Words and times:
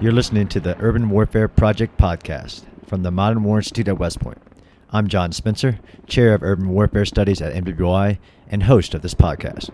You're 0.00 0.12
listening 0.12 0.48
to 0.48 0.60
the 0.60 0.78
Urban 0.80 1.10
Warfare 1.10 1.46
Project 1.46 1.98
podcast 1.98 2.64
from 2.86 3.02
the 3.02 3.10
Modern 3.10 3.44
War 3.44 3.58
Institute 3.58 3.86
at 3.86 3.98
West 3.98 4.18
Point. 4.18 4.38
I'm 4.90 5.08
John 5.08 5.30
Spencer, 5.30 5.78
Chair 6.06 6.32
of 6.32 6.42
Urban 6.42 6.70
Warfare 6.70 7.04
Studies 7.04 7.42
at 7.42 7.52
MWI 7.52 8.16
and 8.48 8.62
host 8.62 8.94
of 8.94 9.02
this 9.02 9.12
podcast. 9.12 9.68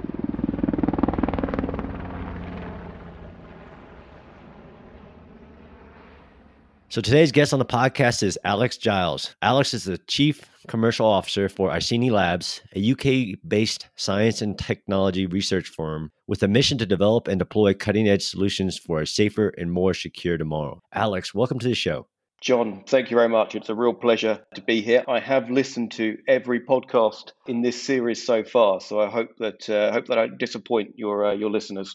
So 6.96 7.02
today's 7.02 7.30
guest 7.30 7.52
on 7.52 7.58
the 7.58 7.66
podcast 7.66 8.22
is 8.22 8.38
Alex 8.42 8.78
Giles. 8.78 9.36
Alex 9.42 9.74
is 9.74 9.84
the 9.84 9.98
Chief 9.98 10.48
Commercial 10.66 11.04
Officer 11.04 11.50
for 11.50 11.70
Iceni 11.70 12.08
Labs, 12.08 12.62
a 12.74 12.92
UK 12.92 13.38
based 13.46 13.90
science 13.96 14.40
and 14.40 14.58
technology 14.58 15.26
research 15.26 15.68
firm 15.68 16.10
with 16.26 16.42
a 16.42 16.48
mission 16.48 16.78
to 16.78 16.86
develop 16.86 17.28
and 17.28 17.38
deploy 17.38 17.74
cutting 17.74 18.08
edge 18.08 18.24
solutions 18.24 18.78
for 18.78 19.02
a 19.02 19.06
safer 19.06 19.48
and 19.58 19.70
more 19.72 19.92
secure 19.92 20.38
tomorrow. 20.38 20.80
Alex, 20.94 21.34
welcome 21.34 21.58
to 21.58 21.68
the 21.68 21.74
show. 21.74 22.06
John, 22.40 22.82
thank 22.86 23.10
you 23.10 23.16
very 23.18 23.28
much. 23.28 23.54
It's 23.54 23.68
a 23.68 23.74
real 23.74 23.92
pleasure 23.92 24.42
to 24.54 24.62
be 24.62 24.80
here. 24.80 25.04
I 25.06 25.20
have 25.20 25.50
listened 25.50 25.92
to 25.92 26.16
every 26.26 26.60
podcast 26.60 27.32
in 27.46 27.60
this 27.60 27.82
series 27.82 28.24
so 28.24 28.42
far, 28.42 28.80
so 28.80 29.00
I 29.00 29.10
hope 29.10 29.36
that 29.38 29.68
uh, 29.68 29.92
hope 29.92 30.06
that 30.06 30.16
I 30.16 30.28
don't 30.28 30.38
disappoint 30.38 30.94
your 30.96 31.26
uh, 31.26 31.34
your 31.34 31.50
listeners. 31.50 31.94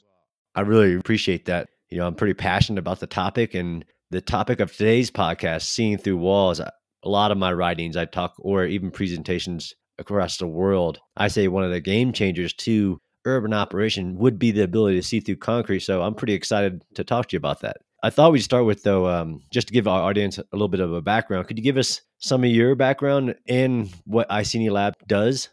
I 0.54 0.62
really 0.62 0.94
appreciate 0.94 1.46
that. 1.46 1.70
You 1.90 1.98
know, 1.98 2.06
I'm 2.06 2.14
pretty 2.14 2.36
passionate 2.36 2.78
about 2.78 3.00
the 3.00 3.08
topic 3.08 3.56
and 3.56 3.84
the 4.12 4.22
topic 4.22 4.60
of 4.60 4.76
today's 4.76 5.10
podcast, 5.10 5.62
Seeing 5.62 5.98
Through 5.98 6.18
Walls, 6.18 6.60
a 6.60 6.72
lot 7.06 7.32
of 7.32 7.38
my 7.38 7.54
writings, 7.54 7.96
I 7.96 8.04
talk, 8.04 8.34
or 8.38 8.66
even 8.66 8.92
presentations 8.92 9.74
across 9.98 10.36
the 10.36 10.48
world, 10.48 11.00
I 11.16 11.30
say 11.30 11.48
one 11.48 11.64
of 11.64 11.72
the 11.72 11.80
game 11.80 12.12
changers 12.12 12.52
to 12.54 13.00
urban 13.24 13.54
operation 13.54 14.18
would 14.18 14.38
be 14.38 14.52
the 14.52 14.64
ability 14.64 14.98
to 14.98 15.08
see 15.08 15.22
through 15.22 15.38
concrete. 15.38 15.80
So 15.80 16.02
I'm 16.02 16.16
pretty 16.16 16.34
excited 16.34 16.84
to 16.96 17.06
talk 17.06 17.30
to 17.30 17.36
you 17.36 17.38
about 17.38 17.62
that. 17.62 17.78
I 18.04 18.10
thought 18.10 18.34
we'd 18.34 18.40
start 18.40 18.66
with, 18.66 18.84
though, 18.84 19.08
um, 19.08 19.44
just 19.50 19.68
to 19.68 19.74
give 19.74 19.88
our 19.88 20.02
audience 20.02 20.38
a 20.38 20.46
little 20.52 20.68
bit 20.68 20.82
of 20.82 20.92
a 20.92 21.02
background. 21.02 21.48
Could 21.48 21.58
you 21.58 21.64
give 21.64 21.78
us 21.78 22.02
some 22.18 22.44
of 22.44 22.50
your 22.50 22.76
background 22.76 23.36
and 23.48 23.94
what 24.06 24.30
Iceni 24.30 24.70
Lab 24.72 24.96
does? 25.08 25.48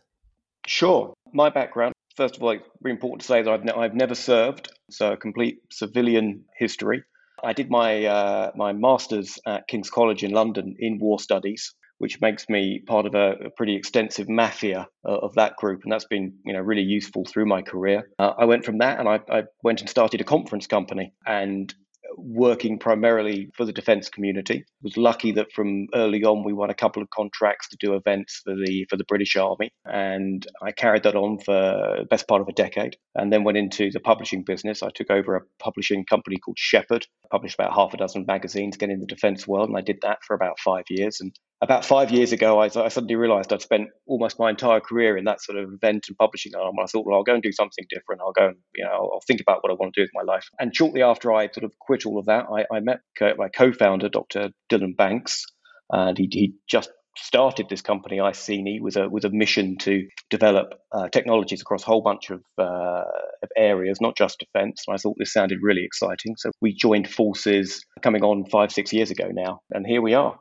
Sure. 0.66 1.14
My 1.32 1.48
background, 1.48 1.92
first 2.16 2.36
of 2.36 2.42
all, 2.42 2.50
it's 2.50 2.64
very 2.82 2.92
important 2.92 3.20
to 3.20 3.26
say 3.28 3.42
that 3.42 3.52
I've, 3.52 3.64
ne- 3.64 3.72
I've 3.72 3.94
never 3.94 4.16
served, 4.16 4.72
so 4.90 5.12
a 5.12 5.16
complete 5.16 5.60
civilian 5.70 6.44
history. 6.58 7.04
I 7.42 7.52
did 7.52 7.70
my 7.70 8.04
uh, 8.04 8.50
my 8.54 8.72
masters 8.72 9.38
at 9.46 9.68
King's 9.68 9.90
College 9.90 10.24
in 10.24 10.32
London 10.32 10.76
in 10.78 10.98
war 10.98 11.18
studies, 11.18 11.74
which 11.98 12.20
makes 12.20 12.48
me 12.48 12.82
part 12.86 13.06
of 13.06 13.14
a, 13.14 13.32
a 13.46 13.50
pretty 13.50 13.76
extensive 13.76 14.28
mafia 14.28 14.88
uh, 15.06 15.18
of 15.18 15.34
that 15.34 15.56
group, 15.56 15.82
and 15.84 15.92
that's 15.92 16.06
been 16.06 16.34
you 16.44 16.52
know 16.52 16.60
really 16.60 16.82
useful 16.82 17.24
through 17.24 17.46
my 17.46 17.62
career. 17.62 18.10
Uh, 18.18 18.32
I 18.38 18.44
went 18.44 18.64
from 18.64 18.78
that, 18.78 18.98
and 18.98 19.08
I, 19.08 19.20
I 19.30 19.44
went 19.62 19.80
and 19.80 19.90
started 19.90 20.20
a 20.20 20.24
conference 20.24 20.66
company, 20.66 21.12
and 21.26 21.74
working 22.16 22.78
primarily 22.78 23.50
for 23.56 23.64
the 23.64 23.72
defence 23.72 24.08
community. 24.08 24.64
Was 24.82 24.96
lucky 24.96 25.32
that 25.32 25.52
from 25.52 25.86
early 25.94 26.24
on 26.24 26.44
we 26.44 26.52
won 26.52 26.70
a 26.70 26.74
couple 26.74 27.02
of 27.02 27.10
contracts 27.10 27.68
to 27.68 27.76
do 27.78 27.94
events 27.94 28.42
for 28.44 28.54
the 28.54 28.86
for 28.88 28.96
the 28.96 29.04
British 29.04 29.36
Army, 29.36 29.70
and 29.84 30.46
I 30.62 30.72
carried 30.72 31.02
that 31.04 31.16
on 31.16 31.38
for 31.38 31.52
the 31.98 32.06
best 32.08 32.28
part 32.28 32.40
of 32.40 32.48
a 32.48 32.52
decade, 32.52 32.96
and 33.14 33.32
then 33.32 33.44
went 33.44 33.58
into 33.58 33.90
the 33.90 34.00
publishing 34.00 34.44
business. 34.44 34.82
I 34.82 34.90
took 34.94 35.10
over 35.10 35.36
a 35.36 35.42
publishing 35.58 36.04
company 36.04 36.36
called 36.38 36.58
Shephard, 36.58 37.06
published 37.30 37.54
about 37.58 37.74
half 37.74 37.94
a 37.94 37.96
dozen 37.96 38.24
magazines, 38.26 38.76
getting 38.76 38.94
in 38.94 39.00
the 39.00 39.06
defence 39.06 39.46
world, 39.46 39.68
and 39.68 39.76
I 39.78 39.82
did 39.82 39.98
that 40.02 40.18
for 40.26 40.34
about 40.34 40.58
five 40.58 40.84
years, 40.88 41.20
and 41.20 41.34
about 41.60 41.84
five 41.84 42.10
years 42.10 42.32
ago, 42.32 42.60
I, 42.60 42.66
I, 42.66 42.88
suddenly 42.88 43.16
realized 43.16 43.52
I'd 43.52 43.62
spent 43.62 43.88
almost 44.06 44.38
my 44.38 44.50
entire 44.50 44.80
career 44.80 45.16
in 45.16 45.24
that 45.24 45.42
sort 45.42 45.58
of 45.58 45.72
event 45.72 46.06
and 46.08 46.16
publishing 46.16 46.54
arm. 46.54 46.76
I 46.80 46.86
thought, 46.86 47.04
well, 47.04 47.16
I'll 47.16 47.24
go 47.24 47.34
and 47.34 47.42
do 47.42 47.52
something 47.52 47.84
different. 47.90 48.20
I'll 48.20 48.32
go 48.32 48.48
and, 48.48 48.56
you 48.76 48.84
know, 48.84 48.90
I'll, 48.90 49.10
I'll 49.14 49.22
think 49.26 49.40
about 49.40 49.62
what 49.62 49.72
I 49.72 49.74
want 49.74 49.94
to 49.94 50.00
do 50.00 50.04
with 50.04 50.10
my 50.14 50.32
life. 50.32 50.48
And 50.60 50.74
shortly 50.74 51.02
after 51.02 51.32
I 51.32 51.48
sort 51.48 51.64
of 51.64 51.72
quit 51.80 52.06
all 52.06 52.18
of 52.18 52.26
that, 52.26 52.46
I, 52.52 52.64
I 52.74 52.80
met 52.80 53.00
my 53.36 53.48
co 53.48 53.72
founder, 53.72 54.08
Dr. 54.08 54.50
Dylan 54.70 54.96
Banks, 54.96 55.44
and 55.90 56.16
he, 56.16 56.28
he 56.30 56.54
just 56.68 56.90
started 57.16 57.66
this 57.68 57.82
company, 57.82 58.20
Iceni, 58.20 58.80
with 58.80 58.96
a 58.96 59.08
with 59.08 59.24
a 59.24 59.30
mission 59.30 59.76
to 59.78 60.06
develop 60.30 60.74
uh, 60.92 61.08
technologies 61.08 61.60
across 61.60 61.82
a 61.82 61.86
whole 61.86 62.02
bunch 62.02 62.30
of, 62.30 62.40
uh, 62.58 63.02
of 63.42 63.48
areas, 63.56 64.00
not 64.00 64.16
just 64.16 64.38
defence. 64.38 64.84
I 64.88 64.96
thought 64.96 65.16
this 65.18 65.32
sounded 65.32 65.58
really 65.60 65.84
exciting, 65.84 66.36
so 66.36 66.52
we 66.60 66.72
joined 66.72 67.10
forces 67.10 67.84
coming 68.02 68.22
on 68.22 68.44
five 68.48 68.70
six 68.70 68.92
years 68.92 69.10
ago 69.10 69.30
now, 69.32 69.58
and 69.72 69.84
here 69.84 70.00
we 70.00 70.14
are 70.14 70.38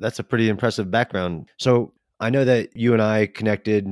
that's 0.00 0.18
a 0.18 0.24
pretty 0.24 0.48
impressive 0.48 0.90
background. 0.90 1.48
So 1.58 1.92
I 2.18 2.30
know 2.30 2.44
that 2.44 2.76
you 2.76 2.92
and 2.92 3.02
I 3.02 3.26
connected 3.26 3.86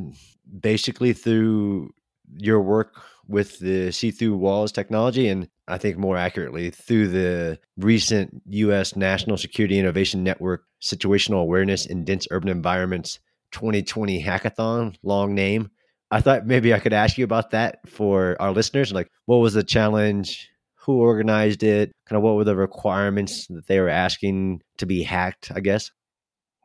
basically 0.61 1.13
through 1.13 1.91
your 2.37 2.61
work 2.61 3.01
with 3.27 3.59
the 3.59 3.93
see 3.93 4.11
through 4.11 4.37
walls 4.37 4.73
technology, 4.73 5.29
and 5.29 5.49
I 5.69 5.79
think 5.79 5.99
more 5.99 6.17
accurately 6.17 6.71
through 6.71 7.09
the 7.09 7.59
recent 7.77 8.43
U.S. 8.47 8.97
National 8.97 9.37
Security 9.37 9.79
Innovation 9.79 10.25
Network 10.25 10.65
Situational 10.83 11.43
Awareness 11.43 11.87
in 11.87 12.05
Dense 12.05 12.27
Urban 12.31 12.49
Environments 12.49 13.21
2020 13.53 14.23
Hackathon, 14.23 14.97
long 15.03 15.35
name. 15.35 15.71
I 16.11 16.23
thought 16.23 16.47
maybe 16.47 16.73
I 16.73 16.81
could 16.81 16.95
ask 16.95 17.19
you 17.19 17.25
about 17.25 17.51
that 17.51 17.87
for 17.87 18.37
our 18.41 18.53
listeners. 18.53 18.93
Like, 18.93 19.11
what 19.27 19.39
was 19.39 19.53
the 19.53 19.63
challenge? 19.63 20.49
Who 20.77 21.01
organized 21.01 21.63
it? 21.63 21.93
Kind 22.07 22.17
of 22.17 22.23
what 22.23 22.37
were 22.37 22.45
the 22.45 22.57
requirements 22.57 23.47
that 23.49 23.67
they 23.67 23.79
were 23.79 23.91
asking 23.91 24.63
to 24.79 24.87
be 24.87 25.03
hacked, 25.03 25.53
I 25.55 25.61
guess? 25.61 25.91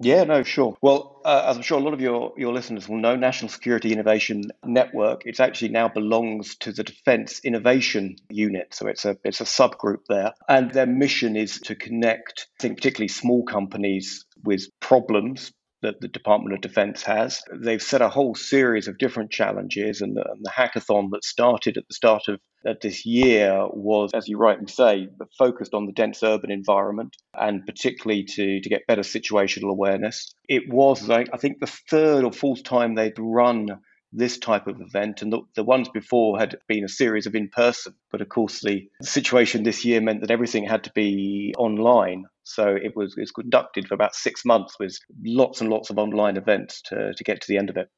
Yeah, 0.03 0.25
no, 0.25 0.43
sure. 0.43 0.75
Well, 0.81 1.21
uh, 1.23 1.45
as 1.47 1.55
I'm 1.55 1.63
sure 1.63 1.79
a 1.79 1.81
lot 1.81 1.93
of 1.93 2.01
your, 2.01 2.33
your 2.35 2.51
listeners 2.51 2.89
will 2.89 2.97
know, 2.97 3.15
National 3.15 3.47
Security 3.49 3.93
Innovation 3.93 4.51
Network, 4.65 5.25
it 5.25 5.39
actually 5.39 5.69
now 5.69 5.87
belongs 5.87 6.55
to 6.57 6.73
the 6.73 6.83
Defence 6.83 7.39
Innovation 7.45 8.17
Unit. 8.29 8.73
So 8.73 8.87
it's 8.87 9.05
a 9.05 9.17
it's 9.23 9.39
a 9.39 9.45
subgroup 9.45 10.05
there. 10.09 10.33
And 10.49 10.71
their 10.71 10.85
mission 10.85 11.37
is 11.37 11.59
to 11.61 11.75
connect, 11.75 12.47
I 12.59 12.63
think, 12.63 12.77
particularly 12.77 13.07
small 13.07 13.45
companies 13.45 14.25
with 14.43 14.67
problems 14.81 15.53
that 15.83 16.01
the 16.01 16.07
Department 16.07 16.55
of 16.55 16.61
Defense 16.61 17.03
has. 17.03 17.41
They've 17.53 17.81
set 17.81 18.01
a 18.01 18.09
whole 18.09 18.35
series 18.35 18.87
of 18.87 18.97
different 18.97 19.31
challenges, 19.31 20.01
and 20.01 20.17
the, 20.17 20.23
and 20.29 20.43
the 20.43 20.49
hackathon 20.49 21.09
that 21.11 21.23
started 21.23 21.77
at 21.77 21.83
the 21.87 21.93
start 21.93 22.23
of 22.27 22.39
this 22.81 23.05
year 23.05 23.67
was, 23.71 24.11
as 24.13 24.27
you 24.27 24.37
rightly 24.37 24.67
say, 24.67 25.07
focused 25.37 25.73
on 25.73 25.85
the 25.85 25.91
dense 25.91 26.23
urban 26.23 26.49
environment 26.49 27.15
and 27.37 27.65
particularly 27.65 28.23
to, 28.23 28.61
to 28.61 28.69
get 28.69 28.87
better 28.87 29.01
situational 29.01 29.69
awareness. 29.69 30.33
It 30.47 30.63
was, 30.71 31.09
I 31.09 31.25
think, 31.37 31.59
the 31.59 31.71
third 31.89 32.23
or 32.23 32.31
fourth 32.31 32.63
time 32.63 32.95
they'd 32.95 33.19
run 33.19 33.67
this 34.13 34.37
type 34.37 34.67
of 34.67 34.79
event. 34.79 35.21
And 35.21 35.33
the, 35.33 35.41
the 35.55 35.63
ones 35.63 35.89
before 35.89 36.39
had 36.39 36.57
been 36.67 36.83
a 36.83 36.89
series 36.89 37.25
of 37.25 37.35
in 37.35 37.49
person. 37.49 37.93
But 38.11 38.21
of 38.21 38.29
course, 38.29 38.61
the 38.61 38.87
situation 39.01 39.63
this 39.63 39.83
year 39.83 39.99
meant 40.01 40.21
that 40.21 40.31
everything 40.31 40.65
had 40.65 40.83
to 40.85 40.91
be 40.93 41.53
online. 41.57 42.25
So 42.43 42.75
it 42.75 42.95
was, 42.95 43.15
it 43.17 43.21
was 43.21 43.31
conducted 43.31 43.87
for 43.87 43.95
about 43.95 44.15
six 44.15 44.45
months 44.45 44.75
with 44.79 44.97
lots 45.25 45.61
and 45.61 45.69
lots 45.69 45.89
of 45.89 45.97
online 45.97 46.37
events 46.37 46.81
to, 46.83 47.13
to 47.13 47.23
get 47.23 47.41
to 47.41 47.47
the 47.47 47.57
end 47.57 47.69
of 47.69 47.77
it. 47.77 47.89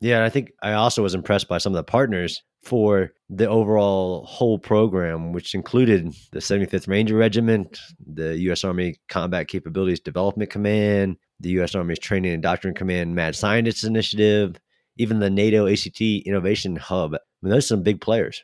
Yeah, 0.00 0.24
I 0.24 0.30
think 0.30 0.52
I 0.62 0.72
also 0.72 1.02
was 1.02 1.14
impressed 1.14 1.46
by 1.46 1.58
some 1.58 1.74
of 1.74 1.76
the 1.76 1.84
partners 1.84 2.42
for 2.62 3.12
the 3.28 3.46
overall 3.46 4.24
whole 4.24 4.58
program, 4.58 5.32
which 5.32 5.54
included 5.54 6.14
the 6.32 6.38
75th 6.38 6.88
Ranger 6.88 7.16
Regiment, 7.16 7.78
the 8.06 8.36
U.S. 8.38 8.64
Army 8.64 8.96
Combat 9.10 9.46
Capabilities 9.46 10.00
Development 10.00 10.48
Command, 10.48 11.16
the 11.38 11.50
U.S. 11.50 11.74
Army's 11.74 11.98
Training 11.98 12.32
and 12.32 12.42
Doctrine 12.42 12.74
Command 12.74 13.14
Mad 13.14 13.36
Scientists 13.36 13.84
Initiative, 13.84 14.56
even 15.00 15.18
the 15.18 15.30
NATO 15.30 15.66
ACT 15.66 16.00
Innovation 16.00 16.76
Hub. 16.76 17.14
I 17.14 17.18
mean, 17.40 17.50
those 17.50 17.64
are 17.64 17.68
some 17.68 17.82
big 17.82 18.00
players. 18.00 18.42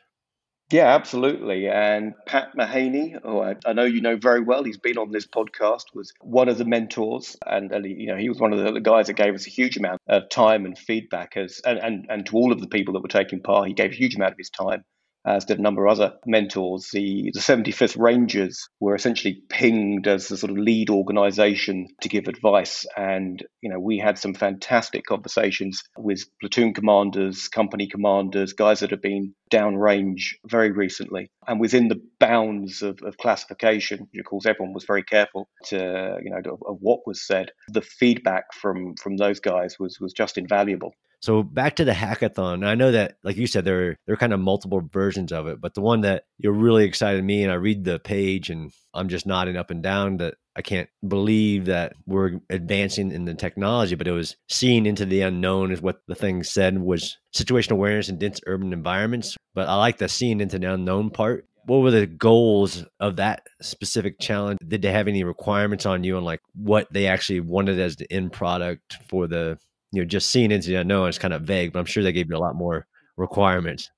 Yeah, 0.69 0.93
absolutely. 0.93 1.69
And 1.69 2.13
Pat 2.25 2.49
Mahaney, 2.57 3.17
who 3.23 3.39
I, 3.39 3.55
I, 3.65 3.71
know 3.71 3.85
you 3.85 4.01
know 4.01 4.17
very 4.17 4.41
well, 4.41 4.65
he's 4.65 4.77
been 4.77 4.97
on 4.97 5.11
this 5.11 5.25
podcast, 5.25 5.83
was 5.93 6.11
one 6.19 6.49
of 6.49 6.57
the 6.57 6.65
mentors, 6.65 7.37
and, 7.45 7.71
you 7.85 8.07
know 8.07 8.17
he 8.17 8.27
was 8.27 8.39
one 8.39 8.51
of 8.51 8.59
the, 8.59 8.73
the, 8.73 8.81
guys 8.81 9.07
that 9.07 9.13
gave 9.13 9.33
us 9.33 9.47
a 9.47 9.49
huge 9.49 9.77
amount 9.77 10.01
of 10.09 10.29
time 10.29 10.65
and 10.65 10.77
feedback, 10.77 11.37
as 11.37 11.61
and, 11.65 11.79
and 11.79 12.05
and 12.09 12.25
to 12.25 12.35
all 12.35 12.51
of 12.51 12.59
the 12.59 12.67
people 12.67 12.95
that 12.95 13.01
were 13.01 13.07
taking 13.07 13.41
part, 13.41 13.69
he 13.69 13.73
gave 13.73 13.91
a 13.91 13.95
huge 13.95 14.15
amount 14.15 14.33
of 14.33 14.37
his 14.37 14.49
time 14.49 14.83
Uh, 15.27 15.33
as 15.35 15.45
did 15.45 15.59
a 15.59 15.61
number 15.61 15.85
of 15.85 15.91
other 15.91 16.13
mentors. 16.25 16.89
The, 16.93 17.31
the 17.33 17.39
75th 17.39 17.97
Rangers 17.97 18.69
were 18.79 18.95
essentially 18.95 19.41
pinged 19.49 20.07
as 20.07 20.27
the 20.27 20.37
sort 20.37 20.51
of 20.51 20.57
lead 20.57 20.89
organization 20.89 21.87
to 22.01 22.09
give 22.09 22.27
advice. 22.27 22.85
And, 22.95 23.43
you 23.61 23.69
know, 23.69 23.79
we 23.79 23.97
had 23.97 24.17
some 24.17 24.33
fantastic 24.33 25.05
conversations 25.05 25.83
with 25.97 26.23
platoon 26.39 26.73
commanders, 26.73 27.49
company 27.49 27.87
commanders, 27.87 28.53
guys 28.53 28.79
that 28.79 28.91
have 28.91 29.01
been 29.01 29.33
downrange 29.51 30.35
very 30.45 30.71
recently. 30.71 31.29
And 31.45 31.59
within 31.59 31.89
the 31.89 32.01
bounds 32.19 32.81
of, 32.81 32.99
of 33.03 33.17
classification, 33.17 34.07
of 34.17 34.25
course, 34.25 34.45
everyone 34.45 34.73
was 34.73 34.85
very 34.85 35.03
careful 35.03 35.49
to, 35.65 36.19
you 36.23 36.29
know, 36.29 36.53
of, 36.53 36.61
of 36.65 36.77
what 36.79 36.99
was 37.05 37.25
said. 37.25 37.51
The 37.69 37.81
feedback 37.81 38.53
from 38.53 38.95
from 38.95 39.17
those 39.17 39.39
guys 39.39 39.77
was 39.79 39.97
was 39.99 40.13
just 40.13 40.37
invaluable. 40.37 40.93
So 41.21 41.43
back 41.43 41.77
to 41.77 41.85
the 41.85 41.93
hackathon. 41.93 42.65
I 42.65 42.75
know 42.75 42.91
that, 42.91 43.17
like 43.23 43.37
you 43.37 43.47
said, 43.47 43.65
there 43.65 43.89
are, 43.89 43.95
there 44.05 44.13
are 44.13 44.17
kind 44.17 44.33
of 44.33 44.39
multiple 44.39 44.81
versions 44.91 45.31
of 45.31 45.47
it, 45.47 45.59
but 45.59 45.73
the 45.73 45.81
one 45.81 46.01
that 46.01 46.23
you're 46.37 46.53
really 46.53 46.85
excited 46.85 47.23
me, 47.23 47.43
and 47.43 47.51
I 47.51 47.55
read 47.55 47.83
the 47.83 47.99
page 47.99 48.49
and 48.49 48.71
I'm 48.93 49.09
just 49.09 49.25
nodding 49.25 49.57
up 49.57 49.71
and 49.71 49.81
down 49.81 50.17
that 50.17 50.35
I 50.55 50.61
can't 50.61 50.89
believe 51.07 51.65
that 51.65 51.93
we're 52.05 52.39
advancing 52.49 53.11
in 53.11 53.25
the 53.25 53.33
technology, 53.33 53.95
but 53.95 54.07
it 54.07 54.11
was 54.11 54.35
seeing 54.49 54.85
into 54.85 55.05
the 55.05 55.21
unknown 55.21 55.71
is 55.71 55.81
what 55.81 56.01
the 56.07 56.15
thing 56.15 56.43
said 56.43 56.79
was 56.79 57.17
situational 57.35 57.73
awareness 57.73 58.09
in 58.09 58.17
dense 58.17 58.39
urban 58.47 58.73
environments. 58.73 59.37
But 59.53 59.67
I 59.67 59.75
like 59.75 59.97
the 59.97 60.09
seeing 60.09 60.41
into 60.41 60.59
the 60.59 60.73
unknown 60.73 61.11
part 61.11 61.47
what 61.67 61.79
were 61.79 61.91
the 61.91 62.07
goals 62.07 62.85
of 63.01 63.17
that 63.17 63.45
specific 63.61 64.19
challenge? 64.19 64.57
Did 64.65 64.81
they 64.81 64.91
have 64.91 65.09
any 65.09 65.25
requirements 65.25 65.85
on 65.85 66.03
you 66.05 66.15
on 66.15 66.23
like 66.23 66.39
what 66.55 66.87
they 66.91 67.07
actually 67.07 67.41
wanted 67.41 67.77
as 67.77 67.97
the 67.97 68.11
end 68.11 68.31
product 68.31 68.97
for 69.09 69.27
the, 69.27 69.59
you 69.97 70.03
know, 70.03 70.07
just 70.07 70.29
seeing 70.29 70.51
into 70.51 70.69
the 70.69 70.75
unknown 70.75 71.09
is 71.09 71.17
kind 71.17 71.33
of 71.33 71.41
vague, 71.41 71.73
but 71.73 71.79
I'm 71.79 71.85
sure 71.85 72.03
they 72.03 72.11
gave 72.11 72.29
you 72.29 72.37
a 72.37 72.37
lot 72.37 72.55
more 72.55 72.85
requirements. 73.17 73.89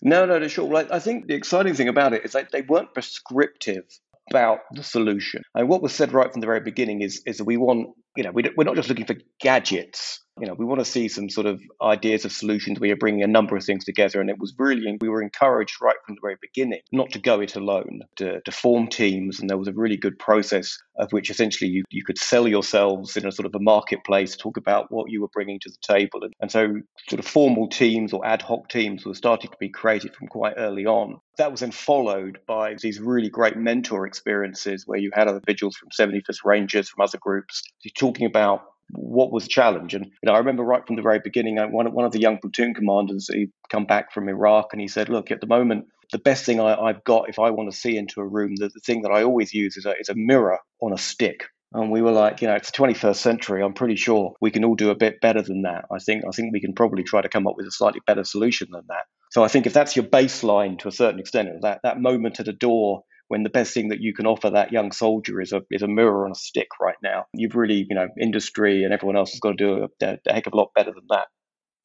No, 0.00 0.24
no, 0.26 0.38
no, 0.38 0.46
sure. 0.46 0.64
Well, 0.64 0.86
I 0.92 1.00
think 1.00 1.26
the 1.26 1.34
exciting 1.34 1.74
thing 1.74 1.88
about 1.88 2.12
it 2.12 2.24
is 2.24 2.32
that 2.32 2.52
they 2.52 2.62
weren't 2.62 2.94
prescriptive 2.94 3.82
about 4.30 4.60
the 4.72 4.84
solution. 4.84 5.42
And 5.52 5.68
what 5.68 5.82
was 5.82 5.92
said 5.92 6.12
right 6.12 6.30
from 6.30 6.40
the 6.40 6.46
very 6.46 6.60
beginning 6.60 7.02
is, 7.02 7.20
is 7.26 7.38
that 7.38 7.44
we 7.44 7.56
want, 7.56 7.88
you 8.16 8.22
know, 8.22 8.30
we 8.30 8.44
we're 8.56 8.62
not 8.62 8.76
just 8.76 8.88
looking 8.88 9.06
for 9.06 9.16
gadgets 9.40 10.20
you 10.40 10.46
know, 10.46 10.54
we 10.54 10.64
want 10.64 10.80
to 10.80 10.84
see 10.84 11.06
some 11.08 11.28
sort 11.30 11.46
of 11.46 11.60
ideas 11.80 12.24
of 12.24 12.32
solutions. 12.32 12.80
We 12.80 12.90
are 12.90 12.96
bringing 12.96 13.22
a 13.22 13.28
number 13.28 13.56
of 13.56 13.64
things 13.64 13.84
together, 13.84 14.20
and 14.20 14.28
it 14.28 14.38
was 14.38 14.52
really 14.58 14.96
we 15.00 15.08
were 15.08 15.22
encouraged 15.22 15.76
right 15.80 15.96
from 16.04 16.16
the 16.16 16.20
very 16.20 16.36
beginning 16.40 16.80
not 16.92 17.10
to 17.12 17.18
go 17.20 17.40
it 17.40 17.54
alone, 17.56 18.02
to, 18.16 18.40
to 18.40 18.52
form 18.52 18.88
teams, 18.88 19.40
and 19.40 19.48
there 19.48 19.58
was 19.58 19.68
a 19.68 19.72
really 19.72 19.96
good 19.96 20.18
process 20.18 20.78
of 20.96 21.12
which 21.12 21.30
essentially 21.30 21.70
you, 21.70 21.84
you 21.90 22.04
could 22.04 22.18
sell 22.18 22.48
yourselves 22.48 23.16
in 23.16 23.26
a 23.26 23.32
sort 23.32 23.46
of 23.46 23.54
a 23.54 23.60
marketplace, 23.60 24.36
talk 24.36 24.56
about 24.56 24.90
what 24.90 25.10
you 25.10 25.20
were 25.20 25.28
bringing 25.28 25.60
to 25.60 25.70
the 25.70 25.94
table, 25.94 26.22
and, 26.22 26.32
and 26.40 26.50
so 26.50 26.80
sort 27.08 27.20
of 27.20 27.26
formal 27.26 27.68
teams 27.68 28.12
or 28.12 28.26
ad 28.26 28.42
hoc 28.42 28.68
teams 28.68 29.06
were 29.06 29.14
starting 29.14 29.50
to 29.50 29.56
be 29.58 29.68
created 29.68 30.14
from 30.14 30.26
quite 30.26 30.54
early 30.56 30.86
on. 30.86 31.20
That 31.36 31.50
was 31.50 31.60
then 31.60 31.72
followed 31.72 32.38
by 32.46 32.74
these 32.74 33.00
really 33.00 33.28
great 33.28 33.56
mentor 33.56 34.06
experiences 34.06 34.84
where 34.86 34.98
you 34.98 35.10
had 35.12 35.28
individuals 35.28 35.76
from 35.76 35.88
75th 35.90 36.44
Rangers, 36.44 36.88
from 36.88 37.02
other 37.02 37.18
groups, 37.18 37.62
talking 37.96 38.26
about 38.26 38.62
what 38.90 39.32
was 39.32 39.44
the 39.44 39.48
challenge? 39.48 39.94
And 39.94 40.06
you 40.06 40.12
know, 40.26 40.32
I 40.32 40.38
remember 40.38 40.62
right 40.62 40.86
from 40.86 40.96
the 40.96 41.02
very 41.02 41.20
beginning, 41.22 41.56
one 41.72 41.92
one 41.92 42.04
of 42.04 42.12
the 42.12 42.20
young 42.20 42.38
platoon 42.38 42.74
commanders, 42.74 43.28
he 43.32 43.48
come 43.70 43.86
back 43.86 44.12
from 44.12 44.28
Iraq, 44.28 44.68
and 44.72 44.80
he 44.80 44.88
said, 44.88 45.08
"Look, 45.08 45.30
at 45.30 45.40
the 45.40 45.46
moment, 45.46 45.86
the 46.12 46.18
best 46.18 46.44
thing 46.44 46.60
I, 46.60 46.88
have 46.88 47.04
got 47.04 47.28
if 47.28 47.38
I 47.38 47.50
want 47.50 47.70
to 47.70 47.76
see 47.76 47.96
into 47.96 48.20
a 48.20 48.26
room, 48.26 48.54
the, 48.56 48.68
the 48.68 48.80
thing 48.80 49.02
that 49.02 49.10
I 49.10 49.22
always 49.22 49.52
use 49.52 49.76
is 49.76 49.86
a, 49.86 49.94
is 49.98 50.08
a 50.08 50.14
mirror 50.14 50.58
on 50.80 50.92
a 50.92 50.98
stick." 50.98 51.44
And 51.72 51.90
we 51.90 52.02
were 52.02 52.12
like, 52.12 52.40
you 52.40 52.46
know, 52.46 52.54
it's 52.54 52.70
the 52.70 52.78
21st 52.78 53.16
century. 53.16 53.60
I'm 53.60 53.74
pretty 53.74 53.96
sure 53.96 54.34
we 54.40 54.52
can 54.52 54.64
all 54.64 54.76
do 54.76 54.90
a 54.90 54.94
bit 54.94 55.20
better 55.20 55.42
than 55.42 55.62
that. 55.62 55.86
I 55.90 55.98
think 55.98 56.24
I 56.26 56.30
think 56.30 56.52
we 56.52 56.60
can 56.60 56.72
probably 56.72 57.02
try 57.02 57.20
to 57.20 57.28
come 57.28 57.48
up 57.48 57.56
with 57.56 57.66
a 57.66 57.72
slightly 57.72 58.00
better 58.06 58.22
solution 58.22 58.68
than 58.70 58.84
that. 58.88 59.04
So 59.32 59.42
I 59.42 59.48
think 59.48 59.66
if 59.66 59.72
that's 59.72 59.96
your 59.96 60.04
baseline 60.04 60.78
to 60.78 60.88
a 60.88 60.92
certain 60.92 61.18
extent, 61.18 61.48
that 61.62 61.80
that 61.82 62.00
moment 62.00 62.38
at 62.38 62.46
a 62.46 62.52
door 62.52 63.02
when 63.34 63.42
the 63.42 63.50
best 63.50 63.74
thing 63.74 63.88
that 63.88 64.00
you 64.00 64.14
can 64.14 64.26
offer 64.26 64.48
that 64.48 64.70
young 64.70 64.92
soldier 64.92 65.40
is 65.40 65.52
a 65.52 65.60
is 65.68 65.82
a 65.82 65.88
mirror 65.88 66.24
on 66.24 66.30
a 66.30 66.36
stick 66.36 66.68
right 66.80 66.94
now. 67.02 67.24
You've 67.34 67.56
really, 67.56 67.84
you 67.88 67.96
know, 67.96 68.06
industry 68.20 68.84
and 68.84 68.94
everyone 68.94 69.16
else 69.16 69.32
has 69.32 69.40
got 69.40 69.50
to 69.50 69.56
do 69.56 69.88
a, 70.02 70.06
a 70.06 70.32
heck 70.32 70.46
of 70.46 70.52
a 70.52 70.56
lot 70.56 70.68
better 70.76 70.92
than 70.92 71.02
that. 71.10 71.26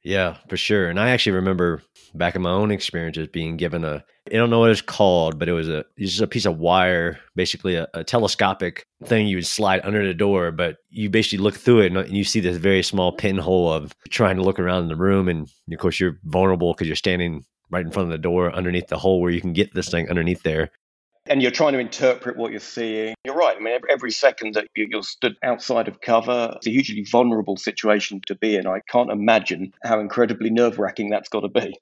Yeah, 0.03 0.37
for 0.47 0.57
sure. 0.57 0.89
And 0.89 0.99
I 0.99 1.09
actually 1.09 1.31
remember 1.31 1.81
back 2.13 2.35
in 2.35 2.43
my 2.43 2.51
own 2.51 2.69
experiences 2.69 3.29
being 3.33 3.57
given 3.57 3.83
a 3.83 4.03
I 4.27 4.33
don't 4.33 4.51
know 4.51 4.59
what 4.59 4.69
it's 4.69 4.79
called, 4.79 5.39
but 5.39 5.49
it 5.49 5.53
was 5.53 5.67
a 5.69 5.85
it's 5.97 6.11
just 6.11 6.21
a 6.21 6.27
piece 6.27 6.45
of 6.45 6.59
wire, 6.59 7.19
basically 7.35 7.73
a, 7.77 7.87
a, 7.95 8.03
telescopic 8.03 8.85
thing 9.05 9.25
you 9.25 9.37
would 9.37 9.47
slide 9.47 9.81
under 9.83 10.05
the 10.05 10.13
door. 10.13 10.51
But 10.51 10.75
you 10.91 11.09
basically 11.09 11.39
look 11.39 11.55
through 11.55 11.79
it 11.79 11.91
and 11.91 12.15
you 12.15 12.23
see 12.23 12.41
this 12.41 12.57
very 12.57 12.83
small 12.83 13.11
pinhole 13.11 13.73
of 13.73 13.95
trying 14.09 14.35
to 14.35 14.43
look 14.43 14.59
around 14.59 14.83
in 14.83 14.89
the 14.89 14.95
room, 14.95 15.27
and 15.27 15.49
of 15.73 15.79
course 15.79 15.99
you're 15.99 16.19
vulnerable 16.25 16.73
because 16.73 16.85
you're 16.85 16.95
standing 16.95 17.43
right 17.71 17.85
in 17.85 17.91
front 17.91 18.05
of 18.05 18.11
the 18.11 18.19
door 18.19 18.53
underneath 18.53 18.87
the 18.87 18.99
hole 18.99 19.19
where 19.19 19.31
you 19.31 19.41
can 19.41 19.53
get 19.53 19.73
this 19.73 19.89
thing 19.89 20.09
underneath 20.09 20.43
there 20.43 20.69
and 21.29 21.43
you're 21.43 21.51
trying 21.51 21.73
to 21.73 21.79
interpret 21.79 22.35
what 22.35 22.51
you're 22.51 22.59
seeing. 22.59 23.13
You're 23.23 23.35
right. 23.35 23.55
I 23.55 23.59
mean, 23.59 23.79
every 23.89 24.11
second 24.11 24.55
that 24.55 24.67
you're 24.75 25.03
stood 25.03 25.37
outside 25.43 25.87
of 25.87 26.01
cover, 26.01 26.53
it's 26.55 26.67
a 26.67 26.71
hugely 26.71 27.05
vulnerable 27.09 27.55
situation 27.55 28.19
to 28.25 28.35
be 28.35 28.55
in. 28.55 28.65
I 28.67 28.81
can't 28.89 29.11
imagine 29.11 29.73
how 29.83 29.99
incredibly 29.99 30.49
nerve 30.49 30.79
wracking 30.79 31.09
that's 31.09 31.29
got 31.29 31.41
to 31.41 31.47
be. 31.47 31.79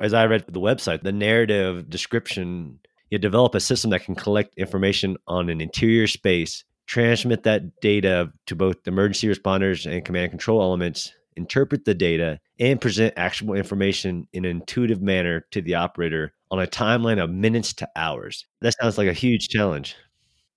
As 0.00 0.12
I 0.12 0.26
read 0.26 0.44
the 0.48 0.60
website, 0.60 1.02
the 1.02 1.12
narrative 1.12 1.88
description, 1.88 2.80
you 3.10 3.18
develop 3.18 3.54
a 3.54 3.60
system 3.60 3.90
that 3.90 4.04
can 4.04 4.16
collect 4.16 4.54
information 4.56 5.16
on 5.28 5.48
an 5.48 5.60
interior 5.60 6.08
space, 6.08 6.64
transmit 6.86 7.44
that 7.44 7.80
data 7.80 8.32
to 8.46 8.56
both 8.56 8.88
emergency 8.88 9.28
responders 9.28 9.90
and 9.90 10.04
command 10.04 10.24
and 10.24 10.32
control 10.32 10.60
elements, 10.60 11.12
interpret 11.36 11.84
the 11.84 11.94
data, 11.94 12.40
and 12.58 12.80
present 12.80 13.14
actionable 13.16 13.54
information 13.54 14.26
in 14.32 14.44
an 14.44 14.50
intuitive 14.50 15.00
manner 15.00 15.44
to 15.52 15.62
the 15.62 15.74
operator 15.74 16.32
on 16.52 16.60
a 16.60 16.66
timeline 16.66 17.20
of 17.20 17.30
minutes 17.30 17.72
to 17.72 17.88
hours. 17.96 18.46
That 18.60 18.74
sounds 18.80 18.98
like 18.98 19.08
a 19.08 19.12
huge 19.12 19.48
challenge. 19.48 19.96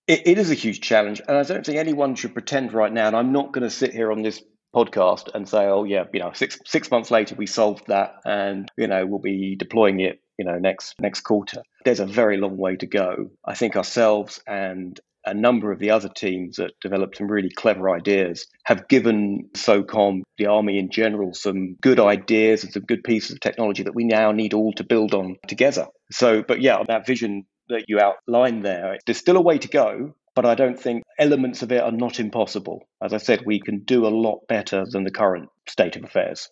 it, 0.08 0.28
it 0.28 0.38
is 0.38 0.52
a 0.52 0.56
huge 0.56 0.82
challenge. 0.82 1.22
And 1.28 1.38
I 1.38 1.44
don't 1.44 1.66
think 1.66 1.80
anyone 1.80 2.14
should 2.16 2.34
pretend 2.34 2.74
right 2.74 2.94
now, 2.94 3.08
and 3.08 3.16
I'm 3.16 3.32
not 3.32 3.54
going 3.54 3.64
to 3.64 3.70
sit 3.72 3.94
here 3.94 4.12
on 4.12 4.22
this 4.22 4.44
podcast 4.76 5.34
and 5.34 5.48
say, 5.48 5.66
oh, 5.66 5.86
yeah, 5.86 6.04
you 6.14 6.20
know, 6.20 6.34
six, 6.34 6.60
six 6.66 6.92
months 6.92 7.10
later, 7.10 7.36
we 7.36 7.48
solved 7.48 7.88
that 7.88 8.18
and, 8.26 8.70
you 8.78 8.88
know, 8.88 9.06
we'll 9.06 9.20
be 9.20 9.56
deploying 9.56 10.02
it 10.02 10.22
you 10.38 10.44
know 10.44 10.58
next 10.58 10.96
next 11.00 11.22
quarter 11.22 11.62
there's 11.86 12.02
a 12.02 12.06
very 12.06 12.36
long 12.36 12.58
way 12.58 12.76
to 12.76 12.86
go 12.86 13.30
i 13.46 13.54
think 13.54 13.78
ourselves 13.78 14.42
and 14.46 15.00
a 15.26 15.34
number 15.34 15.72
of 15.72 15.80
the 15.80 15.90
other 15.90 16.10
teams 16.10 16.58
that 16.58 16.72
developed 16.82 17.18
some 17.18 17.28
really 17.28 17.50
clever 17.50 17.90
ideas 17.90 18.46
have 18.66 18.88
given 18.88 19.50
SOCOM, 19.54 20.22
the 20.38 20.46
Army 20.46 20.78
in 20.78 20.90
general, 20.90 21.34
some 21.34 21.76
good 21.82 22.00
ideas 22.00 22.64
and 22.64 22.74
some 22.74 22.84
good 22.84 23.04
pieces 23.04 23.32
of 23.32 23.40
technology 23.40 23.84
that 23.84 23.96
we 23.96 24.04
now 24.04 24.32
need 24.32 24.54
all 24.54 24.74
to 24.74 24.84
build 24.84 25.14
on 25.14 25.38
together. 25.48 25.88
So, 26.12 26.44
but 26.44 26.62
yeah, 26.62 26.84
that 26.88 27.08
vision 27.08 27.46
that 27.70 27.86
you 27.88 28.00
outlined 28.00 28.64
there, 28.64 28.98
there's 29.06 29.18
still 29.18 29.38
a 29.38 29.42
way 29.42 29.58
to 29.58 29.68
go, 29.68 30.14
but 30.36 30.46
I 30.46 30.56
don't 30.56 30.80
think 30.80 31.04
elements 31.18 31.64
of 31.64 31.72
it 31.72 31.82
are 31.82 31.92
not 31.92 32.20
impossible. 32.20 32.88
As 33.02 33.14
I 33.14 33.18
said, 33.18 33.44
we 33.46 33.60
can 33.60 33.80
do 33.80 34.06
a 34.06 34.10
lot 34.10 34.42
better 34.48 34.86
than 34.90 35.04
the 35.04 35.12
current 35.12 35.50
state 35.68 35.96
of 35.96 36.04
affairs. 36.04 36.50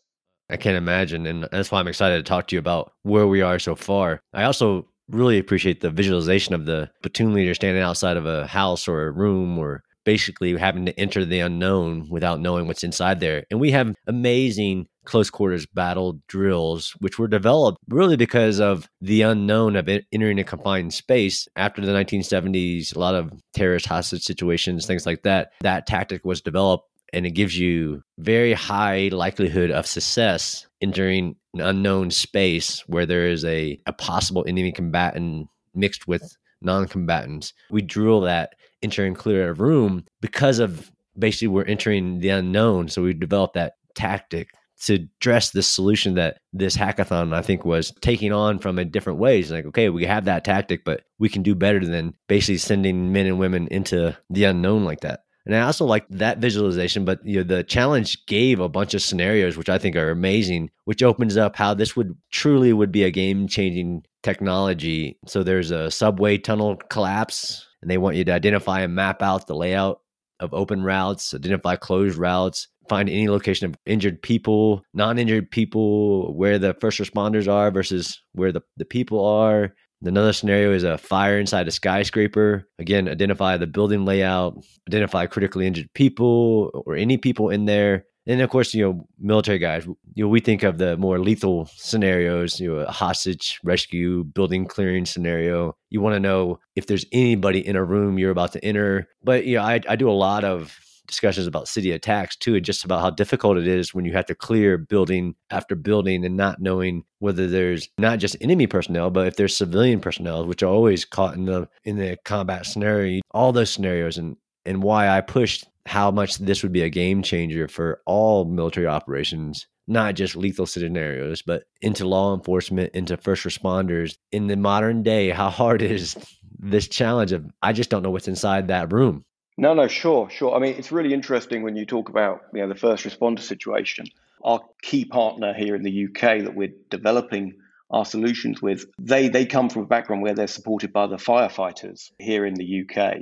I 0.49 0.57
can't 0.57 0.77
imagine. 0.77 1.25
And 1.25 1.47
that's 1.51 1.71
why 1.71 1.79
I'm 1.79 1.87
excited 1.87 2.17
to 2.17 2.23
talk 2.23 2.47
to 2.47 2.55
you 2.55 2.59
about 2.59 2.93
where 3.03 3.27
we 3.27 3.41
are 3.41 3.59
so 3.59 3.75
far. 3.75 4.21
I 4.33 4.43
also 4.43 4.87
really 5.13 5.37
appreciate 5.37 5.81
the 5.81 5.89
visualization 5.89 6.53
of 6.53 6.65
the 6.65 6.89
platoon 7.01 7.33
leader 7.33 7.53
standing 7.53 7.83
outside 7.83 8.17
of 8.17 8.25
a 8.25 8.47
house 8.47 8.87
or 8.87 9.07
a 9.07 9.11
room 9.11 9.57
or 9.57 9.83
basically 10.03 10.57
having 10.57 10.85
to 10.85 10.99
enter 10.99 11.23
the 11.23 11.39
unknown 11.39 12.07
without 12.09 12.39
knowing 12.39 12.67
what's 12.67 12.83
inside 12.83 13.19
there. 13.19 13.45
And 13.49 13.59
we 13.59 13.71
have 13.71 13.95
amazing 14.07 14.87
close 15.05 15.29
quarters 15.29 15.65
battle 15.65 16.19
drills, 16.27 16.95
which 16.99 17.19
were 17.19 17.27
developed 17.27 17.77
really 17.89 18.17
because 18.17 18.59
of 18.59 18.89
the 19.01 19.21
unknown 19.21 19.75
of 19.75 19.89
entering 20.11 20.39
a 20.39 20.43
confined 20.43 20.93
space 20.93 21.47
after 21.55 21.81
the 21.85 21.91
1970s, 21.91 22.95
a 22.95 22.99
lot 22.99 23.15
of 23.15 23.31
terrorist 23.53 23.85
hostage 23.85 24.23
situations, 24.23 24.85
things 24.85 25.05
like 25.05 25.23
that. 25.23 25.51
That 25.61 25.87
tactic 25.87 26.25
was 26.25 26.41
developed 26.41 26.87
and 27.13 27.25
it 27.25 27.31
gives 27.31 27.57
you 27.57 28.01
very 28.17 28.53
high 28.53 29.09
likelihood 29.11 29.71
of 29.71 29.85
success 29.85 30.65
entering 30.83 31.35
an 31.55 31.61
unknown 31.61 32.11
space 32.11 32.81
where 32.87 33.05
there 33.05 33.25
is 33.25 33.43
a, 33.45 33.79
a 33.87 33.93
possible 33.93 34.45
enemy 34.47 34.71
combatant 34.71 35.47
mixed 35.73 36.07
with 36.07 36.37
non-combatants. 36.61 37.53
We 37.71 37.81
drill 37.81 38.21
that 38.21 38.53
entering 38.83 39.15
clear 39.15 39.49
a 39.49 39.53
room 39.53 40.05
because 40.21 40.59
of 40.59 40.91
basically 41.17 41.47
we're 41.47 41.63
entering 41.63 42.19
the 42.19 42.29
unknown. 42.29 42.89
So 42.89 43.01
we 43.01 43.13
developed 43.13 43.55
that 43.55 43.73
tactic 43.95 44.49
to 44.85 44.95
address 44.95 45.51
this 45.51 45.67
solution 45.67 46.15
that 46.15 46.39
this 46.51 46.75
hackathon 46.75 47.33
I 47.33 47.41
think 47.41 47.63
was 47.63 47.93
taking 48.01 48.33
on 48.33 48.59
from 48.59 48.77
a 48.77 48.85
different 48.85 49.19
ways. 49.19 49.51
Like, 49.51 49.65
okay, 49.65 49.89
we 49.89 50.05
have 50.05 50.25
that 50.25 50.43
tactic, 50.43 50.83
but 50.83 51.03
we 51.19 51.29
can 51.29 51.41
do 51.41 51.55
better 51.55 51.85
than 51.85 52.13
basically 52.27 52.57
sending 52.57 53.13
men 53.13 53.25
and 53.25 53.39
women 53.39 53.67
into 53.69 54.17
the 54.29 54.43
unknown 54.43 54.83
like 54.83 54.99
that. 55.01 55.21
And 55.45 55.55
I 55.55 55.61
also 55.61 55.85
like 55.85 56.07
that 56.09 56.37
visualization, 56.37 57.03
but 57.03 57.25
you 57.25 57.37
know, 57.37 57.43
the 57.43 57.63
challenge 57.63 58.25
gave 58.27 58.59
a 58.59 58.69
bunch 58.69 58.93
of 58.93 59.01
scenarios 59.01 59.57
which 59.57 59.69
I 59.69 59.77
think 59.77 59.95
are 59.95 60.09
amazing, 60.09 60.71
which 60.85 61.03
opens 61.03 61.35
up 61.35 61.55
how 61.55 61.73
this 61.73 61.95
would 61.95 62.15
truly 62.31 62.71
would 62.71 62.91
be 62.91 63.03
a 63.03 63.11
game 63.11 63.47
changing 63.47 64.05
technology. 64.21 65.17
So 65.27 65.43
there's 65.43 65.71
a 65.71 65.91
subway 65.91 66.37
tunnel 66.37 66.77
collapse, 66.89 67.67
and 67.81 67.91
they 67.91 67.97
want 67.97 68.15
you 68.15 68.23
to 68.23 68.33
identify 68.33 68.81
and 68.81 68.95
map 68.95 69.21
out 69.21 69.47
the 69.47 69.55
layout 69.55 69.99
of 70.39 70.53
open 70.53 70.81
routes, 70.81 71.33
identify 71.33 71.75
closed 71.75 72.17
routes, 72.17 72.69
find 72.87 73.09
any 73.09 73.29
location 73.29 73.69
of 73.69 73.75
injured 73.85 74.21
people, 74.21 74.83
non 74.93 75.19
injured 75.19 75.51
people, 75.51 76.33
where 76.35 76.57
the 76.57 76.73
first 76.75 76.99
responders 76.99 77.51
are 77.51 77.69
versus 77.69 78.21
where 78.33 78.51
the, 78.51 78.61
the 78.77 78.85
people 78.85 79.25
are, 79.25 79.73
Another 80.03 80.33
scenario 80.33 80.73
is 80.73 80.83
a 80.83 80.97
fire 80.97 81.39
inside 81.39 81.67
a 81.67 81.71
skyscraper. 81.71 82.67
Again, 82.79 83.07
identify 83.07 83.57
the 83.57 83.67
building 83.67 84.05
layout, 84.05 84.57
identify 84.89 85.25
critically 85.25 85.65
injured 85.65 85.93
people 85.93 86.83
or 86.85 86.95
any 86.95 87.17
people 87.17 87.49
in 87.49 87.65
there. 87.65 88.05
And 88.25 88.41
of 88.41 88.49
course, 88.49 88.73
you 88.73 88.83
know, 88.83 89.07
military 89.19 89.59
guys, 89.59 89.85
you 90.13 90.23
know, 90.23 90.29
we 90.29 90.39
think 90.39 90.63
of 90.63 90.77
the 90.77 90.95
more 90.97 91.19
lethal 91.19 91.69
scenarios, 91.75 92.59
you 92.59 92.73
know, 92.73 92.79
a 92.79 92.91
hostage 92.91 93.59
rescue, 93.63 94.23
building 94.23 94.65
clearing 94.65 95.05
scenario. 95.05 95.75
You 95.89 95.99
want 95.99 96.15
to 96.15 96.21
know 96.21 96.59
if 96.75 96.87
there's 96.87 97.05
anybody 97.11 97.65
in 97.65 97.75
a 97.75 97.83
room 97.83 98.17
you're 98.17 98.31
about 98.31 98.53
to 98.53 98.63
enter. 98.63 99.09
But, 99.23 99.45
you 99.45 99.57
know, 99.57 99.63
I, 99.63 99.81
I 99.89 99.95
do 99.97 100.09
a 100.09 100.11
lot 100.11 100.45
of 100.45 100.77
discussions 101.07 101.47
about 101.47 101.67
city 101.67 101.91
attacks 101.91 102.35
too, 102.35 102.55
and 102.55 102.65
just 102.65 102.83
about 102.85 103.01
how 103.01 103.09
difficult 103.09 103.57
it 103.57 103.67
is 103.67 103.93
when 103.93 104.05
you 104.05 104.13
have 104.13 104.25
to 104.27 104.35
clear 104.35 104.77
building 104.77 105.35
after 105.49 105.75
building 105.75 106.25
and 106.25 106.37
not 106.37 106.61
knowing 106.61 107.03
whether 107.19 107.47
there's 107.47 107.89
not 107.97 108.19
just 108.19 108.37
enemy 108.41 108.67
personnel, 108.67 109.09
but 109.09 109.27
if 109.27 109.35
there's 109.35 109.55
civilian 109.57 109.99
personnel, 109.99 110.45
which 110.45 110.63
are 110.63 110.67
always 110.67 111.05
caught 111.05 111.35
in 111.35 111.45
the 111.45 111.67
in 111.83 111.97
the 111.97 112.17
combat 112.25 112.65
scenario. 112.65 113.21
All 113.31 113.51
those 113.51 113.69
scenarios 113.69 114.17
and 114.17 114.37
and 114.65 114.81
why 114.83 115.09
I 115.09 115.21
pushed 115.21 115.65
how 115.85 116.11
much 116.11 116.37
this 116.37 116.63
would 116.63 116.71
be 116.71 116.83
a 116.83 116.89
game 116.89 117.21
changer 117.21 117.67
for 117.67 118.01
all 118.05 118.45
military 118.45 118.87
operations. 118.87 119.67
not 119.85 120.15
just 120.15 120.35
lethal 120.37 120.65
scenarios, 120.65 121.41
but 121.41 121.63
into 121.81 122.07
law 122.07 122.33
enforcement, 122.33 122.95
into 122.95 123.17
first 123.17 123.43
responders. 123.43 124.15
In 124.31 124.47
the 124.47 124.55
modern 124.55 125.03
day, 125.03 125.29
how 125.29 125.49
hard 125.49 125.81
is 125.95 126.15
this 126.57 126.87
challenge 126.87 127.33
of 127.33 127.45
I 127.61 127.73
just 127.73 127.89
don't 127.89 128.03
know 128.03 128.11
what's 128.11 128.29
inside 128.29 128.69
that 128.69 128.93
room? 128.93 129.25
No, 129.57 129.73
no, 129.73 129.87
sure, 129.87 130.29
sure. 130.29 130.55
I 130.55 130.59
mean, 130.59 130.75
it's 130.77 130.91
really 130.91 131.13
interesting 131.13 131.61
when 131.61 131.75
you 131.75 131.85
talk 131.85 132.09
about 132.09 132.41
you 132.53 132.61
know 132.61 132.67
the 132.67 132.75
first 132.79 133.05
responder 133.05 133.39
situation. 133.39 134.07
Our 134.43 134.61
key 134.81 135.05
partner 135.05 135.53
here 135.53 135.75
in 135.75 135.83
the 135.83 136.07
UK 136.07 136.43
that 136.43 136.55
we're 136.55 136.73
developing 136.89 137.53
our 137.91 138.05
solutions 138.05 138.61
with, 138.61 138.85
they 138.99 139.29
they 139.29 139.45
come 139.45 139.69
from 139.69 139.83
a 139.83 139.87
background 139.87 140.23
where 140.23 140.33
they're 140.33 140.47
supported 140.47 140.91
by 140.91 141.07
the 141.07 141.17
firefighters 141.17 142.11
here 142.17 142.45
in 142.45 142.55
the 142.55 142.83
UK. 142.83 143.17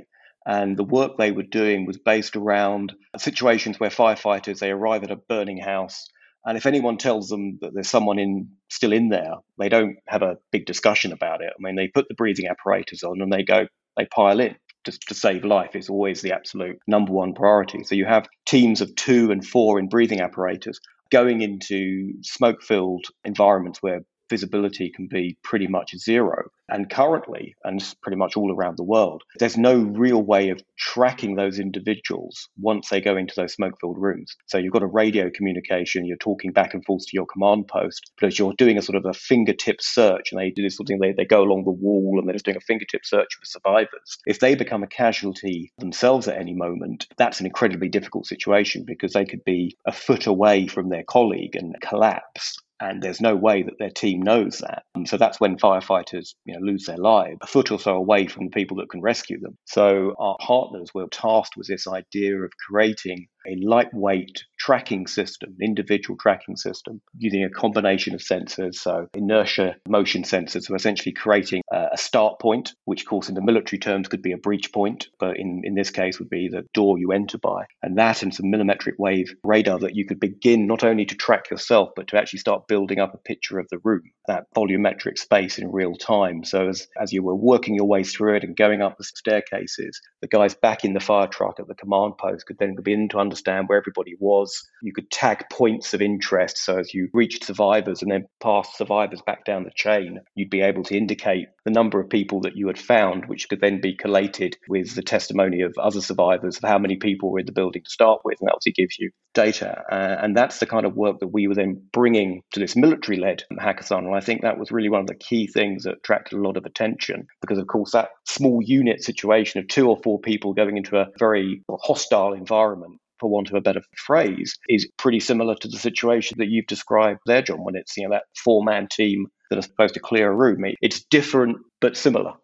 And 0.46 0.76
the 0.76 0.84
work 0.84 1.18
they 1.18 1.30
were 1.30 1.44
doing 1.44 1.86
was 1.86 1.98
based 1.98 2.34
around 2.34 2.94
situations 3.18 3.78
where 3.78 3.90
firefighters 3.90 4.58
they 4.58 4.70
arrive 4.70 5.04
at 5.04 5.10
a 5.10 5.16
burning 5.16 5.58
house, 5.58 6.06
and 6.46 6.56
if 6.56 6.64
anyone 6.64 6.96
tells 6.96 7.28
them 7.28 7.58
that 7.60 7.72
there's 7.74 7.90
someone 7.90 8.18
in 8.18 8.48
still 8.70 8.92
in 8.92 9.10
there, 9.10 9.34
they 9.58 9.68
don't 9.68 9.96
have 10.08 10.22
a 10.22 10.38
big 10.50 10.64
discussion 10.64 11.12
about 11.12 11.42
it. 11.42 11.52
I 11.52 11.60
mean, 11.60 11.76
they 11.76 11.88
put 11.88 12.08
the 12.08 12.14
breathing 12.14 12.48
apparatus 12.48 13.04
on 13.04 13.20
and 13.20 13.30
they 13.30 13.44
go, 13.44 13.66
they 13.96 14.06
pile 14.06 14.40
in 14.40 14.56
just 14.84 15.02
to 15.08 15.14
save 15.14 15.44
life 15.44 15.74
is 15.74 15.88
always 15.88 16.22
the 16.22 16.32
absolute 16.32 16.78
number 16.86 17.12
one 17.12 17.34
priority. 17.34 17.82
So 17.84 17.94
you 17.94 18.04
have 18.04 18.28
teams 18.46 18.80
of 18.80 18.94
two 18.96 19.30
and 19.30 19.46
four 19.46 19.78
in 19.78 19.88
breathing 19.88 20.20
apparatus 20.20 20.80
going 21.10 21.42
into 21.42 22.14
smoke 22.22 22.62
filled 22.62 23.04
environments 23.24 23.82
where 23.82 24.00
visibility 24.32 24.90
can 24.90 25.08
be 25.08 25.36
pretty 25.44 25.66
much 25.66 25.94
zero. 25.98 26.48
And 26.70 26.88
currently, 26.88 27.54
and 27.64 27.84
pretty 28.02 28.16
much 28.16 28.34
all 28.34 28.50
around 28.50 28.78
the 28.78 28.92
world, 28.94 29.22
there's 29.38 29.58
no 29.58 29.76
real 29.76 30.22
way 30.22 30.48
of 30.48 30.62
tracking 30.78 31.34
those 31.34 31.58
individuals 31.58 32.48
once 32.58 32.88
they 32.88 33.02
go 33.02 33.14
into 33.14 33.34
those 33.36 33.52
smoke 33.52 33.74
filled 33.78 33.98
rooms. 33.98 34.34
So 34.46 34.56
you've 34.56 34.72
got 34.72 34.82
a 34.82 34.86
radio 35.02 35.28
communication, 35.28 36.06
you're 36.06 36.16
talking 36.16 36.50
back 36.50 36.72
and 36.72 36.82
forth 36.86 37.02
to 37.02 37.10
your 37.12 37.26
command 37.26 37.68
post, 37.68 38.10
but 38.18 38.38
you're 38.38 38.54
doing 38.56 38.78
a 38.78 38.82
sort 38.82 38.96
of 38.96 39.04
a 39.04 39.12
fingertip 39.12 39.82
search, 39.82 40.32
and 40.32 40.40
they 40.40 40.48
do 40.48 40.62
this 40.62 40.76
sort 40.76 40.86
of 40.86 40.88
thing, 40.88 41.00
they, 41.00 41.12
they 41.12 41.26
go 41.26 41.42
along 41.42 41.64
the 41.64 41.70
wall 41.70 42.16
and 42.18 42.26
they're 42.26 42.32
just 42.32 42.46
doing 42.46 42.56
a 42.56 42.60
fingertip 42.60 43.04
search 43.04 43.34
for 43.38 43.44
survivors. 43.44 44.18
If 44.24 44.40
they 44.40 44.54
become 44.54 44.82
a 44.82 44.86
casualty 44.86 45.72
themselves 45.78 46.26
at 46.26 46.38
any 46.38 46.54
moment, 46.54 47.06
that's 47.18 47.40
an 47.40 47.46
incredibly 47.46 47.90
difficult 47.90 48.24
situation 48.24 48.84
because 48.86 49.12
they 49.12 49.26
could 49.26 49.44
be 49.44 49.76
a 49.86 49.92
foot 49.92 50.26
away 50.26 50.68
from 50.68 50.88
their 50.88 51.04
colleague 51.04 51.54
and 51.54 51.76
collapse 51.82 52.56
and 52.82 53.00
there's 53.00 53.20
no 53.20 53.36
way 53.36 53.62
that 53.62 53.78
their 53.78 53.90
team 53.90 54.20
knows 54.20 54.58
that. 54.58 54.82
And 54.96 55.08
so 55.08 55.16
that's 55.16 55.38
when 55.38 55.56
firefighters 55.56 56.34
you 56.44 56.54
know, 56.54 56.60
lose 56.60 56.84
their 56.84 56.98
lives, 56.98 57.38
a 57.40 57.46
foot 57.46 57.70
or 57.70 57.78
so 57.78 57.94
away 57.94 58.26
from 58.26 58.46
the 58.46 58.50
people 58.50 58.76
that 58.78 58.90
can 58.90 59.00
rescue 59.00 59.38
them. 59.38 59.56
So 59.66 60.14
our 60.18 60.36
partners 60.40 60.90
were 60.92 61.06
tasked 61.06 61.56
with 61.56 61.68
this 61.68 61.86
idea 61.86 62.36
of 62.36 62.50
creating 62.68 63.28
a 63.46 63.56
lightweight 63.62 64.44
tracking 64.58 65.06
system, 65.06 65.56
individual 65.60 66.16
tracking 66.16 66.56
system, 66.56 67.00
using 67.18 67.44
a 67.44 67.50
combination 67.50 68.14
of 68.14 68.20
sensors, 68.20 68.76
so 68.76 69.08
inertia 69.14 69.76
motion 69.88 70.22
sensors, 70.22 70.64
so 70.64 70.74
essentially 70.74 71.12
creating 71.12 71.62
a 71.72 71.96
start 71.96 72.38
point, 72.38 72.72
which 72.84 73.02
of 73.02 73.08
course 73.08 73.28
in 73.28 73.34
the 73.34 73.42
military 73.42 73.78
terms 73.78 74.08
could 74.08 74.22
be 74.22 74.32
a 74.32 74.36
breach 74.36 74.72
point, 74.72 75.08
but 75.18 75.36
in, 75.36 75.62
in 75.64 75.74
this 75.74 75.90
case 75.90 76.18
would 76.18 76.30
be 76.30 76.48
the 76.48 76.64
door 76.74 76.98
you 76.98 77.12
enter 77.12 77.38
by. 77.38 77.64
And 77.82 77.98
that 77.98 78.22
and 78.22 78.32
some 78.32 78.46
millimetric 78.46 78.94
wave 78.98 79.34
radar 79.42 79.78
that 79.80 79.96
you 79.96 80.06
could 80.06 80.20
begin 80.20 80.66
not 80.66 80.84
only 80.84 81.04
to 81.06 81.14
track 81.16 81.50
yourself, 81.50 81.90
but 81.96 82.08
to 82.08 82.18
actually 82.18 82.38
start 82.38 82.68
building 82.68 83.00
up 83.00 83.14
a 83.14 83.18
picture 83.18 83.58
of 83.58 83.68
the 83.70 83.78
room, 83.82 84.02
that 84.28 84.44
volumetric 84.54 85.18
space 85.18 85.58
in 85.58 85.72
real 85.72 85.94
time. 85.94 86.44
So 86.44 86.68
as, 86.68 86.86
as 87.00 87.12
you 87.12 87.22
were 87.22 87.34
working 87.34 87.74
your 87.74 87.86
way 87.86 88.04
through 88.04 88.36
it 88.36 88.44
and 88.44 88.56
going 88.56 88.82
up 88.82 88.98
the 88.98 89.04
staircases, 89.04 90.00
the 90.20 90.28
guys 90.28 90.54
back 90.54 90.84
in 90.84 90.92
the 90.92 91.00
fire 91.00 91.26
truck 91.26 91.58
at 91.58 91.66
the 91.66 91.74
command 91.74 92.18
post 92.18 92.46
could 92.46 92.58
then 92.58 92.76
begin 92.76 93.08
to 93.08 93.18
understand 93.18 93.31
where 93.66 93.78
everybody 93.78 94.14
was. 94.18 94.66
You 94.82 94.92
could 94.92 95.10
tag 95.10 95.44
points 95.50 95.94
of 95.94 96.02
interest. 96.02 96.58
So 96.58 96.78
as 96.78 96.92
you 96.92 97.08
reached 97.12 97.44
survivors 97.44 98.02
and 98.02 98.10
then 98.10 98.26
passed 98.40 98.76
survivors 98.76 99.22
back 99.22 99.44
down 99.44 99.64
the 99.64 99.70
chain, 99.74 100.20
you'd 100.34 100.50
be 100.50 100.60
able 100.60 100.82
to 100.84 100.96
indicate 100.96 101.48
the 101.64 101.70
number 101.70 102.00
of 102.00 102.10
people 102.10 102.40
that 102.42 102.56
you 102.56 102.66
had 102.66 102.78
found, 102.78 103.26
which 103.26 103.48
could 103.48 103.60
then 103.60 103.80
be 103.80 103.94
collated 103.94 104.56
with 104.68 104.94
the 104.94 105.02
testimony 105.02 105.62
of 105.62 105.74
other 105.78 106.00
survivors 106.00 106.56
of 106.56 106.68
how 106.68 106.78
many 106.78 106.96
people 106.96 107.30
were 107.30 107.40
in 107.40 107.46
the 107.46 107.52
building 107.52 107.82
to 107.82 107.90
start 107.90 108.20
with. 108.24 108.38
And 108.40 108.48
that 108.48 108.54
obviously 108.54 108.72
gives 108.72 108.98
you 108.98 109.10
data. 109.34 109.82
Uh, 109.90 110.16
and 110.20 110.36
that's 110.36 110.58
the 110.58 110.66
kind 110.66 110.84
of 110.84 110.96
work 110.96 111.20
that 111.20 111.28
we 111.28 111.48
were 111.48 111.54
then 111.54 111.82
bringing 111.92 112.42
to 112.52 112.60
this 112.60 112.76
military 112.76 113.18
led 113.18 113.44
hackathon. 113.52 114.06
And 114.06 114.14
I 114.14 114.20
think 114.20 114.42
that 114.42 114.58
was 114.58 114.70
really 114.70 114.88
one 114.88 115.00
of 115.00 115.06
the 115.06 115.14
key 115.14 115.46
things 115.46 115.84
that 115.84 115.98
attracted 115.98 116.36
a 116.36 116.42
lot 116.42 116.56
of 116.56 116.64
attention 116.64 117.26
because, 117.40 117.58
of 117.58 117.66
course, 117.66 117.92
that 117.92 118.10
small 118.26 118.60
unit 118.62 119.02
situation 119.02 119.60
of 119.60 119.68
two 119.68 119.88
or 119.88 119.98
four 120.02 120.20
people 120.20 120.54
going 120.54 120.76
into 120.76 120.98
a 120.98 121.06
very 121.18 121.62
hostile 121.70 122.32
environment 122.32 123.00
for 123.22 123.30
want 123.30 123.48
of 123.48 123.54
a 123.54 123.60
better 123.60 123.80
phrase, 123.96 124.58
is 124.68 124.86
pretty 124.98 125.20
similar 125.20 125.54
to 125.54 125.68
the 125.68 125.78
situation 125.78 126.36
that 126.38 126.48
you've 126.48 126.66
described 126.66 127.20
there, 127.24 127.40
John, 127.40 127.64
when 127.64 127.76
it's 127.76 127.96
you 127.96 128.04
know 128.04 128.10
that 128.10 128.24
four 128.36 128.62
man 128.62 128.88
team 128.90 129.28
that 129.48 129.58
are 129.58 129.62
supposed 129.62 129.94
to 129.94 130.00
clear 130.00 130.30
a 130.30 130.34
room. 130.34 130.64
It's 130.82 131.04
different 131.04 131.58
but 131.80 131.96
similar. 131.96 132.34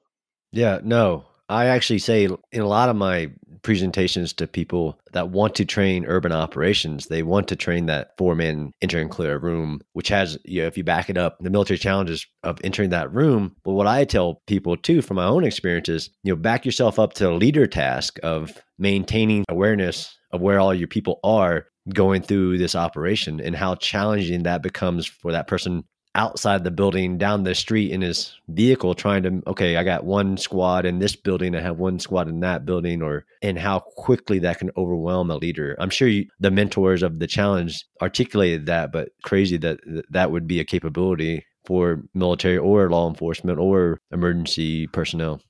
Yeah, 0.52 0.80
no. 0.82 1.26
I 1.50 1.66
actually 1.66 1.98
say 2.00 2.28
in 2.52 2.60
a 2.60 2.66
lot 2.66 2.90
of 2.90 2.96
my 2.96 3.30
presentations 3.62 4.34
to 4.34 4.46
people 4.46 4.98
that 5.12 5.30
want 5.30 5.54
to 5.56 5.64
train 5.64 6.04
urban 6.06 6.32
operations, 6.32 7.06
they 7.06 7.22
want 7.22 7.48
to 7.48 7.56
train 7.56 7.86
that 7.86 8.10
four 8.18 8.34
man 8.34 8.72
enter 8.82 9.00
and 9.00 9.10
clear 9.10 9.36
a 9.36 9.38
room, 9.38 9.80
which 9.94 10.08
has, 10.08 10.38
you 10.44 10.60
know, 10.60 10.66
if 10.66 10.76
you 10.76 10.84
back 10.84 11.08
it 11.08 11.16
up, 11.16 11.38
the 11.40 11.50
military 11.50 11.78
challenges 11.78 12.26
of 12.42 12.58
entering 12.62 12.90
that 12.90 13.12
room. 13.12 13.56
But 13.64 13.72
what 13.72 13.86
I 13.86 14.04
tell 14.04 14.42
people 14.46 14.76
too, 14.76 15.00
from 15.00 15.16
my 15.16 15.24
own 15.24 15.44
experiences, 15.44 16.10
you 16.22 16.32
know, 16.32 16.36
back 16.36 16.66
yourself 16.66 16.98
up 16.98 17.14
to 17.14 17.30
a 17.30 17.32
leader 17.32 17.66
task 17.66 18.18
of 18.22 18.52
maintaining 18.78 19.44
awareness 19.48 20.17
of 20.30 20.40
where 20.40 20.60
all 20.60 20.74
your 20.74 20.88
people 20.88 21.20
are 21.24 21.66
going 21.94 22.22
through 22.22 22.58
this 22.58 22.74
operation 22.74 23.40
and 23.40 23.56
how 23.56 23.74
challenging 23.74 24.42
that 24.42 24.62
becomes 24.62 25.06
for 25.06 25.32
that 25.32 25.46
person 25.46 25.84
outside 26.14 26.64
the 26.64 26.70
building 26.70 27.16
down 27.16 27.44
the 27.44 27.54
street 27.54 27.92
in 27.92 28.00
his 28.00 28.34
vehicle 28.48 28.94
trying 28.94 29.22
to 29.22 29.42
okay 29.46 29.76
i 29.76 29.84
got 29.84 30.04
one 30.04 30.36
squad 30.36 30.84
in 30.84 30.98
this 30.98 31.14
building 31.14 31.54
i 31.54 31.60
have 31.60 31.78
one 31.78 31.98
squad 31.98 32.28
in 32.28 32.40
that 32.40 32.64
building 32.64 33.02
or 33.02 33.24
and 33.42 33.58
how 33.58 33.78
quickly 33.78 34.38
that 34.38 34.58
can 34.58 34.70
overwhelm 34.76 35.30
a 35.30 35.36
leader. 35.36 35.76
I'm 35.78 35.90
sure 35.90 36.08
you, 36.08 36.26
the 36.40 36.50
mentors 36.50 37.02
of 37.02 37.18
the 37.18 37.26
challenge 37.26 37.84
articulated 38.02 38.66
that 38.66 38.92
but 38.92 39.10
crazy 39.22 39.56
that 39.58 39.78
that 40.10 40.30
would 40.30 40.46
be 40.46 40.60
a 40.60 40.64
capability 40.64 41.44
for 41.64 42.02
military 42.14 42.58
or 42.58 42.88
law 42.90 43.08
enforcement 43.08 43.58
or 43.58 44.00
emergency 44.10 44.86
personnel 44.88 45.40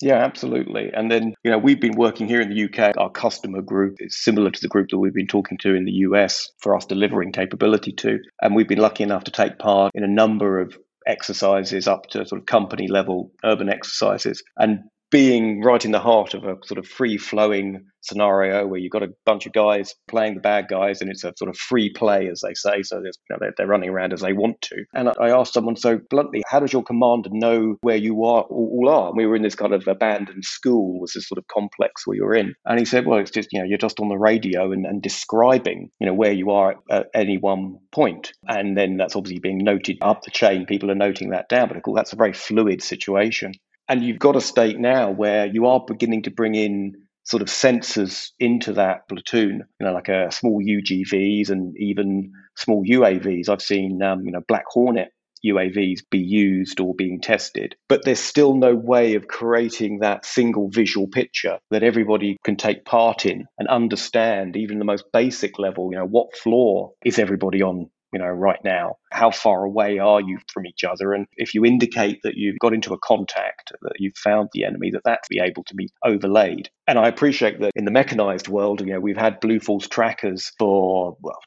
yeah, 0.00 0.16
absolutely. 0.24 0.90
And 0.92 1.10
then, 1.10 1.34
you 1.44 1.50
know, 1.50 1.58
we've 1.58 1.80
been 1.80 1.96
working 1.96 2.26
here 2.26 2.40
in 2.40 2.48
the 2.48 2.64
UK. 2.64 2.96
Our 2.96 3.10
customer 3.10 3.60
group 3.60 3.96
is 3.98 4.22
similar 4.22 4.50
to 4.50 4.60
the 4.60 4.68
group 4.68 4.88
that 4.90 4.98
we've 4.98 5.14
been 5.14 5.26
talking 5.26 5.58
to 5.58 5.74
in 5.74 5.84
the 5.84 5.92
US 6.08 6.50
for 6.60 6.74
us 6.76 6.86
delivering 6.86 7.32
capability 7.32 7.92
to. 7.92 8.18
And 8.40 8.54
we've 8.54 8.68
been 8.68 8.78
lucky 8.78 9.02
enough 9.02 9.24
to 9.24 9.30
take 9.30 9.58
part 9.58 9.92
in 9.94 10.02
a 10.02 10.08
number 10.08 10.60
of 10.60 10.76
exercises 11.06 11.86
up 11.86 12.06
to 12.10 12.26
sort 12.26 12.40
of 12.40 12.46
company 12.46 12.88
level 12.88 13.32
urban 13.44 13.68
exercises. 13.68 14.42
And 14.56 14.80
being 15.10 15.60
right 15.62 15.84
in 15.84 15.90
the 15.90 16.00
heart 16.00 16.34
of 16.34 16.44
a 16.44 16.56
sort 16.64 16.78
of 16.78 16.86
free 16.86 17.18
flowing 17.18 17.84
scenario 18.02 18.66
where 18.66 18.78
you've 18.78 18.92
got 18.92 19.02
a 19.02 19.12
bunch 19.26 19.46
of 19.46 19.52
guys 19.52 19.94
playing 20.08 20.34
the 20.34 20.40
bad 20.40 20.66
guys 20.68 21.00
and 21.00 21.10
it's 21.10 21.24
a 21.24 21.32
sort 21.36 21.48
of 21.48 21.56
free 21.56 21.92
play, 21.92 22.28
as 22.28 22.40
they 22.40 22.54
say. 22.54 22.82
So 22.82 22.98
you 22.98 23.10
know, 23.28 23.36
they're, 23.40 23.52
they're, 23.56 23.66
running 23.66 23.90
around 23.90 24.12
as 24.12 24.20
they 24.20 24.32
want 24.32 24.60
to. 24.62 24.84
And 24.94 25.08
I 25.08 25.30
asked 25.30 25.54
someone 25.54 25.76
so 25.76 26.00
bluntly, 26.10 26.42
how 26.48 26.60
does 26.60 26.72
your 26.72 26.82
commander 26.82 27.30
know 27.32 27.76
where 27.82 27.96
you 27.96 28.24
are 28.24 28.42
all 28.42 28.88
are? 28.88 29.08
And 29.08 29.16
we 29.16 29.26
were 29.26 29.36
in 29.36 29.42
this 29.42 29.54
kind 29.54 29.74
of 29.74 29.86
abandoned 29.86 30.44
school, 30.44 31.00
was 31.00 31.12
this 31.12 31.28
sort 31.28 31.38
of 31.38 31.46
complex 31.46 32.06
we 32.06 32.20
were 32.20 32.34
in. 32.34 32.54
And 32.64 32.78
he 32.78 32.84
said, 32.84 33.06
well, 33.06 33.20
it's 33.20 33.30
just, 33.30 33.52
you 33.52 33.60
know, 33.60 33.66
you're 33.66 33.78
just 33.78 34.00
on 34.00 34.08
the 34.08 34.18
radio 34.18 34.72
and, 34.72 34.86
and 34.86 35.02
describing, 35.02 35.90
you 36.00 36.06
know, 36.06 36.14
where 36.14 36.32
you 36.32 36.50
are 36.50 36.72
at, 36.72 36.76
at 36.90 37.06
any 37.14 37.36
one 37.36 37.78
point. 37.92 38.32
And 38.48 38.76
then 38.76 38.96
that's 38.96 39.16
obviously 39.16 39.40
being 39.40 39.58
noted 39.58 39.98
up 40.00 40.22
the 40.22 40.30
chain. 40.30 40.66
People 40.66 40.90
are 40.90 40.96
noting 40.96 41.30
that 41.30 41.48
down. 41.48 41.68
But 41.68 41.76
of 41.76 41.82
course, 41.82 41.98
that's 41.98 42.12
a 42.12 42.16
very 42.16 42.32
fluid 42.32 42.82
situation. 42.82 43.52
And 43.90 44.04
you've 44.04 44.20
got 44.20 44.36
a 44.36 44.40
state 44.40 44.78
now 44.78 45.10
where 45.10 45.46
you 45.46 45.66
are 45.66 45.84
beginning 45.84 46.22
to 46.22 46.30
bring 46.30 46.54
in 46.54 46.94
sort 47.24 47.42
of 47.42 47.48
sensors 47.48 48.30
into 48.38 48.74
that 48.74 49.08
platoon, 49.08 49.64
you 49.80 49.86
know, 49.86 49.92
like 49.92 50.08
a 50.08 50.30
small 50.30 50.62
UGVs 50.62 51.50
and 51.50 51.76
even 51.76 52.30
small 52.56 52.84
UAVs. 52.84 53.48
I've 53.48 53.60
seen, 53.60 54.00
um, 54.00 54.24
you 54.24 54.30
know, 54.30 54.42
Black 54.46 54.62
Hornet 54.68 55.12
UAVs 55.44 56.02
be 56.08 56.20
used 56.20 56.78
or 56.78 56.94
being 56.94 57.20
tested, 57.20 57.74
but 57.88 58.04
there's 58.04 58.20
still 58.20 58.54
no 58.54 58.76
way 58.76 59.16
of 59.16 59.26
creating 59.26 59.98
that 59.98 60.24
single 60.24 60.70
visual 60.70 61.08
picture 61.08 61.58
that 61.72 61.82
everybody 61.82 62.36
can 62.44 62.54
take 62.54 62.84
part 62.84 63.26
in 63.26 63.46
and 63.58 63.66
understand, 63.66 64.56
even 64.56 64.78
the 64.78 64.84
most 64.84 65.06
basic 65.12 65.58
level, 65.58 65.88
you 65.90 65.98
know, 65.98 66.06
what 66.06 66.36
floor 66.36 66.92
is 67.04 67.18
everybody 67.18 67.60
on 67.60 67.90
you 68.12 68.18
know, 68.18 68.26
right 68.26 68.58
now? 68.64 68.96
How 69.12 69.30
far 69.30 69.64
away 69.64 69.98
are 69.98 70.20
you 70.20 70.38
from 70.52 70.66
each 70.66 70.84
other? 70.84 71.12
And 71.12 71.26
if 71.36 71.54
you 71.54 71.64
indicate 71.64 72.20
that 72.22 72.34
you've 72.36 72.58
got 72.58 72.74
into 72.74 72.94
a 72.94 72.98
contact, 72.98 73.72
that 73.82 73.94
you've 73.98 74.16
found 74.16 74.48
the 74.52 74.64
enemy, 74.64 74.90
that 74.92 75.04
that 75.04 75.20
be 75.28 75.40
able 75.42 75.64
to 75.64 75.74
be 75.74 75.90
overlaid. 76.04 76.68
And 76.86 76.98
I 76.98 77.08
appreciate 77.08 77.60
that 77.60 77.72
in 77.76 77.84
the 77.84 77.90
mechanized 77.90 78.48
world, 78.48 78.80
you 78.80 78.92
know, 78.92 79.00
we've 79.00 79.16
had 79.16 79.40
Blue 79.40 79.60
Force 79.60 79.88
trackers 79.88 80.52
for 80.58 81.16
well, 81.20 81.38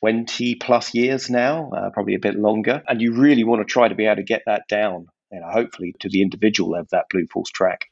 20 0.00 0.56
plus 0.56 0.94
years 0.94 1.28
now, 1.28 1.70
uh, 1.70 1.90
probably 1.90 2.14
a 2.14 2.20
bit 2.20 2.36
longer. 2.36 2.82
And 2.86 3.00
you 3.00 3.14
really 3.14 3.44
want 3.44 3.60
to 3.60 3.70
try 3.70 3.88
to 3.88 3.94
be 3.94 4.06
able 4.06 4.16
to 4.16 4.22
get 4.22 4.42
that 4.46 4.62
down, 4.68 5.06
you 5.32 5.40
know, 5.40 5.50
hopefully 5.50 5.94
to 6.00 6.08
the 6.08 6.22
individual 6.22 6.74
of 6.76 6.88
that 6.90 7.06
Blue 7.10 7.26
Force 7.32 7.50
track. 7.50 7.91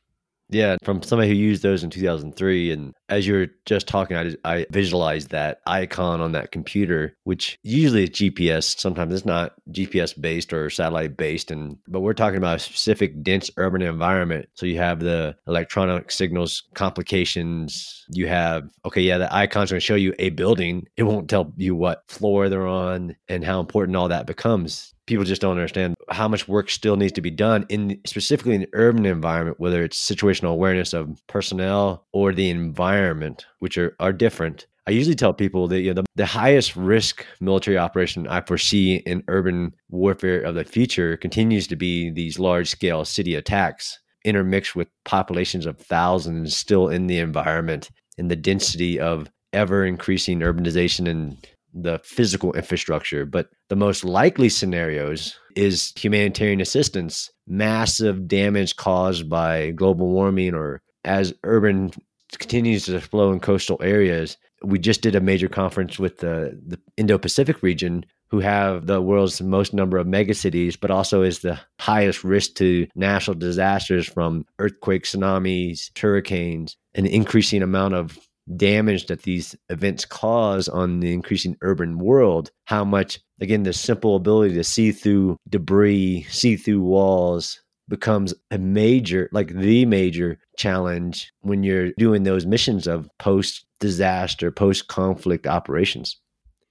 Yeah, 0.51 0.77
from 0.83 1.03
somebody 1.03 1.29
who 1.29 1.37
used 1.37 1.63
those 1.63 1.85
in 1.85 1.91
2003. 1.91 2.73
And 2.73 2.95
as 3.09 3.27
you 3.27 3.35
were 3.35 3.47
just 3.67 3.87
talking, 3.87 4.17
I, 4.17 4.35
I 4.45 4.67
visualized 4.71 5.31
that 5.31 5.61
icon 5.67 6.21
on 6.21 6.33
that 6.33 6.51
computer, 6.51 7.17
which 7.25 7.59
usually 7.63 8.05
is 8.05 8.11
GPS. 8.11 8.79
Sometimes 8.79 9.15
it's 9.15 9.25
not 9.25 9.55
GPS 9.71 10.21
based 10.21 10.53
or 10.53 10.69
satellite 10.69 11.17
based. 11.17 11.51
And 11.51 11.79
but 11.87 12.01
we're 12.01 12.15
talking 12.15 12.39
about 12.39 12.57
a 12.57 12.61
specific 12.61 13.23
dense 13.23 13.51
urban 13.57 13.83
environment. 13.83 14.49
So 14.55 14.67
you 14.67 14.79
have 14.79 15.01
the 15.01 15.37
electronic 15.47 16.11
signals 16.11 16.65
complications. 16.75 18.05
You 18.11 18.27
have 18.27 18.69
okay, 18.85 19.03
yeah, 19.03 19.19
the 19.19 19.33
icon's 19.33 19.71
going 19.71 19.81
to 19.81 19.85
show 19.87 19.95
you 19.95 20.15
a 20.19 20.31
building. 20.31 20.87
It 20.97 21.05
won't 21.05 21.31
tell 21.31 21.53
you 21.57 21.75
what 21.75 22.03
floor 22.09 22.49
they're 22.49 22.67
on 22.67 23.17
and 23.29 23.45
how 23.45 23.61
important 23.61 23.97
all 23.97 24.09
that 24.09 24.27
becomes 24.27 24.95
people 25.11 25.25
just 25.25 25.43
don't 25.43 25.57
understand 25.57 25.95
how 26.09 26.29
much 26.29 26.49
work 26.49 26.71
still 26.71 26.97
needs 26.97 27.13
to 27.13 27.21
be 27.21 27.31
done 27.31 27.67
in 27.69 28.01
specifically 28.07 28.55
in 28.55 28.63
the 28.63 28.69
urban 28.73 29.05
environment, 29.05 29.59
whether 29.59 29.83
it's 29.83 30.01
situational 30.01 30.53
awareness 30.53 30.93
of 30.93 31.21
personnel 31.27 32.07
or 32.13 32.33
the 32.33 32.49
environment, 32.49 33.45
which 33.59 33.77
are, 33.77 33.97
are 33.99 34.13
different. 34.13 34.67
I 34.87 34.93
usually 34.93 35.17
tell 35.17 35.35
people 35.35 35.69
that 35.69 35.81
you 35.81 35.93
know, 35.93 36.03
the, 36.03 36.05
the 36.15 36.27
highest 36.27 36.77
risk 36.77 37.27
military 37.41 37.77
operation 37.77 38.29
I 38.29 38.41
foresee 38.41 38.97
in 38.97 39.25
urban 39.29 39.75
warfare 39.91 40.41
of 40.41 40.55
the 40.55 40.65
future 40.65 41.17
continues 41.17 41.67
to 41.67 41.77
be 41.77 42.11
these 42.11 42.39
large 42.39 42.69
scale 42.71 43.05
city 43.05 43.35
attacks 43.35 43.99
intermixed 44.25 44.77
with 44.77 44.89
populations 45.05 45.67
of 45.67 45.79
thousands 45.79 46.57
still 46.57 46.89
in 46.89 47.09
the 47.09 47.19
environment 47.19 47.91
and 48.17 48.31
the 48.31 48.37
density 48.37 49.01
of 49.01 49.29
ever 49.53 49.85
increasing 49.85 50.41
urbanization 50.41 51.09
and 51.09 51.37
the 51.73 52.01
physical 52.03 52.53
infrastructure, 52.53 53.25
but 53.25 53.51
the 53.69 53.77
most 53.77 54.05
likely 54.05 54.49
scenarios 54.49 55.37
is 55.57 55.93
humanitarian 55.97 56.61
assistance, 56.61 57.31
massive 57.47 58.27
damage 58.27 58.77
caused 58.77 59.29
by 59.29 59.71
global 59.73 60.09
warming 60.09 60.55
or 60.55 60.83
as 61.05 61.35
urban 61.45 61.91
continues 62.39 62.87
to 62.87 63.01
flow 63.01 63.33
in 63.33 63.41
coastal 63.41 63.79
areas. 63.83 64.37
We 64.63 64.79
just 64.79 65.01
did 65.01 65.15
a 65.15 65.21
major 65.21 65.49
conference 65.49 65.99
with 65.99 66.19
the, 66.19 66.59
the 66.67 66.79
Indo 66.97 67.19
Pacific 67.19 67.63
region, 67.63 68.05
who 68.31 68.39
have 68.39 68.87
the 68.87 69.03
world's 69.03 69.43
most 69.43 69.75
number 69.75 69.99
of 69.99 70.07
megacities, 70.07 70.79
but 70.81 70.91
also 70.91 71.23
is 71.23 71.41
the 71.41 71.59
highest 71.81 72.23
risk 72.23 72.55
to 72.55 72.87
natural 72.95 73.35
disasters 73.35 74.07
from 74.07 74.45
earthquakes, 74.61 75.15
tsunamis, 75.15 75.91
hurricanes, 75.99 76.77
an 76.95 77.07
increasing 77.07 77.63
amount 77.63 77.95
of 77.95 78.17
damage 78.57 79.07
that 79.07 79.23
these 79.23 79.57
events 79.69 80.05
cause 80.05 80.69
on 80.69 81.01
the 81.01 81.13
increasing 81.13 81.57
urban 81.63 81.99
world, 81.99 82.51
how 82.65 82.85
much, 82.85 83.21
again, 83.41 83.63
the 83.63 83.73
simple 83.73 84.17
ability 84.17 84.55
to 84.55 84.65
see 84.65 84.93
through 84.93 85.37
debris, 85.49 86.27
see 86.29 86.57
through 86.57 86.83
walls 86.83 87.61
becomes 87.89 88.33
a 88.51 88.59
major, 88.59 89.29
like 89.33 89.53
the 89.55 89.85
major 89.85 90.39
challenge 90.57 91.33
when 91.41 91.63
you're 91.63 91.91
doing 91.99 92.23
those 92.23 92.47
missions 92.47 92.87
of 92.87 93.09
post 93.19 93.67
disaster, 93.81 94.51
post 94.51 94.89
conflict 94.89 95.47
operations. 95.47 96.17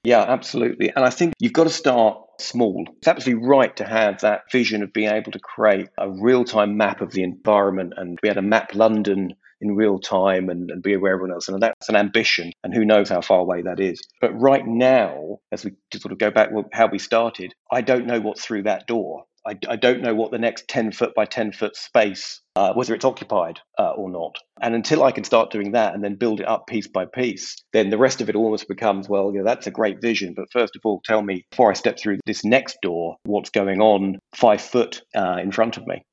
Yeah, 0.05 0.21
absolutely. 0.21 0.91
And 0.95 1.03
I 1.03 1.09
think 1.09 1.33
you've 1.39 1.53
got 1.53 1.65
to 1.65 1.69
start 1.69 2.17
small. 2.39 2.85
It's 2.99 3.07
absolutely 3.07 3.45
right 3.45 3.75
to 3.75 3.85
have 3.85 4.21
that 4.21 4.43
vision 4.49 4.81
of 4.81 4.93
being 4.93 5.09
able 5.09 5.33
to 5.33 5.39
create 5.39 5.89
a 5.97 6.09
real 6.09 6.45
time 6.45 6.77
map 6.77 7.01
of 7.01 7.11
the 7.11 7.23
environment 7.23 7.93
and 7.97 8.17
be 8.21 8.29
able 8.29 8.35
to 8.35 8.47
map 8.47 8.73
London 8.73 9.35
in 9.61 9.75
real 9.75 9.99
time 9.99 10.49
and, 10.49 10.71
and 10.71 10.81
be 10.81 10.93
aware 10.93 11.13
of 11.13 11.17
everyone 11.17 11.33
else. 11.33 11.47
And 11.47 11.61
that's 11.61 11.89
an 11.89 11.95
ambition, 11.95 12.51
and 12.63 12.73
who 12.73 12.85
knows 12.85 13.09
how 13.09 13.21
far 13.21 13.39
away 13.39 13.61
that 13.63 13.79
is. 13.79 14.01
But 14.21 14.39
right 14.39 14.65
now, 14.65 15.39
as 15.51 15.65
we 15.65 15.71
sort 15.93 16.11
of 16.11 16.17
go 16.17 16.31
back 16.31 16.49
how 16.73 16.87
we 16.87 16.99
started, 16.99 17.53
I 17.71 17.81
don't 17.81 18.07
know 18.07 18.19
what's 18.19 18.45
through 18.45 18.63
that 18.63 18.87
door. 18.87 19.25
I, 19.47 19.57
I 19.67 19.75
don't 19.77 20.01
know 20.01 20.13
what 20.13 20.31
the 20.31 20.37
next 20.37 20.67
10 20.67 20.91
foot 20.91 21.15
by 21.15 21.25
10 21.25 21.53
foot 21.53 21.75
space, 21.75 22.41
uh, 22.55 22.73
whether 22.73 22.93
it's 22.93 23.05
occupied 23.05 23.59
uh, 23.77 23.91
or 23.91 24.09
not. 24.09 24.35
And 24.61 24.75
until 24.75 25.03
I 25.03 25.11
can 25.11 25.23
start 25.23 25.51
doing 25.51 25.71
that 25.71 25.93
and 25.93 26.03
then 26.03 26.15
build 26.15 26.41
it 26.41 26.47
up 26.47 26.67
piece 26.67 26.87
by 26.87 27.05
piece, 27.05 27.55
then 27.73 27.89
the 27.89 27.97
rest 27.97 28.21
of 28.21 28.29
it 28.29 28.35
almost 28.35 28.67
becomes, 28.67 29.07
well, 29.07 29.31
you 29.31 29.39
know, 29.39 29.45
that's 29.45 29.67
a 29.67 29.71
great 29.71 30.01
vision. 30.01 30.33
But 30.35 30.51
first 30.51 30.75
of 30.75 30.81
all, 30.83 31.01
tell 31.05 31.21
me 31.21 31.45
before 31.49 31.71
I 31.71 31.73
step 31.73 31.97
through 31.97 32.19
this 32.25 32.43
next 32.43 32.77
door, 32.81 33.15
what's 33.23 33.49
going 33.49 33.81
on 33.81 34.19
five 34.35 34.61
foot 34.61 35.01
uh, 35.15 35.37
in 35.41 35.51
front 35.51 35.77
of 35.77 35.87
me. 35.87 36.03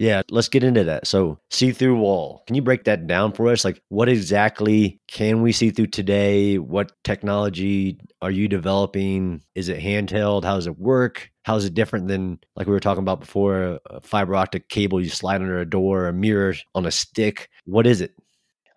Yeah, 0.00 0.22
let's 0.30 0.48
get 0.48 0.64
into 0.64 0.82
that. 0.84 1.06
So, 1.06 1.38
see 1.50 1.72
through 1.72 1.98
wall. 1.98 2.42
Can 2.46 2.56
you 2.56 2.62
break 2.62 2.84
that 2.84 3.06
down 3.06 3.32
for 3.32 3.48
us? 3.48 3.66
Like, 3.66 3.82
what 3.90 4.08
exactly 4.08 4.98
can 5.08 5.42
we 5.42 5.52
see 5.52 5.68
through 5.68 5.88
today? 5.88 6.56
What 6.56 6.92
technology 7.04 8.00
are 8.22 8.30
you 8.30 8.48
developing? 8.48 9.42
Is 9.54 9.68
it 9.68 9.78
handheld? 9.78 10.44
How 10.44 10.54
does 10.54 10.66
it 10.66 10.78
work? 10.78 11.30
How 11.44 11.56
is 11.56 11.66
it 11.66 11.74
different 11.74 12.08
than, 12.08 12.38
like 12.56 12.66
we 12.66 12.72
were 12.72 12.80
talking 12.80 13.02
about 13.02 13.20
before, 13.20 13.78
a 13.90 14.00
fiber 14.00 14.34
optic 14.36 14.70
cable 14.70 15.02
you 15.02 15.10
slide 15.10 15.42
under 15.42 15.60
a 15.60 15.68
door, 15.68 16.08
a 16.08 16.14
mirror 16.14 16.54
on 16.74 16.86
a 16.86 16.90
stick? 16.90 17.50
What 17.66 17.86
is 17.86 18.00
it? 18.00 18.14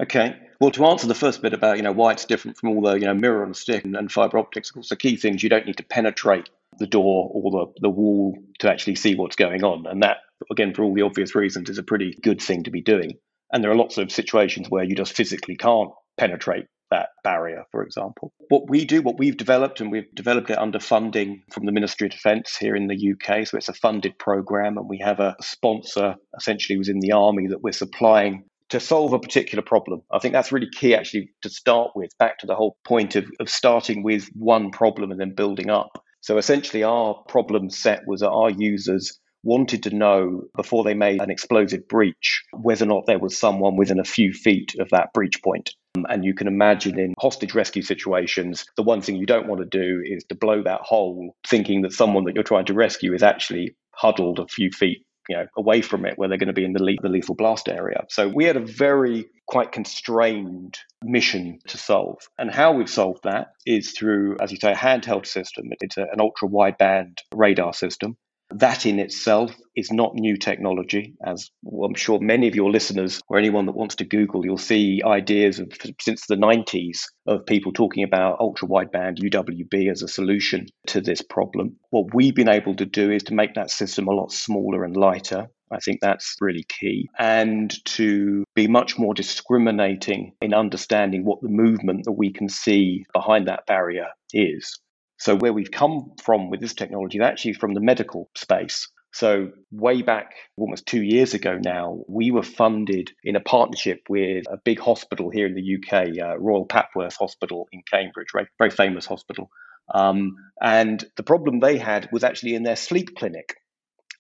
Okay. 0.01 0.35
Well, 0.63 0.71
to 0.71 0.85
answer 0.85 1.07
the 1.07 1.13
first 1.13 1.41
bit 1.41 1.51
about 1.51 1.75
you 1.75 1.83
know 1.83 1.91
why 1.91 2.13
it's 2.13 2.23
different 2.23 2.55
from 2.55 2.69
all 2.69 2.81
the 2.83 2.93
you 2.93 3.05
know 3.05 3.13
mirror 3.13 3.43
on 3.43 3.51
a 3.51 3.53
stick 3.53 3.83
and, 3.83 3.97
and 3.97 4.09
fiber 4.09 4.37
optics, 4.37 4.69
of 4.69 4.75
course, 4.75 4.87
the 4.87 4.95
key 4.95 5.17
things 5.17 5.43
you 5.43 5.49
don't 5.49 5.65
need 5.65 5.75
to 5.75 5.83
penetrate 5.83 6.49
the 6.79 6.87
door 6.87 7.29
or 7.33 7.51
the, 7.51 7.81
the 7.81 7.89
wall 7.89 8.37
to 8.59 8.71
actually 8.71 8.95
see 8.95 9.13
what's 9.13 9.35
going 9.35 9.65
on, 9.65 9.85
and 9.85 10.03
that 10.03 10.19
again, 10.49 10.73
for 10.73 10.85
all 10.85 10.93
the 10.93 11.01
obvious 11.01 11.35
reasons, 11.35 11.69
is 11.69 11.79
a 11.79 11.83
pretty 11.83 12.17
good 12.23 12.41
thing 12.41 12.63
to 12.63 12.71
be 12.71 12.79
doing. 12.79 13.17
And 13.51 13.61
there 13.61 13.71
are 13.71 13.75
lots 13.75 13.97
of 13.97 14.09
situations 14.09 14.67
where 14.69 14.85
you 14.85 14.95
just 14.95 15.17
physically 15.17 15.57
can't 15.57 15.91
penetrate 16.17 16.67
that 16.91 17.09
barrier, 17.25 17.65
for 17.69 17.83
example. 17.83 18.31
What 18.47 18.69
we 18.69 18.85
do, 18.85 19.01
what 19.01 19.19
we've 19.19 19.35
developed, 19.35 19.81
and 19.81 19.91
we've 19.91 20.15
developed 20.15 20.49
it 20.49 20.57
under 20.57 20.79
funding 20.79 21.43
from 21.51 21.65
the 21.65 21.73
Ministry 21.73 22.07
of 22.07 22.13
Defence 22.13 22.55
here 22.55 22.77
in 22.77 22.87
the 22.87 23.13
UK. 23.13 23.45
So 23.45 23.57
it's 23.57 23.67
a 23.67 23.73
funded 23.73 24.17
program, 24.17 24.77
and 24.77 24.87
we 24.87 24.99
have 24.99 25.19
a 25.19 25.35
sponsor 25.41 26.15
essentially 26.37 26.77
within 26.77 27.01
the 27.01 27.11
army 27.11 27.47
that 27.47 27.61
we're 27.61 27.73
supplying 27.73 28.45
to 28.73 28.79
solve 28.79 29.13
a 29.13 29.19
particular 29.19 29.61
problem. 29.61 30.01
I 30.11 30.17
think 30.17 30.33
that's 30.33 30.51
really 30.51 30.67
key 30.67 30.95
actually 30.95 31.29
to 31.43 31.49
start 31.49 31.91
with, 31.95 32.09
back 32.17 32.39
to 32.39 32.47
the 32.47 32.55
whole 32.55 32.75
point 32.83 33.15
of, 33.15 33.25
of 33.39 33.47
starting 33.47 34.01
with 34.01 34.27
one 34.33 34.71
problem 34.71 35.11
and 35.11 35.19
then 35.19 35.35
building 35.35 35.69
up. 35.69 36.03
So 36.21 36.39
essentially, 36.39 36.81
our 36.81 37.13
problem 37.27 37.69
set 37.69 38.07
was 38.07 38.21
that 38.21 38.31
our 38.31 38.49
users 38.49 39.19
wanted 39.43 39.83
to 39.83 39.95
know 39.95 40.41
before 40.55 40.83
they 40.83 40.95
made 40.95 41.21
an 41.21 41.29
explosive 41.29 41.87
breach 41.87 42.43
whether 42.51 42.85
or 42.85 42.87
not 42.87 43.05
there 43.05 43.19
was 43.19 43.37
someone 43.37 43.75
within 43.75 43.99
a 43.99 44.03
few 44.03 44.33
feet 44.33 44.73
of 44.79 44.89
that 44.89 45.13
breach 45.13 45.43
point. 45.43 45.75
Um, 45.95 46.07
and 46.09 46.25
you 46.25 46.33
can 46.33 46.47
imagine 46.47 46.97
in 46.97 47.13
hostage 47.19 47.53
rescue 47.53 47.83
situations, 47.83 48.65
the 48.75 48.81
one 48.81 49.01
thing 49.01 49.17
you 49.17 49.27
don't 49.27 49.47
want 49.47 49.61
to 49.61 49.67
do 49.67 50.01
is 50.03 50.23
to 50.29 50.35
blow 50.35 50.63
that 50.63 50.81
hole 50.81 51.35
thinking 51.47 51.83
that 51.83 51.93
someone 51.93 52.23
that 52.23 52.33
you're 52.33 52.43
trying 52.43 52.65
to 52.65 52.73
rescue 52.73 53.13
is 53.13 53.21
actually 53.21 53.75
huddled 53.91 54.39
a 54.39 54.47
few 54.47 54.71
feet 54.71 55.05
you 55.29 55.37
know, 55.37 55.45
away 55.57 55.81
from 55.81 56.05
it 56.05 56.17
where 56.17 56.27
they're 56.29 56.37
going 56.37 56.47
to 56.47 56.53
be 56.53 56.65
in 56.65 56.73
the, 56.73 56.83
le- 56.83 57.01
the 57.01 57.09
lethal 57.09 57.35
blast 57.35 57.69
area. 57.69 58.05
So 58.09 58.27
we 58.27 58.45
had 58.45 58.57
a 58.57 58.65
very 58.65 59.25
quite 59.47 59.71
constrained 59.71 60.79
mission 61.03 61.59
to 61.67 61.77
solve. 61.77 62.19
And 62.37 62.51
how 62.51 62.73
we've 62.73 62.89
solved 62.89 63.23
that 63.23 63.53
is 63.65 63.91
through, 63.91 64.37
as 64.41 64.51
you 64.51 64.57
say, 64.57 64.71
a 64.71 64.75
handheld 64.75 65.25
system. 65.25 65.65
It's 65.79 65.97
a, 65.97 66.03
an 66.03 66.19
ultra 66.19 66.47
wideband 66.47 67.19
radar 67.33 67.73
system. 67.73 68.17
That 68.55 68.85
in 68.85 68.99
itself 68.99 69.55
is 69.75 69.91
not 69.91 70.13
new 70.13 70.37
technology, 70.37 71.15
as 71.25 71.49
I'm 71.65 71.95
sure 71.95 72.19
many 72.19 72.47
of 72.47 72.55
your 72.55 72.71
listeners 72.71 73.19
or 73.27 73.37
anyone 73.39 73.65
that 73.65 73.75
wants 73.75 73.95
to 73.95 74.05
Google, 74.05 74.45
you'll 74.45 74.57
see 74.57 75.01
ideas 75.03 75.59
of 75.59 75.71
since 75.99 76.27
the 76.27 76.35
90s 76.35 76.99
of 77.25 77.45
people 77.47 77.71
talking 77.71 78.03
about 78.03 78.39
ultra 78.39 78.67
wideband 78.67 79.17
UWB 79.23 79.89
as 79.89 80.03
a 80.03 80.07
solution 80.07 80.67
to 80.87 81.01
this 81.01 81.21
problem. 81.21 81.77
What 81.89 82.13
we've 82.13 82.35
been 82.35 82.49
able 82.49 82.75
to 82.75 82.85
do 82.85 83.11
is 83.11 83.23
to 83.23 83.33
make 83.33 83.55
that 83.55 83.71
system 83.71 84.07
a 84.07 84.13
lot 84.13 84.31
smaller 84.31 84.83
and 84.83 84.95
lighter. 84.95 85.47
I 85.71 85.79
think 85.79 85.99
that's 85.99 86.35
really 86.39 86.65
key. 86.79 87.09
And 87.17 87.73
to 87.85 88.43
be 88.53 88.67
much 88.67 88.99
more 88.99 89.15
discriminating 89.15 90.33
in 90.41 90.53
understanding 90.53 91.25
what 91.25 91.41
the 91.41 91.49
movement 91.49 92.03
that 92.05 92.11
we 92.11 92.31
can 92.31 92.49
see 92.49 93.05
behind 93.13 93.47
that 93.47 93.65
barrier 93.65 94.09
is. 94.31 94.79
So, 95.23 95.37
where 95.37 95.53
we've 95.53 95.71
come 95.71 96.11
from 96.21 96.49
with 96.49 96.59
this 96.59 96.73
technology 96.73 97.17
is 97.17 97.23
actually 97.23 97.53
from 97.53 97.73
the 97.73 97.79
medical 97.79 98.29
space. 98.35 98.89
So, 99.13 99.53
way 99.71 100.01
back 100.01 100.33
almost 100.57 100.85
two 100.85 101.01
years 101.01 101.33
ago 101.33 101.57
now, 101.63 102.03
we 102.09 102.29
were 102.31 102.43
funded 102.43 103.09
in 103.23 103.37
a 103.37 103.39
partnership 103.39 104.01
with 104.09 104.43
a 104.51 104.57
big 104.57 104.81
hospital 104.81 105.29
here 105.29 105.47
in 105.47 105.55
the 105.55 105.77
UK, 105.77 106.19
uh, 106.21 106.37
Royal 106.37 106.67
Papworth 106.67 107.15
Hospital 107.15 107.69
in 107.71 107.83
Cambridge, 107.89 108.33
right? 108.33 108.47
very 108.57 108.69
famous 108.69 109.05
hospital. 109.05 109.49
Um, 109.95 110.35
and 110.61 111.01
the 111.15 111.23
problem 111.23 111.61
they 111.61 111.77
had 111.77 112.09
was 112.11 112.25
actually 112.25 112.55
in 112.55 112.63
their 112.63 112.75
sleep 112.75 113.15
clinic, 113.15 113.55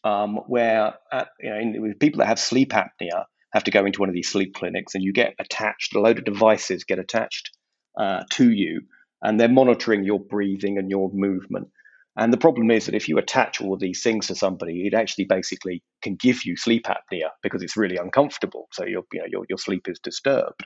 um, 0.05 0.37
where 0.47 0.93
at, 1.11 1.27
you 1.41 1.49
know, 1.49 1.93
people 1.99 2.19
that 2.19 2.27
have 2.27 2.39
sleep 2.39 2.71
apnea 2.71 3.25
have 3.51 3.65
to 3.65 3.71
go 3.71 3.85
into 3.85 3.99
one 3.99 4.07
of 4.07 4.15
these 4.15 4.29
sleep 4.29 4.53
clinics, 4.53 4.95
and 4.95 5.03
you 5.03 5.11
get 5.11 5.33
attached, 5.37 5.93
a 5.95 5.99
load 5.99 6.17
of 6.17 6.23
devices 6.23 6.85
get 6.85 6.99
attached 6.99 7.51
uh, 7.99 8.23
to 8.29 8.49
you 8.49 8.83
and 9.23 9.39
they're 9.39 9.47
monitoring 9.47 10.03
your 10.03 10.19
breathing 10.19 10.77
and 10.77 10.89
your 10.89 11.09
movement. 11.13 11.69
And 12.15 12.31
the 12.31 12.37
problem 12.37 12.69
is 12.69 12.85
that 12.85 12.93
if 12.93 13.09
you 13.09 13.17
attach 13.17 13.59
all 13.59 13.75
these 13.75 14.03
things 14.03 14.27
to 14.27 14.35
somebody, 14.35 14.85
it 14.85 14.93
actually 14.93 15.25
basically 15.25 15.81
can 16.03 16.15
give 16.15 16.45
you 16.45 16.55
sleep 16.55 16.85
apnea 16.85 17.29
because 17.41 17.63
it's 17.63 17.77
really 17.77 17.97
uncomfortable. 17.97 18.67
So 18.71 18.85
your, 18.85 19.03
you 19.11 19.21
know, 19.21 19.27
your, 19.27 19.45
your 19.49 19.57
sleep 19.57 19.87
is 19.87 19.99
disturbed. 19.99 20.65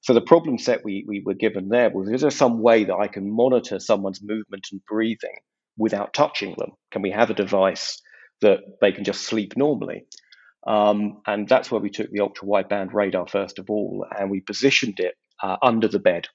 So 0.00 0.14
the 0.14 0.20
problem 0.20 0.58
set 0.58 0.84
we, 0.84 1.04
we 1.06 1.22
were 1.24 1.34
given 1.34 1.68
there 1.68 1.90
was 1.90 2.08
is 2.08 2.22
there 2.22 2.30
some 2.30 2.60
way 2.62 2.84
that 2.84 2.96
I 2.96 3.08
can 3.08 3.30
monitor 3.30 3.78
someone's 3.78 4.22
movement 4.22 4.68
and 4.72 4.80
breathing 4.86 5.38
without 5.76 6.14
touching 6.14 6.54
them? 6.58 6.72
Can 6.90 7.02
we 7.02 7.10
have 7.10 7.30
a 7.30 7.34
device 7.34 8.00
that 8.40 8.60
they 8.80 8.92
can 8.92 9.04
just 9.04 9.22
sleep 9.22 9.56
normally? 9.56 10.04
Um, 10.66 11.20
and 11.26 11.48
that's 11.48 11.70
where 11.70 11.80
we 11.80 11.90
took 11.90 12.10
the 12.10 12.20
ultra 12.20 12.46
wideband 12.46 12.92
radar 12.92 13.26
first 13.26 13.58
of 13.58 13.70
all, 13.70 14.04
and 14.16 14.30
we 14.30 14.40
positioned 14.40 14.98
it 14.98 15.14
uh, 15.42 15.56
under 15.62 15.88
the 15.88 16.00
bed. 16.00 16.28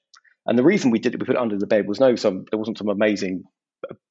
And 0.46 0.58
the 0.58 0.64
reason 0.64 0.90
we 0.90 0.98
did 0.98 1.14
it, 1.14 1.20
we 1.20 1.26
put 1.26 1.36
it 1.36 1.40
under 1.40 1.58
the 1.58 1.66
bed, 1.66 1.88
was 1.88 2.00
no 2.00 2.16
some 2.16 2.44
there 2.50 2.58
wasn't 2.58 2.78
some 2.78 2.88
amazing 2.88 3.44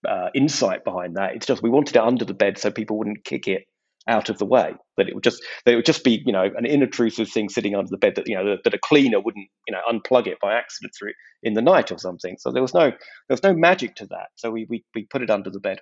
uh, 0.07 0.29
insight 0.33 0.83
behind 0.83 1.15
that. 1.15 1.35
It's 1.35 1.45
just 1.45 1.63
we 1.63 1.69
wanted 1.69 1.95
it 1.95 2.01
under 2.01 2.25
the 2.25 2.33
bed 2.33 2.57
so 2.57 2.71
people 2.71 2.97
wouldn't 2.97 3.23
kick 3.23 3.47
it 3.47 3.63
out 4.07 4.29
of 4.29 4.37
the 4.37 4.45
way. 4.45 4.73
That 4.97 5.07
it 5.07 5.15
would 5.15 5.23
just 5.23 5.41
that 5.65 5.73
it 5.73 5.75
would 5.75 5.85
just 5.85 6.03
be 6.03 6.21
you 6.25 6.33
know 6.33 6.43
an 6.43 6.65
inobtrusive 6.65 7.31
thing 7.31 7.49
sitting 7.49 7.75
under 7.75 7.89
the 7.89 7.97
bed 7.97 8.15
that 8.15 8.27
you 8.27 8.35
know 8.35 8.45
that, 8.51 8.63
that, 8.63 8.73
a 8.73 8.79
cleaner 8.79 9.19
wouldn't 9.19 9.47
you 9.67 9.73
know 9.73 9.81
unplug 9.89 10.27
it 10.27 10.39
by 10.41 10.53
accident 10.53 10.93
through 10.97 11.13
in 11.41 11.53
the 11.53 11.61
night 11.61 11.91
or 11.91 11.97
something. 11.97 12.35
So 12.39 12.51
there 12.51 12.61
was 12.61 12.73
no 12.73 12.89
there 12.89 12.97
was 13.29 13.43
no 13.43 13.53
magic 13.53 13.95
to 13.95 14.07
that. 14.07 14.27
So 14.35 14.51
we 14.51 14.65
we, 14.69 14.83
we 14.95 15.07
put 15.09 15.21
it 15.21 15.29
under 15.29 15.49
the 15.49 15.59
bed. 15.59 15.79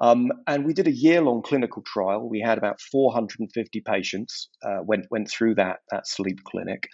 Um, 0.00 0.32
and 0.46 0.64
we 0.64 0.72
did 0.72 0.88
a 0.88 0.92
year-long 0.92 1.42
clinical 1.42 1.82
trial. 1.82 2.26
We 2.26 2.40
had 2.40 2.56
about 2.56 2.80
450 2.80 3.82
patients 3.82 4.48
uh, 4.64 4.78
went 4.82 5.06
went 5.10 5.30
through 5.30 5.56
that 5.56 5.80
that 5.90 6.06
sleep 6.06 6.40
clinic. 6.44 6.88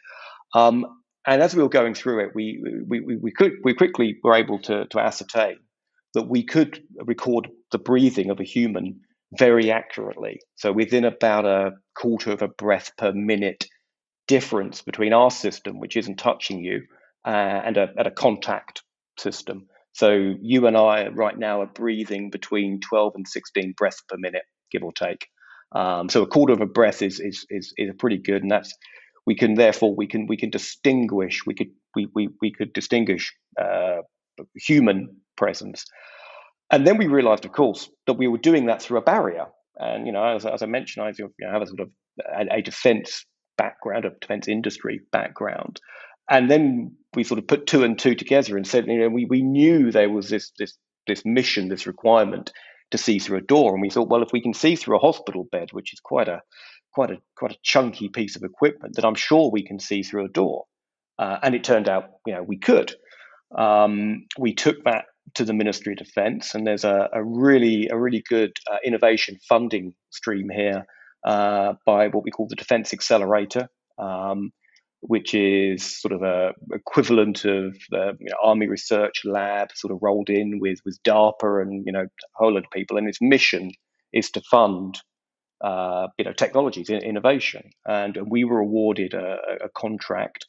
Um, 0.55 0.85
and 1.29 1.43
as 1.43 1.55
we 1.55 1.63
were 1.63 1.69
going 1.69 1.95
through 1.95 2.25
it, 2.25 2.31
we 2.35 2.63
we, 2.87 3.01
we, 3.01 3.17
we, 3.17 3.31
could, 3.31 3.53
we 3.63 3.75
quickly 3.75 4.17
were 4.25 4.35
able 4.35 4.59
to, 4.61 4.87
to 4.87 4.99
ascertain 4.99 5.59
that 6.15 6.29
we 6.29 6.43
could 6.43 6.83
record 7.05 7.49
the 7.71 7.79
breathing 7.79 8.31
of 8.31 8.41
a 8.41 8.45
human 8.45 9.01
very 9.39 9.71
accurately. 9.71 10.41
So 10.57 10.73
within 10.73 11.05
about 11.05 11.45
a 11.45 11.73
quarter 11.95 12.33
of 12.33 12.41
a 12.41 12.49
breath 12.49 12.93
per 12.97 13.13
minute 13.13 13.67
difference 14.27 14.81
between 14.81 15.13
our 15.13 15.31
system, 15.31 15.81
which 15.81 15.97
isn't 15.97 16.17
touching 16.17 16.65
you, 16.65 16.83
uh, 17.27 17.29
and 17.65 17.77
a, 17.77 17.89
a 17.99 18.11
contact 18.11 18.83
system. 19.19 19.67
So 19.93 20.35
you 20.41 20.67
and 20.67 20.77
I 20.77 21.09
right 21.09 21.39
now 21.39 21.61
are 21.61 21.67
breathing 21.67 22.31
between 22.31 22.81
12 22.81 23.13
and 23.17 23.29
16 23.29 23.75
breaths 23.77 24.03
per 24.09 24.17
minute, 24.17 24.45
give 24.71 24.83
or 24.83 24.93
take. 24.93 25.27
Um, 25.73 26.09
so 26.09 26.23
a 26.23 26.27
quarter 26.27 26.55
of 26.55 26.63
a 26.63 26.67
breath 26.67 27.03
is, 27.03 27.21
is 27.21 27.45
is 27.51 27.75
is 27.77 27.91
pretty 27.99 28.17
good, 28.17 28.43
and 28.43 28.51
that's 28.51 28.73
we 29.29 29.35
can 29.35 29.55
therefore 29.55 29.93
we 29.95 30.07
can 30.13 30.27
we 30.27 30.37
can 30.43 30.51
distinguish 30.51 31.47
we 31.47 31.55
could 31.55 31.71
we 31.95 32.09
we, 32.15 32.29
we 32.43 32.51
could 32.51 32.73
distinguish 32.73 33.25
uh, 33.61 34.01
human 34.69 34.99
presence 35.37 35.85
and 36.71 36.87
then 36.87 36.99
we 36.99 37.07
realized, 37.07 37.45
of 37.45 37.53
course, 37.53 37.91
that 38.07 38.15
we 38.15 38.29
were 38.29 38.39
doing 38.39 38.67
that 38.67 38.83
through 38.83 38.99
a 38.99 39.03
barrier. 39.03 39.47
And, 39.77 40.07
you 40.07 40.13
know, 40.13 40.25
as, 40.25 40.45
as 40.45 40.63
I 40.63 40.67
mentioned, 40.67 41.07
I 41.07 41.13
you 41.19 41.31
know, 41.41 41.51
have 41.51 41.63
a 41.63 41.67
sort 41.67 41.81
of 41.81 41.91
a, 42.19 42.57
a 42.57 42.63
defense 42.63 43.25
background, 43.57 44.05
a 44.05 44.11
defense 44.11 44.49
industry 44.49 45.01
background. 45.11 45.81
And 46.31 46.51
then 46.51 46.97
we 47.15 47.25
sort 47.25 47.39
of 47.39 47.47
put 47.47 47.67
two 47.67 47.85
and 47.85 47.99
two 47.99 48.15
together 48.15 48.57
and 48.57 48.67
said, 48.67 48.87
you 48.87 48.99
know, 48.99 49.09
we, 49.09 49.25
we 49.25 49.43
knew 49.43 49.91
there 49.91 50.11
was 50.11 50.29
this, 50.29 50.53
this, 50.59 50.77
this 51.07 51.25
mission, 51.25 51.69
this 51.69 51.87
requirement 51.87 52.53
to 52.91 52.99
see 52.99 53.19
through 53.19 53.39
a 53.39 53.43
door. 53.43 53.73
And 53.73 53.81
we 53.81 53.89
thought, 53.89 54.09
well, 54.09 54.23
if 54.23 54.33
we 54.33 54.43
can 54.43 54.53
see 54.53 54.77
through 54.77 54.97
a 54.97 55.01
hospital 55.01 55.49
bed, 55.51 55.69
which 55.73 55.95
is 55.95 56.01
quite 56.01 56.29
a, 56.29 56.43
quite 56.93 57.11
a, 57.11 57.19
quite 57.37 57.53
a 57.53 57.59
chunky 57.63 58.09
piece 58.09 58.37
of 58.37 58.43
equipment, 58.43 58.97
that 58.97 59.05
I'm 59.05 59.15
sure 59.15 59.51
we 59.51 59.63
can 59.63 59.79
see 59.79 60.03
through 60.03 60.25
a 60.27 60.29
door. 60.29 60.65
Uh, 61.19 61.39
and 61.43 61.55
it 61.55 61.65
turned 61.65 61.89
out, 61.89 62.11
you 62.27 62.35
know, 62.35 62.43
we 62.43 62.59
could. 62.59 62.95
Um, 63.57 64.27
we 64.39 64.55
took 64.55 64.85
that 64.85 65.07
to 65.35 65.45
the 65.45 65.53
Ministry 65.53 65.93
of 65.93 65.99
Defence, 65.99 66.55
and 66.55 66.67
there's 66.67 66.85
a, 66.85 67.09
a 67.13 67.23
really 67.23 67.89
a 67.89 67.99
really 67.99 68.23
good 68.29 68.53
uh, 68.71 68.77
innovation 68.85 69.39
funding 69.49 69.95
stream 70.11 70.49
here 70.55 70.87
uh, 71.25 71.75
by 71.85 72.09
what 72.09 72.25
we 72.25 72.31
call 72.31 72.47
the 72.49 72.57
Defence 72.57 72.93
Accelerator, 72.93 73.69
um, 73.99 74.51
which 75.01 75.35
is 75.35 75.85
sort 76.01 76.13
of 76.13 76.23
a 76.23 76.53
equivalent 76.73 77.45
of 77.45 77.77
the 77.91 78.17
you 78.21 78.31
know, 78.31 78.37
Army 78.43 78.69
Research 78.69 79.23
Lab, 79.25 79.69
sort 79.75 79.93
of 79.93 79.99
rolled 80.03 80.31
in 80.31 80.61
with 80.61 80.79
with 80.85 80.99
DARPA 81.05 81.63
and 81.63 81.85
you 81.87 81.93
know 81.93 82.03
a 82.05 82.09
whole 82.35 82.55
lot 82.55 82.65
of 82.65 82.71
people, 82.71 82.97
and 82.97 83.09
its 83.09 83.21
mission 83.21 83.71
is 84.13 84.31
to 84.31 84.41
fund 84.51 85.01
uh, 85.61 86.09
you 86.19 86.25
know 86.25 86.33
technologies, 86.33 86.91
innovation, 86.91 87.71
and 87.87 88.19
we 88.29 88.45
were 88.45 88.61
awarded 88.61 89.15
a, 89.15 89.39
a 89.65 89.69
contract 89.77 90.47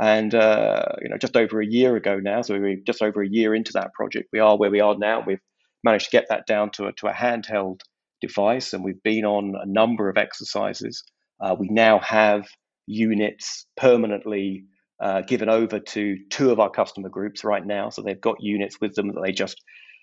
and 0.00 0.34
uh, 0.34 0.84
you 1.02 1.08
know, 1.10 1.18
just 1.18 1.36
over 1.36 1.60
a 1.60 1.66
year 1.66 1.96
ago 1.96 2.18
now, 2.18 2.42
so 2.42 2.58
we're 2.58 2.76
just 2.76 3.02
over 3.02 3.22
a 3.22 3.28
year 3.28 3.54
into 3.54 3.72
that 3.74 3.92
project, 3.92 4.30
we 4.32 4.38
are 4.38 4.56
where 4.56 4.70
we 4.70 4.80
are 4.80 4.96
now. 4.96 5.22
We've 5.24 5.40
managed 5.84 6.06
to 6.06 6.16
get 6.16 6.26
that 6.30 6.46
down 6.46 6.70
to 6.72 6.86
a, 6.86 6.92
to 6.94 7.08
a 7.08 7.12
handheld 7.12 7.80
device, 8.20 8.72
and 8.72 8.82
we've 8.82 9.02
been 9.02 9.24
on 9.24 9.54
a 9.60 9.66
number 9.66 10.08
of 10.08 10.16
exercises. 10.16 11.04
Uh, 11.40 11.54
we 11.58 11.68
now 11.68 11.98
have 11.98 12.46
units 12.86 13.66
permanently 13.76 14.64
uh, 15.00 15.20
given 15.22 15.48
over 15.48 15.80
to 15.80 16.16
two 16.30 16.50
of 16.50 16.60
our 16.60 16.70
customer 16.70 17.08
groups 17.08 17.44
right 17.44 17.64
now. 17.64 17.90
So 17.90 18.02
they've 18.02 18.20
got 18.20 18.36
units 18.40 18.80
with 18.80 18.94
them 18.94 19.08
that 19.08 19.20
they 19.22 19.32
just 19.32 19.60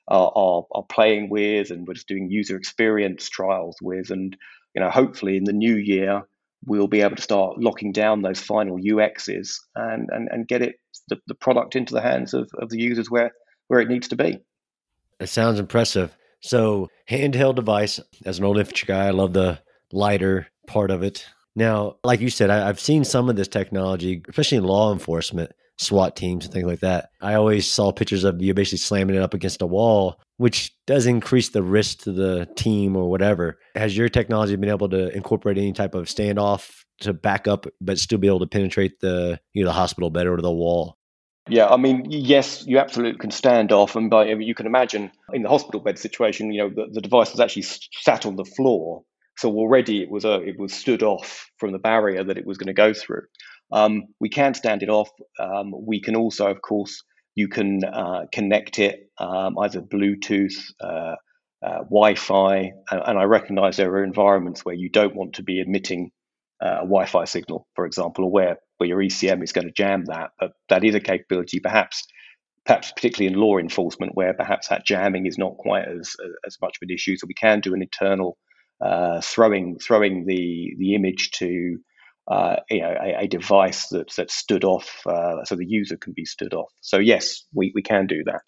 are, 0.10 0.32
are, 0.36 0.64
are, 0.72 0.84
playing 0.84 1.30
with, 1.30 1.72
and 1.72 1.88
we're 1.88 1.94
just 1.94 2.08
doing 2.08 2.30
user 2.30 2.58
experience 2.58 3.30
trials 3.30 3.78
with. 3.82 4.10
And 4.10 4.36
you 4.76 4.82
know, 4.82 4.90
hopefully 4.90 5.38
in 5.38 5.46
the 5.46 5.54
new 5.54 5.76
year, 5.76 6.24
we'll 6.66 6.88
be 6.88 7.02
able 7.02 7.16
to 7.16 7.22
start 7.22 7.60
locking 7.60 7.92
down 7.92 8.22
those 8.22 8.40
final 8.40 8.78
UXs 8.78 9.56
and, 9.76 10.10
and, 10.12 10.28
and 10.32 10.48
get 10.48 10.62
it 10.62 10.76
the, 11.08 11.18
the 11.28 11.36
product 11.36 11.76
into 11.76 11.94
the 11.94 12.02
hands 12.02 12.34
of, 12.34 12.50
of 12.60 12.70
the 12.70 12.80
users 12.80 13.10
where, 13.10 13.32
where 13.68 13.80
it 13.80 13.88
needs 13.88 14.08
to 14.10 14.16
be. 14.16 14.40
It 15.20 15.28
sounds 15.28 15.60
impressive. 15.60 16.16
So 16.42 16.90
handheld 17.10 17.56
device, 17.56 18.00
as 18.26 18.40
an 18.40 18.46
old 18.46 18.58
infantry 18.58 18.88
guy, 18.88 19.08
I 19.08 19.12
love 19.12 19.34
the 19.34 19.60
lighter 19.92 20.48
part 20.68 20.92
of 20.92 21.04
it. 21.04 21.26
Now, 21.56 21.98
like 22.04 22.22
you 22.22 22.30
said, 22.30 22.50
I, 22.50 22.68
have 22.68 22.80
seen 22.80 23.04
some 23.04 23.30
of 23.30 23.36
this 23.36 23.48
technology, 23.48 24.22
especially 24.30 24.60
in 24.60 24.64
law 24.64 24.94
enforcement, 24.94 25.52
SWAT 25.80 26.16
teams 26.16 26.46
and 26.46 26.54
things 26.54 26.68
like 26.68 26.82
that. 26.82 27.10
I 27.22 27.36
always 27.36 27.70
saw 27.70 27.92
pictures 27.92 28.26
of 28.26 28.42
you 28.42 28.54
basically 28.54 28.80
slamming 28.80 29.16
it 29.16 29.22
up 29.22 29.34
against 29.34 29.62
a 29.62 29.66
wall, 29.66 30.20
which 30.38 30.72
does 30.86 31.06
increase 31.06 31.50
the 31.50 31.64
risk 31.64 32.00
to 32.00 32.12
the 32.12 32.48
team 32.56 32.98
or 32.98 33.10
whatever. 33.10 33.58
Has 33.76 33.96
your 33.96 34.10
technology 34.10 34.56
been 34.58 34.70
able 34.70 34.90
to 34.90 35.16
incorporate 35.16 35.58
any 35.58 35.72
type 35.72 35.96
of 35.96 36.06
standoff 36.06 36.84
to 37.02 37.14
back 37.14 37.48
up, 37.48 37.66
but 37.80 37.98
still 37.98 38.18
be 38.18 38.28
able 38.28 38.42
to 38.42 38.48
penetrate 38.48 39.00
the 39.00 39.40
you 39.54 39.64
know 39.64 39.70
the 39.70 39.74
hospital 39.74 40.10
bed 40.10 40.28
or 40.28 40.38
the 40.42 40.52
wall? 40.52 40.98
Yeah, 41.48 41.68
I 41.68 41.78
mean, 41.78 42.06
yes, 42.10 42.64
you 42.68 42.78
absolutely 42.78 43.18
can 43.18 43.32
stand 43.32 43.72
off, 43.72 43.96
and 43.96 44.10
by 44.10 44.26
you 44.26 44.54
can 44.54 44.68
imagine 44.68 45.12
in 45.34 45.44
the 45.44 45.50
hospital 45.50 45.80
bed 45.80 45.98
situation, 45.98 46.52
you 46.52 46.62
know, 46.62 46.70
the, 46.70 46.92
the 46.92 47.02
device 47.02 47.32
was 47.32 47.40
actually 47.40 47.64
sat 47.64 48.26
on 48.26 48.36
the 48.36 48.46
floor, 48.46 49.04
so 49.38 49.50
already 49.52 50.04
it 50.04 50.12
was 50.12 50.26
a, 50.26 50.42
it 50.42 50.60
was 50.60 50.74
stood 50.74 51.02
off 51.02 51.50
from 51.58 51.72
the 51.72 51.80
barrier 51.80 52.24
that 52.24 52.38
it 52.38 52.46
was 52.46 52.58
going 52.58 52.68
to 52.68 52.74
go 52.74 52.94
through. 52.94 53.24
Um, 53.72 54.04
we 54.20 54.30
can 54.30 54.54
stand 54.54 54.84
it 54.84 54.90
off. 54.90 55.10
Um, 55.40 55.74
we 55.86 56.02
can 56.02 56.16
also, 56.16 56.48
of 56.48 56.62
course, 56.62 57.04
you 57.36 57.48
can 57.48 57.84
uh, 57.84 58.26
connect 58.32 58.80
it 58.80 59.10
um, 59.18 59.58
either 59.60 59.82
Bluetooth, 59.82 60.72
uh, 60.82 61.16
uh, 61.62 61.84
Wi-Fi, 61.90 62.72
and, 62.92 63.02
and, 63.06 63.20
I 63.20 63.24
recognize 63.24 63.78
there 63.78 63.92
are 63.92 64.04
environments 64.04 64.64
where 64.64 64.76
you 64.76 64.90
don't 64.90 65.16
want 65.16 65.34
to 65.36 65.44
be 65.44 65.60
emitting 65.60 66.12
uh, 66.64 66.80
a 66.80 66.86
Wi-Fi 66.86 67.26
signal, 67.26 67.68
for 67.76 67.86
example, 67.86 68.26
or 68.26 68.32
where, 68.32 68.58
where 68.78 68.90
your 68.90 69.00
ECM 69.00 69.44
is 69.44 69.52
going 69.52 69.68
to 69.68 69.74
jam 69.74 70.06
that. 70.06 70.32
But 70.40 70.52
that 70.70 70.84
is 70.84 70.96
a 70.96 71.00
capability, 71.00 71.60
perhaps, 71.60 72.06
perhaps 72.66 72.92
particularly 72.92 73.34
in 73.34 73.40
law 73.40 73.58
enforcement, 73.58 74.16
where 74.16 74.34
perhaps 74.34 74.70
that 74.70 74.86
jamming 74.86 75.26
is 75.26 75.38
not 75.38 75.58
quite 75.58 75.88
as 75.88 76.16
as 76.46 76.58
much 76.62 76.78
of 76.78 76.88
an 76.88 76.94
issue. 76.94 77.18
So 77.18 77.28
we 77.28 77.34
can 77.34 77.60
do 77.60 77.74
an 77.74 77.82
internal 77.82 78.38
uh, 78.82 79.22
throwing 79.22 79.80
throwing 79.80 80.26
the 80.26 80.76
the 80.78 80.96
image 80.96 81.32
to 81.32 81.78
uh, 82.30 82.58
you 82.70 82.82
know, 82.82 82.96
a, 83.02 83.24
a, 83.24 83.28
device 83.28 83.88
that, 83.88 84.14
that 84.16 84.30
stood 84.30 84.64
off 84.64 85.02
uh, 85.08 85.44
so 85.46 85.56
the 85.56 85.66
user 85.66 85.98
can 85.98 86.14
be 86.14 86.26
stood 86.26 86.54
off. 86.54 86.72
So 86.82 86.98
yes, 87.00 87.46
we, 87.56 87.72
we 87.74 87.82
can 87.82 88.06
do 88.06 88.24
that. 88.26 88.44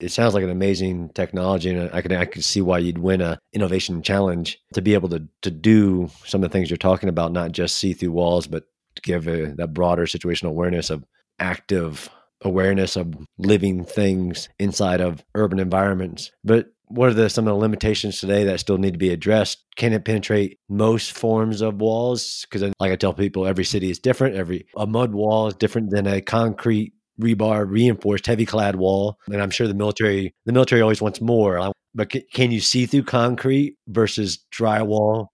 It 0.00 0.10
sounds 0.10 0.34
like 0.34 0.42
an 0.42 0.50
amazing 0.50 1.10
technology, 1.10 1.70
and 1.70 1.90
I 1.92 2.00
can 2.00 2.12
I 2.12 2.24
can 2.24 2.42
see 2.42 2.60
why 2.60 2.78
you'd 2.78 2.98
win 2.98 3.20
a 3.20 3.38
innovation 3.52 4.02
challenge 4.02 4.58
to 4.74 4.82
be 4.82 4.94
able 4.94 5.08
to 5.10 5.28
to 5.42 5.50
do 5.50 6.10
some 6.24 6.42
of 6.42 6.50
the 6.50 6.52
things 6.52 6.70
you're 6.70 6.76
talking 6.76 7.08
about, 7.08 7.30
not 7.30 7.52
just 7.52 7.78
see 7.78 7.92
through 7.92 8.10
walls, 8.10 8.48
but 8.48 8.64
give 9.02 9.28
a, 9.28 9.54
that 9.58 9.72
broader 9.72 10.06
situational 10.06 10.48
awareness 10.48 10.90
of 10.90 11.04
active 11.38 12.10
awareness 12.44 12.96
of 12.96 13.14
living 13.38 13.84
things 13.84 14.48
inside 14.58 15.00
of 15.00 15.24
urban 15.36 15.60
environments. 15.60 16.32
But 16.42 16.72
what 16.92 17.08
are 17.08 17.14
the 17.14 17.30
some 17.30 17.46
of 17.46 17.54
the 17.54 17.60
limitations 17.60 18.20
today 18.20 18.44
that 18.44 18.60
still 18.60 18.78
need 18.78 18.92
to 18.92 18.98
be 18.98 19.10
addressed? 19.10 19.64
Can 19.76 19.92
it 19.92 20.04
penetrate 20.04 20.58
most 20.68 21.12
forms 21.12 21.60
of 21.60 21.80
walls? 21.80 22.46
Because 22.50 22.72
like 22.78 22.92
I 22.92 22.96
tell 22.96 23.14
people, 23.14 23.46
every 23.46 23.64
city 23.64 23.90
is 23.90 23.98
different. 23.98 24.36
Every 24.36 24.66
a 24.76 24.86
mud 24.86 25.12
wall 25.12 25.48
is 25.48 25.54
different 25.54 25.90
than 25.90 26.06
a 26.06 26.20
concrete 26.20 26.92
rebar 27.20 27.68
reinforced 27.68 28.26
heavy 28.26 28.46
clad 28.46 28.76
wall. 28.76 29.18
And 29.26 29.40
I'm 29.40 29.50
sure 29.50 29.68
the 29.68 29.74
military 29.74 30.34
the 30.44 30.52
military 30.52 30.82
always 30.82 31.00
wants 31.00 31.20
more. 31.20 31.72
But 31.94 32.12
can 32.32 32.50
you 32.50 32.60
see 32.60 32.86
through 32.86 33.04
concrete 33.04 33.76
versus 33.88 34.44
drywall? 34.54 35.28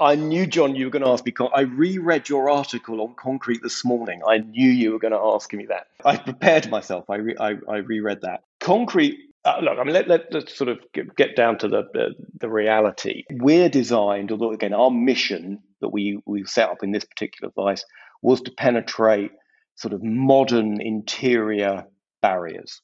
I 0.00 0.14
knew, 0.14 0.46
John, 0.46 0.76
you 0.76 0.86
were 0.86 0.90
going 0.90 1.04
to 1.04 1.10
ask 1.10 1.26
me. 1.26 1.34
I 1.52 1.62
reread 1.62 2.28
your 2.28 2.50
article 2.50 3.00
on 3.00 3.14
concrete 3.16 3.62
this 3.62 3.84
morning. 3.84 4.20
I 4.26 4.38
knew 4.38 4.70
you 4.70 4.92
were 4.92 5.00
going 5.00 5.12
to 5.12 5.18
ask 5.18 5.52
me 5.52 5.66
that. 5.66 5.88
I 6.04 6.16
prepared 6.16 6.70
myself. 6.70 7.10
I, 7.10 7.16
re, 7.16 7.36
I, 7.38 7.56
I 7.68 7.78
reread 7.78 8.20
that. 8.22 8.42
Concrete 8.60 9.18
uh, 9.48 9.60
look, 9.62 9.78
I 9.78 9.84
mean, 9.84 9.94
let, 9.94 10.08
let, 10.08 10.34
us 10.34 10.54
sort 10.54 10.68
of 10.68 10.78
get 11.16 11.36
down 11.36 11.58
to 11.58 11.68
the, 11.68 11.82
the, 11.92 12.14
the 12.40 12.48
reality. 12.48 13.24
We're 13.30 13.68
designed, 13.68 14.30
although 14.30 14.52
again, 14.52 14.74
our 14.74 14.90
mission 14.90 15.60
that 15.80 15.88
we 15.88 16.20
we 16.26 16.44
set 16.44 16.68
up 16.68 16.82
in 16.82 16.92
this 16.92 17.04
particular 17.04 17.50
device 17.50 17.84
was 18.22 18.40
to 18.42 18.50
penetrate 18.50 19.30
sort 19.76 19.94
of 19.94 20.02
modern 20.02 20.80
interior 20.80 21.84
barriers. 22.20 22.80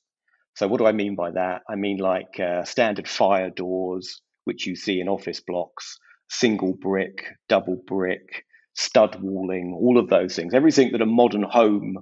So, 0.55 0.68
what 0.68 0.79
do 0.79 0.87
I 0.87 0.92
mean 0.92 1.16
by 1.16 1.33
that? 1.33 1.62
I 1.68 1.74
mean 1.74 1.98
like 1.98 2.38
uh, 2.40 2.64
standard 2.64 3.09
fire 3.09 3.50
doors, 3.50 4.20
which 4.44 4.66
you 4.66 4.77
see 4.77 5.00
in 5.00 5.09
office 5.09 5.40
blocks, 5.40 5.98
single 6.29 6.72
brick, 6.72 7.24
double 7.48 7.83
brick, 7.87 8.44
stud 8.74 9.18
walling, 9.20 9.77
all 9.79 9.98
of 9.98 10.09
those 10.09 10.37
things, 10.37 10.55
everything 10.55 10.92
that 10.92 11.03
a 11.03 11.07
modern 11.07 11.42
home 11.42 11.96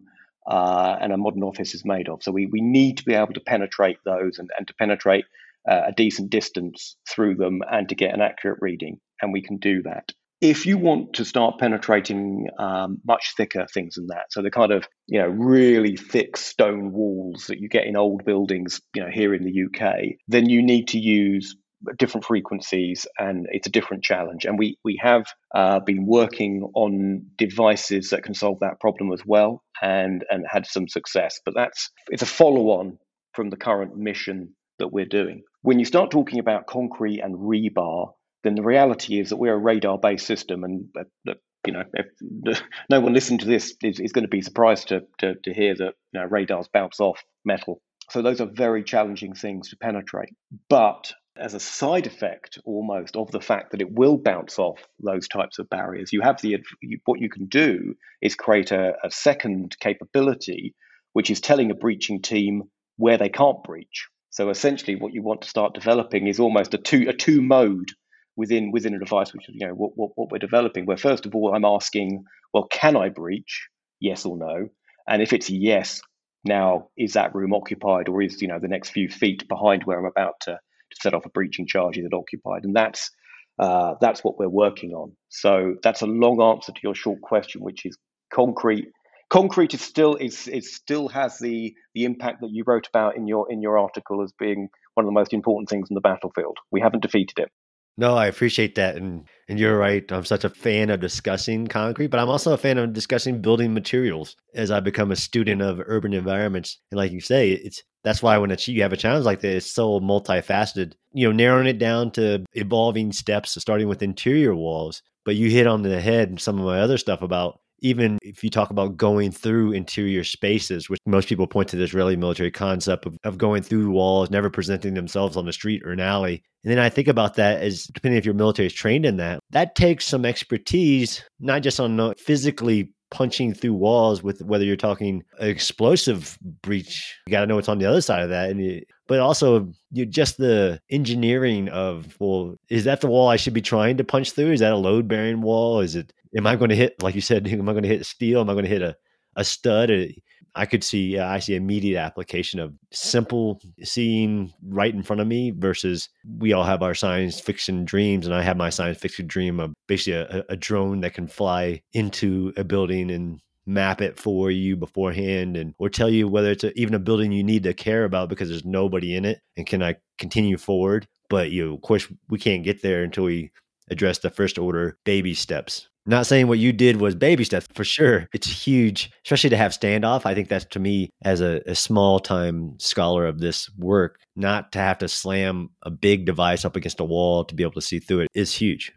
uh, 0.47 0.97
and 1.01 1.13
a 1.13 1.17
modern 1.17 1.43
office 1.43 1.75
is 1.75 1.85
made 1.85 2.09
of. 2.09 2.23
So 2.23 2.33
we, 2.33 2.47
we 2.47 2.61
need 2.61 2.99
to 2.99 3.05
be 3.05 3.15
able 3.15 3.35
to 3.35 3.41
penetrate 3.41 3.99
those 4.05 4.39
and, 4.39 4.51
and 4.57 4.67
to 4.67 4.75
penetrate 4.75 5.25
uh, 5.69 5.83
a 5.89 5.93
decent 5.93 6.31
distance 6.31 6.97
through 7.09 7.37
them 7.37 7.61
and 7.71 7.89
to 7.89 7.95
get 7.95 8.15
an 8.15 8.21
accurate 8.21 8.59
reading. 8.61 8.99
And 9.21 9.33
we 9.33 9.43
can 9.43 9.59
do 9.59 9.83
that. 9.83 10.13
If 10.41 10.67
you 10.67 10.77
want 10.77 11.15
to 11.15 11.25
start 11.25 11.61
penetrating 11.61 12.49
um, 12.59 12.99
much 13.07 13.35
thicker 13.37 13.65
things 13.73 13.95
than 13.95 14.09
that, 14.09 14.33
so 14.33 14.43
the 14.43 14.51
kind 14.51 14.73
of 14.73 14.89
you 15.07 15.21
know 15.21 15.29
really 15.29 15.97
thick 15.97 16.37
stone 16.37 16.91
walls 16.91 17.47
that 17.47 17.61
you 17.61 17.69
get 17.69 17.87
in 17.87 17.97
old 17.97 18.25
buildings, 18.25 18.81
you 18.93 19.05
know 19.05 19.09
here 19.09 19.35
in 19.35 19.45
the 19.45 19.67
UK, 19.67 20.17
then 20.27 20.49
you 20.49 20.61
need 20.61 20.89
to 20.89 20.99
use 20.99 21.57
different 21.99 22.25
frequencies 22.25 23.07
and 23.19 23.47
it's 23.51 23.67
a 23.67 23.71
different 23.71 24.05
challenge 24.05 24.45
and 24.45 24.59
we 24.59 24.77
we 24.85 24.99
have 25.03 25.25
uh, 25.55 25.81
been 25.81 26.07
working 26.07 26.69
on 26.75 27.25
devices 27.37 28.11
that 28.11 28.23
can 28.23 28.35
solve 28.35 28.59
that 28.61 28.81
problem 28.81 29.13
as 29.13 29.23
well 29.27 29.63
and 29.81 30.25
and 30.31 30.45
had 30.49 30.67
some 30.67 30.89
success 30.89 31.41
but 31.45 31.55
that's 31.55 31.91
it's 32.09 32.23
a 32.23 32.27
follow 32.27 32.71
on 32.71 32.99
from 33.35 33.51
the 33.51 33.57
current 33.57 33.97
mission 33.97 34.55
that 34.79 34.93
we're 34.93 35.07
doing 35.07 35.43
when 35.63 35.79
you 35.79 35.85
start 35.85 36.11
talking 36.11 36.39
about 36.39 36.67
concrete 36.67 37.21
and 37.21 37.37
rebar 37.37 38.13
then 38.45 38.55
the 38.55 38.63
reality 38.63 39.21
is 39.21 39.31
that 39.31 39.37
we're 39.37 39.55
a 39.55 39.59
radar 39.59 39.99
based 39.99 40.27
system 40.27 40.65
and 40.65 40.87
that 40.95 41.37
you 41.67 41.73
know, 41.73 41.85
if 41.95 42.63
no 42.91 43.01
one 43.01 43.13
listening 43.13 43.39
to 43.41 43.47
this 43.47 43.75
is, 43.83 44.01
is 44.01 44.13
going 44.13 44.25
to 44.25 44.29
be 44.29 44.43
surprised 44.43 44.89
to, 44.89 45.03
to, 45.19 45.35
to 45.45 45.55
hear 45.55 45.75
that 45.77 45.95
you 46.13 46.21
know, 46.21 46.27
radars 46.27 46.69
bounce 46.73 47.01
off 47.01 47.23
metal. 47.45 47.81
So 48.11 48.21
those 48.21 48.41
are 48.41 48.47
very 48.47 48.83
challenging 48.83 49.35
things 49.35 49.69
to 49.71 49.77
penetrate. 49.77 50.35
But 50.69 51.13
as 51.37 51.55
a 51.55 51.61
side 51.61 52.07
effect 52.07 52.59
almost 52.65 53.17
of 53.17 53.31
the 53.31 53.41
fact 53.41 53.73
that 53.73 53.81
it 53.81 53.93
will 53.93 54.19
bounce 54.19 54.59
off 54.59 54.87
those 55.03 55.29
types 55.29 55.59
of 55.59 55.69
barriers. 55.71 56.13
You 56.13 56.21
have 56.21 56.41
the 56.41 56.59
what 57.05 57.21
you 57.21 57.31
can 57.31 57.47
do 57.47 57.95
is 58.21 58.35
create 58.35 58.71
a, 58.71 58.95
a 59.03 59.11
second 59.11 59.77
capability, 59.81 60.75
which 61.13 61.31
is 61.31 61.41
telling 61.41 61.71
a 61.71 61.75
breaching 61.75 62.21
team 62.21 62.65
where 62.97 63.17
they 63.17 63.29
can't 63.29 63.65
breach. 63.65 64.09
So 64.31 64.51
essentially, 64.51 64.97
what 64.97 65.15
you 65.15 65.23
want 65.23 65.43
to 65.43 65.49
start 65.49 65.75
developing 65.75 66.27
is 66.27 66.41
almost 66.41 66.75
a 66.75 66.79
two 66.79 67.07
a 67.09 67.13
two 67.13 67.41
mode 67.43 67.91
within 68.37 68.71
within 68.71 68.95
a 68.95 68.99
device, 68.99 69.33
which 69.33 69.47
you 69.49 69.67
know 69.67 69.75
what, 69.75 69.93
what, 69.97 70.11
what 70.15 70.31
we're 70.31 70.39
developing. 70.39 70.87
Where 70.87 70.97
first 70.97 71.27
of 71.27 71.35
all, 71.35 71.55
I'm 71.55 71.65
asking, 71.65 72.25
well, 72.53 72.67
can 72.71 72.97
I 72.97 73.09
breach? 73.09 73.69
Yes 74.01 74.27
or 74.27 74.37
no? 74.37 74.69
And 75.09 75.23
if 75.23 75.33
it's 75.33 75.49
yes, 75.49 76.03
now 76.45 76.89
is 76.97 77.15
that 77.15 77.35
room 77.35 77.55
occupied, 77.55 78.09
or 78.09 78.21
is 78.21 78.43
you 78.43 78.49
know 78.49 78.59
the 78.59 78.69
next 78.69 78.91
few 78.91 79.09
feet 79.09 79.49
behind 79.49 79.85
where 79.85 79.99
I'm 79.99 80.05
about 80.07 80.35
to 80.43 80.59
set 81.01 81.15
off 81.15 81.27
a 81.27 81.31
breaching 81.31 81.67
charge 81.67 81.99
it 81.99 82.13
occupied, 82.13 82.65
and 82.65 82.75
that's 82.75 83.11
uh, 83.59 83.95
that's 84.01 84.25
what 84.25 84.39
we're 84.39 84.49
working 84.49 84.93
on. 84.93 85.13
So 85.29 85.77
that's 85.83 86.03
a 86.03 86.07
long 86.07 86.41
answer 86.43 86.73
to 86.73 86.81
your 86.83 86.95
short 86.95 87.21
question, 87.21 87.63
which 87.63 87.85
is 87.85 87.97
concrete. 88.33 88.89
Concrete 89.31 89.75
is 89.75 89.81
still 89.81 90.17
is 90.17 90.49
it 90.49 90.65
still 90.65 91.09
has 91.09 91.39
the 91.39 91.75
the 91.95 92.05
impact 92.05 92.41
that 92.41 92.51
you 92.51 92.65
wrote 92.67 92.89
about 92.89 93.17
in 93.17 93.27
your 93.27 93.51
in 93.51 93.63
your 93.63 93.79
article 93.79 94.23
as 94.23 94.33
being 94.39 94.69
one 94.95 95.05
of 95.05 95.09
the 95.09 95.19
most 95.19 95.33
important 95.33 95.69
things 95.69 95.89
in 95.91 95.95
the 95.95 96.01
battlefield. 96.01 96.59
We 96.71 96.81
haven't 96.81 97.03
defeated 97.03 97.39
it. 97.39 97.51
No, 97.99 98.17
I 98.17 98.27
appreciate 98.27 98.75
that, 98.77 98.97
and 98.97 99.29
and 99.49 99.59
you're 99.59 99.77
right. 99.77 100.11
I'm 100.11 100.25
such 100.25 100.45
a 100.45 100.49
fan 100.49 100.89
of 100.89 101.01
discussing 101.01 101.67
concrete, 101.67 102.07
but 102.07 102.21
I'm 102.21 102.31
also 102.31 102.55
a 102.55 102.59
fan 102.59 102.79
of 102.79 102.93
discussing 102.95 103.43
building 103.43 103.75
materials 103.75 104.35
as 104.55 104.71
I 104.71 104.81
become 104.81 105.13
a 105.13 105.17
student 105.17 105.61
of 105.61 105.81
urban 105.87 106.15
environments. 106.15 106.79
And 106.91 106.99
like 106.99 107.13
you 107.13 107.21
say, 107.21 107.51
it's 107.53 107.83
that's 108.03 108.23
why 108.23 108.39
when 108.39 108.51
it's, 108.51 108.67
you 108.67 108.83
have 108.83 108.93
a 108.93 108.97
challenge 108.97 109.27
like 109.27 109.41
this, 109.41 109.65
it's 109.65 109.75
so 109.75 110.01
multifaceted. 110.01 110.95
You 111.13 111.29
know, 111.29 111.33
narrowing 111.33 111.67
it 111.67 111.79
down 111.79 112.11
to 112.13 112.45
evolving 112.55 113.13
steps, 113.13 113.61
starting 113.61 113.89
with 113.89 114.03
interior 114.03 114.55
walls. 114.55 115.03
But 115.25 115.37
you 115.37 115.51
hit 115.51 115.67
on 115.67 115.83
the 115.83 116.01
head 116.01 116.41
some 116.41 116.59
of 116.59 116.65
my 116.65 116.81
other 116.81 116.99
stuff 116.99 117.23
about 117.23 117.61
even 117.83 118.19
if 118.23 118.43
you 118.43 118.51
talk 118.51 118.71
about 118.71 118.97
going 118.97 119.31
through 119.31 119.73
interior 119.73 120.25
spaces, 120.25 120.89
which 120.89 121.01
most 121.05 121.29
people 121.29 121.47
point 121.47 121.69
to 121.69 121.77
the 121.77 121.85
Israeli 121.85 122.17
military 122.17 122.51
concept 122.51 123.05
of, 123.05 123.19
of 123.25 123.37
going 123.37 123.63
through 123.63 123.91
walls, 123.91 124.31
never 124.31 124.49
presenting 124.49 124.95
themselves 124.95 125.37
on 125.37 125.45
the 125.45 125.53
street 125.53 125.83
or 125.85 125.91
an 125.91 126.01
alley. 126.01 126.43
And 126.65 126.71
then 126.71 126.79
I 126.79 126.89
think 126.89 127.09
about 127.09 127.35
that 127.35 127.61
as 127.61 127.85
depending 127.85 128.19
if 128.19 128.25
your 128.25 128.35
military 128.35 128.67
is 128.67 128.73
trained 128.73 129.05
in 129.05 129.17
that, 129.17 129.41
that 129.51 129.75
takes 129.75 130.07
some 130.07 130.25
expertise, 130.25 131.23
not 131.41 131.63
just 131.63 131.81
on 131.81 131.99
uh, 131.99 132.15
physically 132.17 132.93
punching 133.11 133.53
through 133.53 133.75
walls 133.75 134.23
with 134.23 134.41
whether 134.41 134.65
you're 134.65 134.75
talking 134.75 135.23
explosive 135.39 136.39
breach 136.63 137.15
you 137.27 137.31
got 137.31 137.43
to 137.43 137.47
know 137.47 137.57
what's 137.57 137.69
on 137.69 137.79
the 137.79 137.85
other 137.85 138.01
side 138.01 138.23
of 138.23 138.31
that. 138.31 138.49
And 138.49 138.83
but 139.07 139.21
also 139.21 139.71
you 139.91 140.07
just 140.07 140.39
the 140.39 140.81
engineering 140.89 141.69
of 141.69 142.17
well 142.19 142.55
is 142.71 142.85
that 142.85 143.03
the 143.03 143.09
wall 143.09 143.29
i 143.29 143.37
should 143.37 143.53
be 143.53 143.61
trying 143.61 143.99
to 143.99 144.05
punch 144.05 144.33
through? 144.33 144.53
Is 144.53 144.61
that 144.61 144.73
a 144.73 144.77
load 144.77 145.09
bearing 145.09 145.43
wall? 145.43 145.81
Is 145.81 145.95
it 145.95 146.11
am 146.37 146.47
I 146.47 146.57
going 146.57 146.71
to 146.71 146.77
hit, 146.77 147.03
like 147.03 147.15
you 147.15 147.21
said, 147.21 147.47
am 147.53 147.69
I 147.69 147.73
going 147.73 147.85
to 147.85 147.89
hit 147.89 148.07
steel? 148.07 148.41
Am 148.41 148.51
I 148.51 148.55
going 148.55 148.65
to 148.65 148.71
hit 148.71 148.83
a, 148.83 148.97
a 149.37 149.45
stud? 149.45 149.91
Uh, 149.91 150.07
I 150.55 150.67
could 150.67 150.85
see, 150.85 151.15
yeah, 151.15 151.31
I 151.31 151.39
see 151.39 151.55
immediate 151.55 151.99
application 151.99 152.61
of 152.61 152.75
simple 152.93 153.61
seeing 153.83 154.53
right 154.67 154.93
in 154.93 155.03
front 155.03 155.21
of 155.21 155.27
me 155.27 155.51
versus 155.51 156.11
we 156.39 156.53
all 156.53 156.65
have 156.65 156.83
our 156.83 156.95
science 156.95 157.41
fiction 157.41 157.85
dreams. 157.87 158.27
And 158.27 158.35
I 158.35 158.43
have 158.43 158.59
my 158.59 158.69
science 158.69 158.99
fiction 158.99 159.27
dream 159.27 159.61
of 159.61 159.73
basically 159.87 160.15
a, 160.15 160.45
a 160.51 160.57
drone 160.57 161.01
that 161.01 161.15
can 161.15 161.27
fly 161.27 161.81
into 161.95 162.53
a 162.57 162.65
building 162.65 163.11
and 163.11 163.41
map 163.65 164.01
it 164.01 164.19
for 164.19 164.51
you 164.51 164.77
beforehand 164.77 165.57
and 165.57 165.75
or 165.79 165.89
tell 165.89 166.11
you 166.11 166.29
whether 166.29 166.51
it's 166.51 166.65
a, 166.65 166.79
even 166.79 166.95
a 166.95 166.99
building 166.99 167.31
you 167.31 167.45
need 167.45 167.63
to 167.63 167.73
care 167.73 168.05
about 168.05 168.29
because 168.29 168.49
there's 168.49 168.65
nobody 168.65 169.15
in 169.15 169.25
it 169.25 169.41
and 169.57 169.67
can 169.67 169.83
I 169.83 169.95
continue 170.19 170.59
forward 170.59 171.07
but 171.31 171.53
you 171.53 171.67
know, 171.67 171.75
of 171.75 171.81
course 171.81 172.09
we 172.29 172.39
can't 172.39 172.65
get 172.65 172.83
there 172.83 173.05
until 173.05 173.25
we 173.25 173.53
address 173.89 174.19
the 174.19 174.31
first 174.31 174.59
order 174.59 174.99
baby 175.05 175.33
steps 175.33 175.89
not 176.05 176.27
saying 176.27 176.49
what 176.49 176.59
you 176.59 176.73
did 176.73 177.01
was 177.01 177.15
baby 177.15 177.45
steps 177.45 177.69
for 177.75 177.85
sure. 177.85 178.29
It's 178.33 178.49
huge, 178.49 179.11
especially 179.25 179.51
to 179.51 179.57
have 179.57 179.73
standoff. 179.73 180.27
I 180.27 180.35
think 180.35 180.49
that's 180.49 180.65
to 180.67 180.81
me, 180.81 181.11
as 181.23 181.41
a, 181.41 181.63
a 181.67 181.75
small 181.75 182.19
time 182.19 182.79
scholar 182.79 183.27
of 183.27 183.39
this 183.39 183.71
work, 183.77 184.19
not 184.35 184.73
to 184.73 184.79
have 184.79 184.99
to 184.99 185.09
slam 185.09 185.71
a 185.83 185.91
big 185.91 186.25
device 186.25 186.65
up 186.65 186.77
against 186.77 187.01
a 187.01 187.05
wall 187.05 187.45
to 187.45 187.55
be 187.55 187.63
able 187.63 187.73
to 187.73 187.81
see 187.81 188.01
through 188.01 188.21
it 188.21 188.29
is 188.35 188.55
huge. 188.55 188.93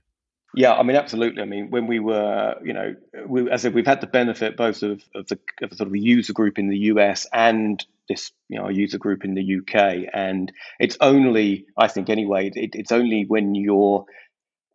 Yeah, 0.56 0.74
I 0.74 0.84
mean, 0.84 0.96
absolutely. 0.96 1.42
I 1.42 1.46
mean, 1.46 1.70
when 1.70 1.86
we 1.86 2.00
were, 2.00 2.56
you 2.64 2.72
know, 2.72 2.96
we, 3.28 3.42
as 3.52 3.62
I 3.62 3.64
said, 3.64 3.74
we've 3.74 3.86
had 3.86 4.00
the 4.00 4.08
benefit 4.08 4.56
both 4.56 4.84
of, 4.84 5.04
of 5.14 5.28
the 5.28 5.38
of 5.62 5.74
sort 5.74 5.88
of 5.88 5.92
the 5.92 6.00
user 6.00 6.32
group 6.32 6.58
in 6.58 6.70
the 6.70 6.78
US 6.78 7.28
and 7.34 7.86
this, 8.08 8.32
you 8.48 8.58
know, 8.58 8.70
user 8.70 8.98
group 8.98 9.26
in 9.26 9.36
the 9.36 9.58
UK. 9.58 10.08
And 10.14 10.52
it's 10.80 10.98
only, 11.02 11.66
I 11.78 11.88
think, 11.88 12.10
anyway, 12.10 12.52
it, 12.56 12.70
it's 12.74 12.94
only 12.94 13.26
when 13.28 13.54
you're 13.54 14.06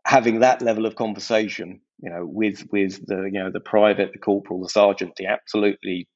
having 0.05 0.41
that 0.41 0.61
level 0.61 0.85
of 0.85 0.97
conversation 0.97 1.81
you 2.03 2.11
know, 2.11 2.25
with 2.27 2.65
with 2.73 3.05
the 3.07 3.29
you 3.33 3.43
know 3.43 3.51
the 3.51 3.61
private, 3.61 4.13
the 4.13 4.19
corporal, 4.19 4.63
the 4.63 4.69
sergeant, 4.69 5.13
the 5.17 5.27
absolutely 5.27 6.09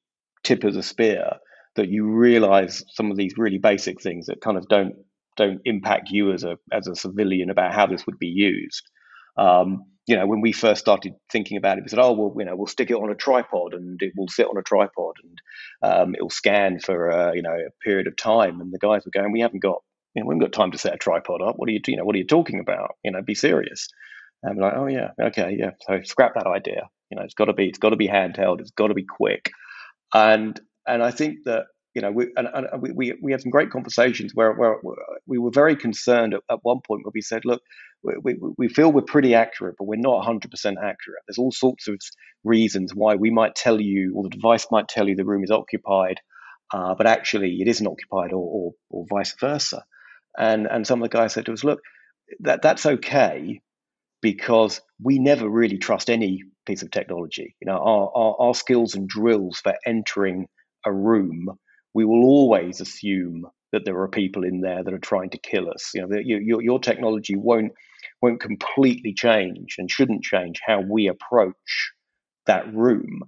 tip 0.43 0.63
of 0.63 0.73
the 0.73 0.83
spear, 0.83 1.33
that 1.75 1.89
you 1.89 2.05
realise 2.07 2.83
some 2.89 3.11
of 3.11 3.17
these 3.17 3.37
really 3.37 3.57
basic 3.57 4.01
things 4.01 4.25
that 4.27 4.41
kind 4.41 4.57
of 4.57 4.67
don't 4.67 4.95
don't 5.37 5.61
impact 5.65 6.09
you 6.09 6.31
as 6.31 6.43
a 6.43 6.57
as 6.71 6.87
a 6.87 6.95
civilian 6.95 7.49
about 7.49 7.73
how 7.73 7.85
this 7.85 8.05
would 8.05 8.19
be 8.19 8.27
used. 8.27 8.89
Um, 9.37 9.83
you 10.07 10.15
know, 10.15 10.27
when 10.27 10.41
we 10.41 10.51
first 10.51 10.81
started 10.81 11.13
thinking 11.31 11.57
about 11.57 11.77
it, 11.77 11.83
we 11.83 11.89
said, 11.89 11.99
"Oh, 11.99 12.13
well, 12.13 12.33
you 12.37 12.45
know, 12.45 12.55
we'll 12.55 12.67
stick 12.67 12.91
it 12.91 12.95
on 12.95 13.09
a 13.09 13.15
tripod, 13.15 13.73
and 13.73 13.99
it 14.01 14.13
will 14.15 14.27
sit 14.27 14.47
on 14.47 14.57
a 14.57 14.61
tripod, 14.61 15.15
and 15.23 15.41
um, 15.81 16.15
it 16.15 16.21
will 16.21 16.29
scan 16.29 16.79
for 16.79 17.11
uh, 17.11 17.33
you 17.33 17.41
know 17.41 17.53
a 17.53 17.71
period 17.83 18.07
of 18.07 18.15
time." 18.15 18.61
And 18.61 18.71
the 18.71 18.79
guys 18.79 19.03
were 19.05 19.11
going, 19.11 19.31
"We 19.31 19.41
haven't 19.41 19.63
got, 19.63 19.81
you 20.13 20.21
know, 20.21 20.27
we 20.27 20.35
haven't 20.35 20.51
got 20.51 20.57
time 20.59 20.71
to 20.71 20.77
set 20.77 20.93
a 20.93 20.97
tripod 20.97 21.41
up. 21.41 21.55
What 21.57 21.69
are 21.69 21.71
you, 21.71 21.81
you 21.87 21.97
know, 21.97 22.05
what 22.05 22.15
are 22.15 22.19
you 22.19 22.27
talking 22.27 22.59
about? 22.59 22.95
You 23.03 23.11
know, 23.11 23.21
be 23.21 23.35
serious." 23.35 23.87
And 24.45 24.59
like, 24.59 24.73
oh 24.75 24.87
yeah, 24.87 25.11
okay, 25.19 25.55
yeah. 25.57 25.71
So 25.81 26.01
scrap 26.03 26.35
that 26.35 26.47
idea. 26.47 26.87
You 27.09 27.17
know, 27.17 27.23
it's 27.23 27.33
got 27.33 27.45
to 27.45 27.53
be, 27.53 27.67
it's 27.67 27.79
got 27.79 27.89
to 27.89 27.95
be 27.95 28.07
handheld. 28.07 28.61
It's 28.61 28.71
got 28.71 28.87
to 28.87 28.93
be 28.93 29.05
quick. 29.05 29.51
And 30.13 30.59
and 30.87 31.03
I 31.03 31.11
think 31.11 31.39
that 31.45 31.65
you 31.95 32.01
know, 32.01 32.11
we 32.11 32.27
and, 32.35 32.47
and 32.53 32.81
we, 32.81 33.13
we 33.21 33.31
had 33.31 33.41
some 33.41 33.51
great 33.51 33.71
conversations 33.71 34.33
where, 34.35 34.51
where 34.53 34.75
we 35.25 35.37
were 35.37 35.49
very 35.49 35.77
concerned 35.77 36.33
at, 36.33 36.41
at 36.51 36.59
one 36.61 36.81
point 36.85 37.05
where 37.05 37.11
we 37.13 37.21
said, 37.21 37.45
look, 37.45 37.61
we, 38.03 38.35
we 38.57 38.67
feel 38.67 38.91
we're 38.91 39.01
pretty 39.01 39.33
accurate, 39.33 39.75
but 39.79 39.85
we're 39.85 39.95
not 39.95 40.25
100% 40.25 40.43
accurate. 40.53 41.23
There's 41.27 41.37
all 41.37 41.53
sorts 41.53 41.87
of 41.87 41.97
reasons 42.43 42.93
why 42.93 43.15
we 43.15 43.31
might 43.31 43.55
tell 43.55 43.79
you, 43.79 44.13
or 44.15 44.23
the 44.23 44.29
device 44.29 44.67
might 44.71 44.89
tell 44.89 45.07
you 45.07 45.15
the 45.15 45.23
room 45.23 45.45
is 45.45 45.51
occupied, 45.51 46.19
uh, 46.73 46.95
but 46.95 47.07
actually 47.07 47.61
it 47.61 47.69
isn't 47.69 47.87
occupied, 47.87 48.33
or, 48.33 48.43
or, 48.43 48.71
or 48.89 49.05
vice 49.09 49.33
versa. 49.39 49.83
And 50.37 50.67
and 50.67 50.85
some 50.85 51.01
of 51.01 51.09
the 51.09 51.17
guys 51.17 51.33
said 51.33 51.45
to 51.45 51.53
us, 51.53 51.63
look, 51.63 51.79
that 52.41 52.61
that's 52.61 52.85
okay, 52.85 53.61
because 54.25 54.81
we 54.99 55.19
never 55.19 55.47
really 55.47 55.77
trust 55.77 56.09
any 56.09 56.41
piece 56.65 56.81
of 56.81 56.89
technology. 56.89 57.55
You 57.61 57.67
know, 57.67 57.77
our, 57.77 58.11
our, 58.15 58.35
our 58.39 58.55
skills 58.55 58.95
and 58.95 59.07
drills 59.07 59.59
for 59.59 59.75
entering 59.85 60.47
a 60.83 60.91
room, 60.91 61.49
we 61.93 62.05
will 62.05 62.23
always 62.23 62.81
assume 62.81 63.45
that 63.71 63.85
there 63.85 63.99
are 63.99 64.07
people 64.07 64.43
in 64.43 64.61
there 64.61 64.83
that 64.83 64.95
are 64.95 64.97
trying 65.11 65.29
to 65.29 65.37
kill 65.37 65.69
us. 65.69 65.91
You 65.93 66.01
know, 66.01 66.07
the, 66.07 66.23
your, 66.25 66.59
your 66.59 66.79
technology 66.79 67.35
won't 67.35 67.73
won't 68.19 68.41
completely 68.41 69.13
change 69.13 69.75
and 69.77 69.91
shouldn't 69.91 70.23
change 70.23 70.59
how 70.65 70.81
we 70.81 71.07
approach 71.07 71.91
that 72.47 72.73
room. 72.73 73.21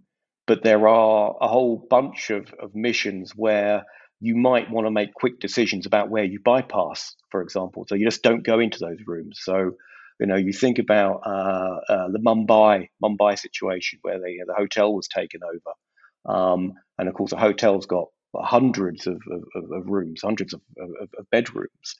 But 0.47 0.63
there 0.63 0.87
are 0.87 1.35
a 1.39 1.47
whole 1.47 1.85
bunch 1.91 2.31
of, 2.31 2.51
of 2.59 2.73
missions 2.73 3.33
where 3.35 3.83
you 4.19 4.35
might 4.35 4.71
want 4.71 4.87
to 4.87 4.91
make 4.91 5.13
quick 5.13 5.39
decisions 5.39 5.85
about 5.85 6.09
where 6.09 6.23
you 6.23 6.39
bypass, 6.43 7.15
for 7.29 7.43
example. 7.43 7.85
So 7.87 7.93
you 7.93 8.05
just 8.05 8.23
don't 8.23 8.43
go 8.43 8.59
into 8.59 8.79
those 8.79 8.97
rooms. 9.05 9.41
So 9.43 9.73
You 10.19 10.25
know, 10.25 10.35
you 10.35 10.51
think 10.51 10.79
about 10.79 11.21
uh, 11.25 11.79
uh, 11.89 12.07
the 12.09 12.19
Mumbai 12.19 12.89
Mumbai 13.03 13.37
situation 13.37 13.99
where 14.01 14.19
the 14.19 14.39
the 14.47 14.55
hotel 14.55 14.93
was 14.93 15.07
taken 15.07 15.41
over, 15.43 16.37
um, 16.37 16.73
and 16.97 17.07
of 17.07 17.13
course 17.13 17.31
the 17.31 17.37
hotel's 17.37 17.85
got 17.85 18.07
hundreds 18.35 19.07
of, 19.07 19.21
of, 19.55 19.71
of 19.71 19.87
rooms, 19.87 20.21
hundreds 20.23 20.53
of, 20.53 20.61
of 20.77 21.29
bedrooms, 21.31 21.95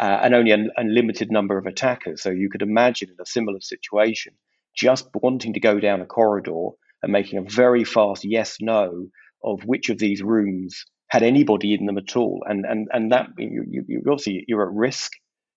uh, 0.00 0.20
and 0.22 0.34
only 0.34 0.52
a, 0.52 0.58
a, 0.78 0.84
limited 0.84 1.30
number 1.30 1.58
of 1.58 1.66
attackers. 1.66 2.22
So 2.22 2.30
you 2.30 2.48
could 2.50 2.62
imagine 2.62 3.10
in 3.10 3.16
a 3.20 3.26
similar 3.26 3.60
situation, 3.60 4.34
just 4.74 5.08
wanting 5.14 5.52
to 5.54 5.60
go 5.60 5.80
down 5.80 6.00
a 6.00 6.06
corridor 6.06 6.68
and 7.02 7.12
making 7.12 7.38
a 7.38 7.42
very 7.42 7.84
fast 7.84 8.24
yes 8.24 8.56
no 8.60 9.08
of 9.44 9.64
which 9.64 9.88
of 9.90 9.98
these 9.98 10.22
rooms 10.22 10.84
had 11.08 11.22
anybody 11.22 11.74
in 11.74 11.86
them 11.86 11.98
at 11.98 12.16
all, 12.16 12.42
and 12.48 12.64
and 12.64 12.88
and 12.92 13.12
that 13.12 13.28
you, 13.36 13.64
you, 13.68 13.84
you 13.86 14.02
obviously 14.08 14.44
you're 14.48 14.66
at 14.66 14.74
risk, 14.74 15.12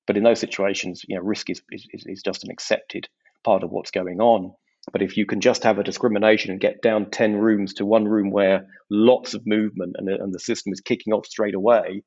but 0.08 0.18
in 0.18 0.24
those 0.24 0.40
situations, 0.40 1.04
you 1.08 1.16
know, 1.16 1.24
risk 1.24 1.50
is, 1.50 1.62
is 1.72 1.88
is 2.06 2.22
just 2.24 2.44
an 2.44 2.52
accepted 2.52 3.08
part 3.44 3.64
of 3.64 3.72
what's 3.72 3.92
going 3.92 4.20
on. 4.20 4.54
But 4.92 5.02
if 5.02 5.18
you 5.18 5.26
can 5.26 5.42
just 5.42 5.64
have 5.64 5.80
a 5.80 5.84
discrimination 5.84 6.52
and 6.52 6.60
get 6.60 6.82
down 6.82 7.10
10 7.10 7.38
rooms 7.38 7.74
to 7.76 7.86
one 7.86 8.06
room 8.06 8.30
where 8.30 8.68
lots 8.92 9.34
of 9.34 9.42
movement 9.46 9.96
and, 9.98 10.08
and 10.08 10.34
the 10.34 10.40
system 10.40 10.72
is 10.74 10.80
kicking 10.80 11.12
off 11.12 11.26
straight 11.26 11.56
away, 11.56 12.04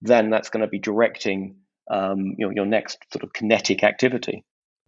then 0.00 0.30
that's 0.30 0.48
going 0.48 0.60
to 0.60 0.68
be 0.68 0.78
directing 0.78 1.56
um, 1.90 2.36
you 2.38 2.46
know, 2.46 2.52
your 2.54 2.66
next 2.66 2.98
sort 3.12 3.24
of 3.24 3.32
kinetic 3.32 3.82
activity. 3.82 4.44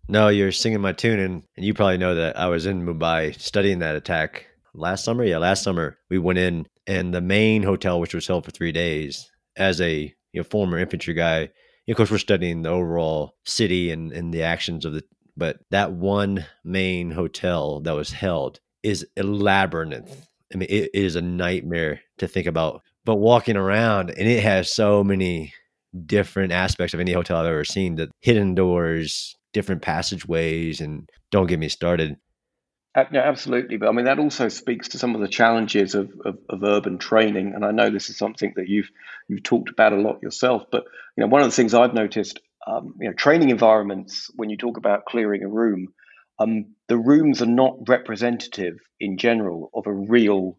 No, 0.09 0.29
you're 0.29 0.53
singing 0.53 0.81
my 0.81 0.93
tune, 0.93 1.21
and, 1.21 1.43
and 1.57 1.65
you 1.65 1.75
probably 1.75 1.99
know 1.99 2.15
that 2.15 2.39
I 2.39 2.47
was 2.47 2.67
in 2.67 2.85
Mumbai 2.85 3.39
studying 3.41 3.81
that 3.81 3.95
attack 3.95 4.47
last 4.75 5.05
summer. 5.05 5.25
Yeah, 5.25 5.39
last 5.39 5.63
summer 5.63 5.99
we 6.11 6.19
went 6.19 6.39
in, 6.39 6.67
and 6.87 7.15
the 7.15 7.21
main 7.21 7.63
hotel, 7.63 8.01
which 8.01 8.15
was 8.15 8.27
held 8.27 8.45
for 8.45 8.51
three 8.51 8.73
days, 8.73 9.31
as 9.57 9.81
a 9.81 10.15
you 10.33 10.41
know 10.41 10.45
former 10.45 10.79
infantry 10.79 11.15
guy, 11.15 11.51
of 11.89 11.97
course 11.97 12.11
we're 12.11 12.19
studying 12.19 12.63
the 12.63 12.71
overall 12.71 13.35
city 13.45 13.91
and, 13.91 14.13
and 14.13 14.33
the 14.33 14.43
actions 14.43 14.85
of 14.85 14.95
the. 14.95 15.05
But 15.37 15.61
that 15.71 15.93
one 15.93 16.45
main 16.63 17.11
hotel 17.11 17.81
that 17.81 17.95
was 17.95 18.13
held 18.13 18.61
is 18.83 19.07
a 19.17 19.23
labyrinth. 19.23 20.29
I 20.53 20.59
mean, 20.59 20.69
it, 20.69 20.91
it 20.93 21.03
is 21.03 21.17
a 21.17 21.23
nightmare 21.23 22.03
to 22.19 22.29
think 22.29 22.47
about. 22.47 22.83
But 23.05 23.17
walking 23.17 23.57
around, 23.57 24.11
and 24.11 24.29
it 24.29 24.43
has 24.43 24.73
so 24.73 25.03
many 25.03 25.55
different 26.07 26.53
aspects 26.53 26.95
of 26.95 27.01
any 27.01 27.13
hotel 27.13 27.39
I've 27.39 27.47
ever 27.47 27.65
seen. 27.65 27.97
The 27.97 28.11
hidden 28.21 28.55
doors, 28.55 29.37
different 29.53 29.83
passageways, 29.83 30.81
and 30.81 31.09
don't 31.31 31.47
get 31.47 31.59
me 31.59 31.69
started. 31.69 32.17
Uh, 32.95 33.05
yeah, 33.11 33.23
absolutely. 33.23 33.79
But 33.79 33.89
I 33.89 33.93
mean, 33.93 34.05
that 34.05 34.19
also 34.19 34.49
speaks 34.49 34.89
to 34.89 34.99
some 34.99 35.15
of 35.15 35.23
the 35.23 35.29
challenges 35.29 35.95
of, 35.95 36.13
of, 36.27 36.39
of, 36.51 36.63
urban 36.63 36.99
training. 36.99 37.55
And 37.55 37.65
I 37.65 37.71
know 37.71 37.89
this 37.89 38.11
is 38.11 38.19
something 38.19 38.53
that 38.57 38.69
you've 38.69 38.91
you've 39.29 39.43
talked 39.43 39.71
about 39.71 39.95
a 39.95 39.97
lot 39.97 40.23
yourself. 40.23 40.65
But 40.71 40.85
you 41.17 41.23
know, 41.23 41.29
one 41.29 41.41
of 41.41 41.49
the 41.49 41.57
things 41.57 41.73
I've 41.73 41.95
noticed, 41.95 42.41
um, 42.67 42.95
you 43.01 43.09
know, 43.09 43.15
training 43.15 43.49
environments 43.49 44.31
when 44.35 44.51
you 44.51 44.59
talk 44.59 44.77
about 44.77 45.07
clearing 45.07 45.43
a 45.43 45.49
room, 45.49 45.89
um, 46.39 46.75
the 46.89 46.99
rooms 46.99 47.41
are 47.41 47.47
not 47.47 47.77
representative 47.89 48.77
in 49.01 49.17
general 49.17 49.71
of 49.75 49.87
a 49.87 49.93
real 49.93 50.59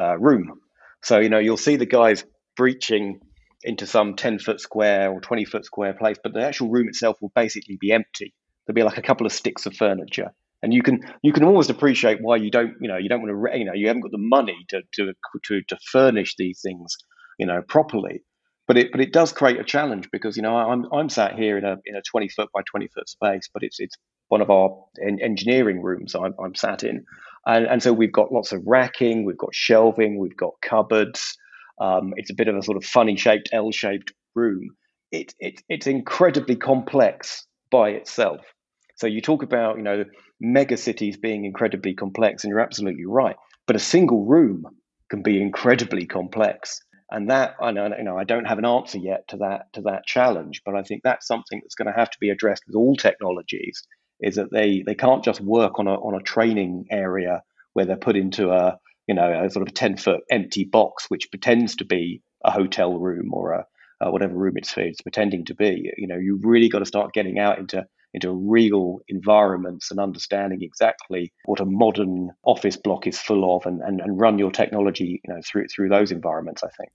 uh, 0.00 0.16
room. 0.18 0.60
So 1.02 1.18
you 1.18 1.28
know, 1.28 1.38
you'll 1.38 1.58
see 1.58 1.76
the 1.76 1.86
guys 1.86 2.24
breaching 2.56 3.20
into 3.62 3.86
some 3.86 4.14
10 4.14 4.38
foot 4.38 4.60
square 4.60 5.10
or 5.10 5.20
20 5.20 5.44
foot 5.44 5.66
square 5.66 5.92
place, 5.92 6.16
but 6.22 6.32
the 6.32 6.46
actual 6.46 6.70
room 6.70 6.88
itself 6.88 7.18
will 7.20 7.32
basically 7.34 7.76
be 7.78 7.92
empty. 7.92 8.32
There'll 8.66 8.74
be 8.74 8.82
like 8.82 8.98
a 8.98 9.02
couple 9.02 9.26
of 9.26 9.32
sticks 9.32 9.66
of 9.66 9.74
furniture. 9.74 10.32
And 10.62 10.72
you 10.72 10.82
can 10.82 11.00
you 11.22 11.32
can 11.32 11.44
almost 11.44 11.70
appreciate 11.70 12.18
why 12.20 12.36
you 12.36 12.50
don't 12.50 12.74
you 12.80 12.88
know 12.88 12.96
you 12.96 13.08
don't 13.08 13.22
want 13.22 13.52
to 13.52 13.58
you 13.58 13.64
know 13.64 13.74
you 13.74 13.86
haven't 13.86 14.02
got 14.02 14.12
the 14.12 14.18
money 14.18 14.64
to 14.70 14.82
to 14.94 15.12
to, 15.44 15.62
to 15.62 15.78
furnish 15.90 16.36
these 16.36 16.60
things 16.62 16.96
you 17.38 17.46
know 17.46 17.62
properly, 17.68 18.22
but 18.66 18.78
it 18.78 18.90
but 18.90 19.00
it 19.00 19.12
does 19.12 19.32
create 19.32 19.60
a 19.60 19.64
challenge 19.64 20.08
because 20.10 20.36
you 20.36 20.42
know 20.42 20.56
I'm 20.56 20.86
I'm 20.92 21.10
sat 21.10 21.34
here 21.34 21.58
in 21.58 21.64
a 21.64 21.76
in 21.84 21.96
a 21.96 22.02
20 22.02 22.28
foot 22.28 22.48
by 22.54 22.62
20 22.70 22.88
foot 22.88 23.08
space, 23.08 23.48
but 23.52 23.62
it's 23.62 23.78
it's 23.78 23.96
one 24.28 24.40
of 24.40 24.50
our 24.50 24.70
en- 25.06 25.20
engineering 25.20 25.82
rooms 25.82 26.14
I'm, 26.14 26.34
I'm 26.42 26.54
sat 26.54 26.82
in, 26.82 27.04
and 27.44 27.66
and 27.66 27.82
so 27.82 27.92
we've 27.92 28.12
got 28.12 28.32
lots 28.32 28.52
of 28.52 28.62
racking, 28.64 29.24
we've 29.24 29.36
got 29.36 29.54
shelving, 29.54 30.18
we've 30.18 30.36
got 30.36 30.54
cupboards, 30.62 31.36
um, 31.80 32.14
it's 32.16 32.30
a 32.30 32.34
bit 32.34 32.48
of 32.48 32.56
a 32.56 32.62
sort 32.62 32.76
of 32.76 32.84
funny 32.84 33.16
shaped 33.16 33.50
L 33.52 33.70
shaped 33.70 34.12
room. 34.34 34.70
It, 35.10 35.34
it, 35.38 35.62
it's 35.68 35.86
incredibly 35.86 36.56
complex 36.56 37.46
by 37.70 37.90
itself. 37.90 38.40
So 38.96 39.06
you 39.06 39.20
talk 39.20 39.42
about, 39.42 39.76
you 39.76 39.82
know, 39.82 40.04
mega 40.40 40.76
cities 40.76 41.16
being 41.16 41.44
incredibly 41.44 41.94
complex, 41.94 42.44
and 42.44 42.50
you're 42.50 42.60
absolutely 42.60 43.06
right. 43.06 43.36
But 43.66 43.76
a 43.76 43.80
single 43.80 44.24
room 44.24 44.64
can 45.10 45.22
be 45.22 45.40
incredibly 45.40 46.06
complex. 46.06 46.80
And 47.10 47.30
that 47.30 47.54
I 47.60 47.70
know, 47.70 47.90
you 47.96 48.04
know, 48.04 48.18
I 48.18 48.24
don't 48.24 48.46
have 48.46 48.58
an 48.58 48.64
answer 48.64 48.98
yet 48.98 49.28
to 49.28 49.36
that 49.38 49.72
to 49.74 49.82
that 49.82 50.06
challenge, 50.06 50.62
but 50.64 50.74
I 50.74 50.82
think 50.82 51.02
that's 51.02 51.26
something 51.26 51.60
that's 51.62 51.74
going 51.74 51.92
to 51.92 51.98
have 51.98 52.10
to 52.10 52.18
be 52.20 52.30
addressed 52.30 52.64
with 52.66 52.76
all 52.76 52.96
technologies. 52.96 53.82
Is 54.20 54.36
that 54.36 54.50
they 54.50 54.82
they 54.86 54.94
can't 54.94 55.24
just 55.24 55.40
work 55.40 55.78
on 55.78 55.86
a 55.86 55.94
on 55.94 56.14
a 56.14 56.22
training 56.22 56.86
area 56.90 57.42
where 57.74 57.84
they're 57.84 57.96
put 57.96 58.16
into 58.16 58.50
a 58.50 58.78
you 59.06 59.14
know, 59.14 59.44
a 59.44 59.50
sort 59.50 59.66
of 59.66 59.74
10 59.74 59.96
foot 59.96 60.20
empty 60.30 60.64
box, 60.64 61.06
which 61.08 61.30
pretends 61.30 61.76
to 61.76 61.84
be 61.84 62.22
a 62.44 62.50
hotel 62.50 62.98
room 62.98 63.30
or 63.32 63.52
a, 63.52 63.66
whatever 64.10 64.34
room 64.34 64.54
it's, 64.56 64.74
it's 64.76 65.00
pretending 65.00 65.44
to 65.46 65.54
be. 65.54 65.90
You 65.96 66.06
know, 66.06 66.16
you 66.16 66.38
really 66.42 66.68
got 66.68 66.80
to 66.80 66.86
start 66.86 67.14
getting 67.14 67.38
out 67.38 67.58
into 67.58 67.86
into 68.14 68.30
real 68.30 69.00
environments 69.08 69.90
and 69.90 70.00
understanding 70.00 70.62
exactly 70.62 71.32
what 71.44 71.60
a 71.60 71.66
modern 71.66 72.30
office 72.44 72.76
block 72.76 73.06
is 73.06 73.18
full 73.18 73.56
of 73.56 73.66
and, 73.66 73.82
and, 73.82 74.00
and 74.00 74.18
run 74.18 74.38
your 74.38 74.50
technology, 74.50 75.20
you 75.24 75.34
know, 75.34 75.40
through 75.44 75.66
through 75.66 75.88
those 75.88 76.10
environments, 76.10 76.62
I 76.62 76.68
think. 76.78 76.90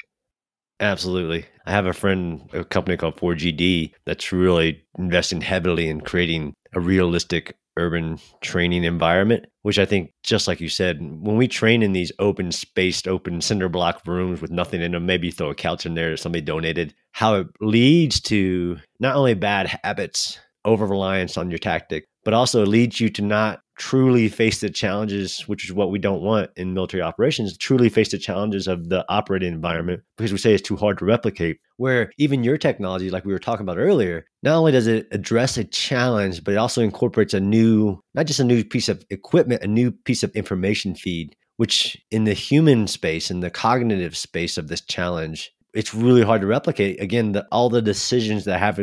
Absolutely. 0.80 1.46
I 1.66 1.72
have 1.72 1.86
a 1.86 1.94
friend, 1.94 2.50
a 2.54 2.64
company 2.64 2.96
called 2.96 3.18
4GD, 3.18 3.92
that's 4.06 4.32
really 4.32 4.82
investing 4.98 5.42
heavily 5.42 5.90
in 5.90 6.00
creating 6.00 6.54
a 6.74 6.80
realistic 6.80 7.58
urban 7.78 8.20
training 8.42 8.84
environment, 8.84 9.46
which 9.64 9.80
I 9.80 9.86
think, 9.86 10.12
just 10.24 10.48
like 10.48 10.62
you 10.62 10.70
said, 10.70 11.00
when 11.02 11.38
we 11.38 11.48
train 11.48 11.84
in 11.84 11.94
these 11.94 12.12
open 12.20 12.52
spaced, 12.52 13.08
open 13.08 13.42
cinder 13.42 13.70
block 13.70 14.02
rooms 14.06 14.42
with 14.42 14.52
nothing 14.52 14.82
in 14.82 14.94
them, 14.94 15.06
maybe 15.06 15.32
throw 15.32 15.50
a 15.50 15.56
couch 15.56 15.86
in 15.86 15.96
there 15.96 16.12
that 16.12 16.18
somebody 16.18 16.42
donated, 16.42 16.94
how 17.12 17.36
it 17.36 17.48
leads 17.60 18.20
to 18.22 18.78
not 19.00 19.16
only 19.16 19.34
bad 19.34 19.80
habits, 19.84 20.40
over 20.70 20.86
reliance 20.86 21.38
on 21.38 21.50
your 21.50 21.60
tactic, 21.60 22.06
but 22.24 22.34
also 22.34 22.66
leads 22.66 23.00
you 23.00 23.10
to 23.10 23.22
not 23.22 23.62
truly 23.80 24.28
face 24.28 24.60
the 24.60 24.70
challenges, 24.70 25.48
which 25.48 25.66
is 25.66 25.74
what 25.74 25.90
we 25.90 25.98
don't 25.98 26.22
want 26.22 26.52
in 26.58 26.74
military 26.74 27.02
operations, 27.02 27.58
truly 27.58 27.90
face 27.90 28.12
the 28.12 28.18
challenges 28.18 28.68
of 28.68 28.90
the 28.90 29.04
operating 29.10 29.52
environment 29.52 30.02
because 30.18 30.32
we 30.32 30.38
say 30.38 30.54
it's 30.54 30.68
too 30.68 30.76
hard 30.76 30.98
to 31.00 31.06
replicate. 31.06 31.58
Where 31.78 32.12
even 32.18 32.44
your 32.44 32.58
technology, 32.58 33.10
like 33.10 33.26
we 33.26 33.34
were 33.34 33.40
talking 33.40 33.64
about 33.64 33.78
earlier, 33.78 34.26
not 34.44 34.58
only 34.58 34.74
does 34.74 34.86
it 34.86 35.08
address 35.12 35.58
a 35.58 35.64
challenge, 35.64 36.44
but 36.44 36.54
it 36.54 36.58
also 36.58 36.82
incorporates 36.82 37.34
a 37.34 37.40
new, 37.40 38.00
not 38.14 38.28
just 38.28 38.42
a 38.42 38.44
new 38.44 38.64
piece 38.64 38.90
of 38.90 39.04
equipment, 39.10 39.64
a 39.64 39.68
new 39.68 39.92
piece 39.92 40.24
of 40.24 40.36
information 40.36 40.94
feed, 40.94 41.36
which 41.56 41.98
in 42.12 42.26
the 42.26 42.34
human 42.34 42.86
space, 42.86 43.32
in 43.32 43.40
the 43.40 43.50
cognitive 43.50 44.16
space 44.16 44.58
of 44.58 44.68
this 44.68 44.82
challenge, 44.82 45.52
it's 45.74 45.94
really 45.94 46.24
hard 46.24 46.42
to 46.42 46.48
replicate. 46.48 47.02
Again, 47.02 47.32
the, 47.32 47.48
all 47.52 47.70
the 47.70 47.82
decisions 47.82 48.46
that 48.46 48.60
have 48.60 48.80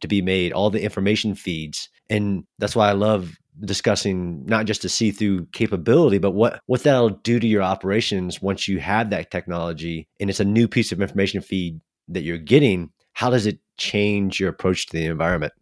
to 0.00 0.08
be 0.08 0.22
made, 0.22 0.52
all 0.52 0.70
the 0.70 0.82
information 0.82 1.34
feeds. 1.34 1.88
And 2.10 2.44
that's 2.58 2.76
why 2.76 2.88
I 2.88 2.92
love 2.92 3.36
discussing 3.60 4.44
not 4.46 4.66
just 4.66 4.82
the 4.82 4.88
see 4.88 5.10
through 5.10 5.46
capability, 5.46 6.18
but 6.18 6.30
what, 6.30 6.60
what 6.66 6.82
that'll 6.84 7.10
do 7.10 7.40
to 7.40 7.46
your 7.46 7.62
operations 7.62 8.40
once 8.40 8.68
you 8.68 8.78
have 8.78 9.10
that 9.10 9.30
technology 9.30 10.08
and 10.20 10.30
it's 10.30 10.40
a 10.40 10.44
new 10.44 10.68
piece 10.68 10.92
of 10.92 11.02
information 11.02 11.40
feed 11.40 11.80
that 12.08 12.22
you're 12.22 12.38
getting. 12.38 12.90
How 13.14 13.30
does 13.30 13.46
it 13.46 13.58
change 13.76 14.38
your 14.38 14.48
approach 14.48 14.86
to 14.86 14.96
the 14.96 15.06
environment? 15.06 15.52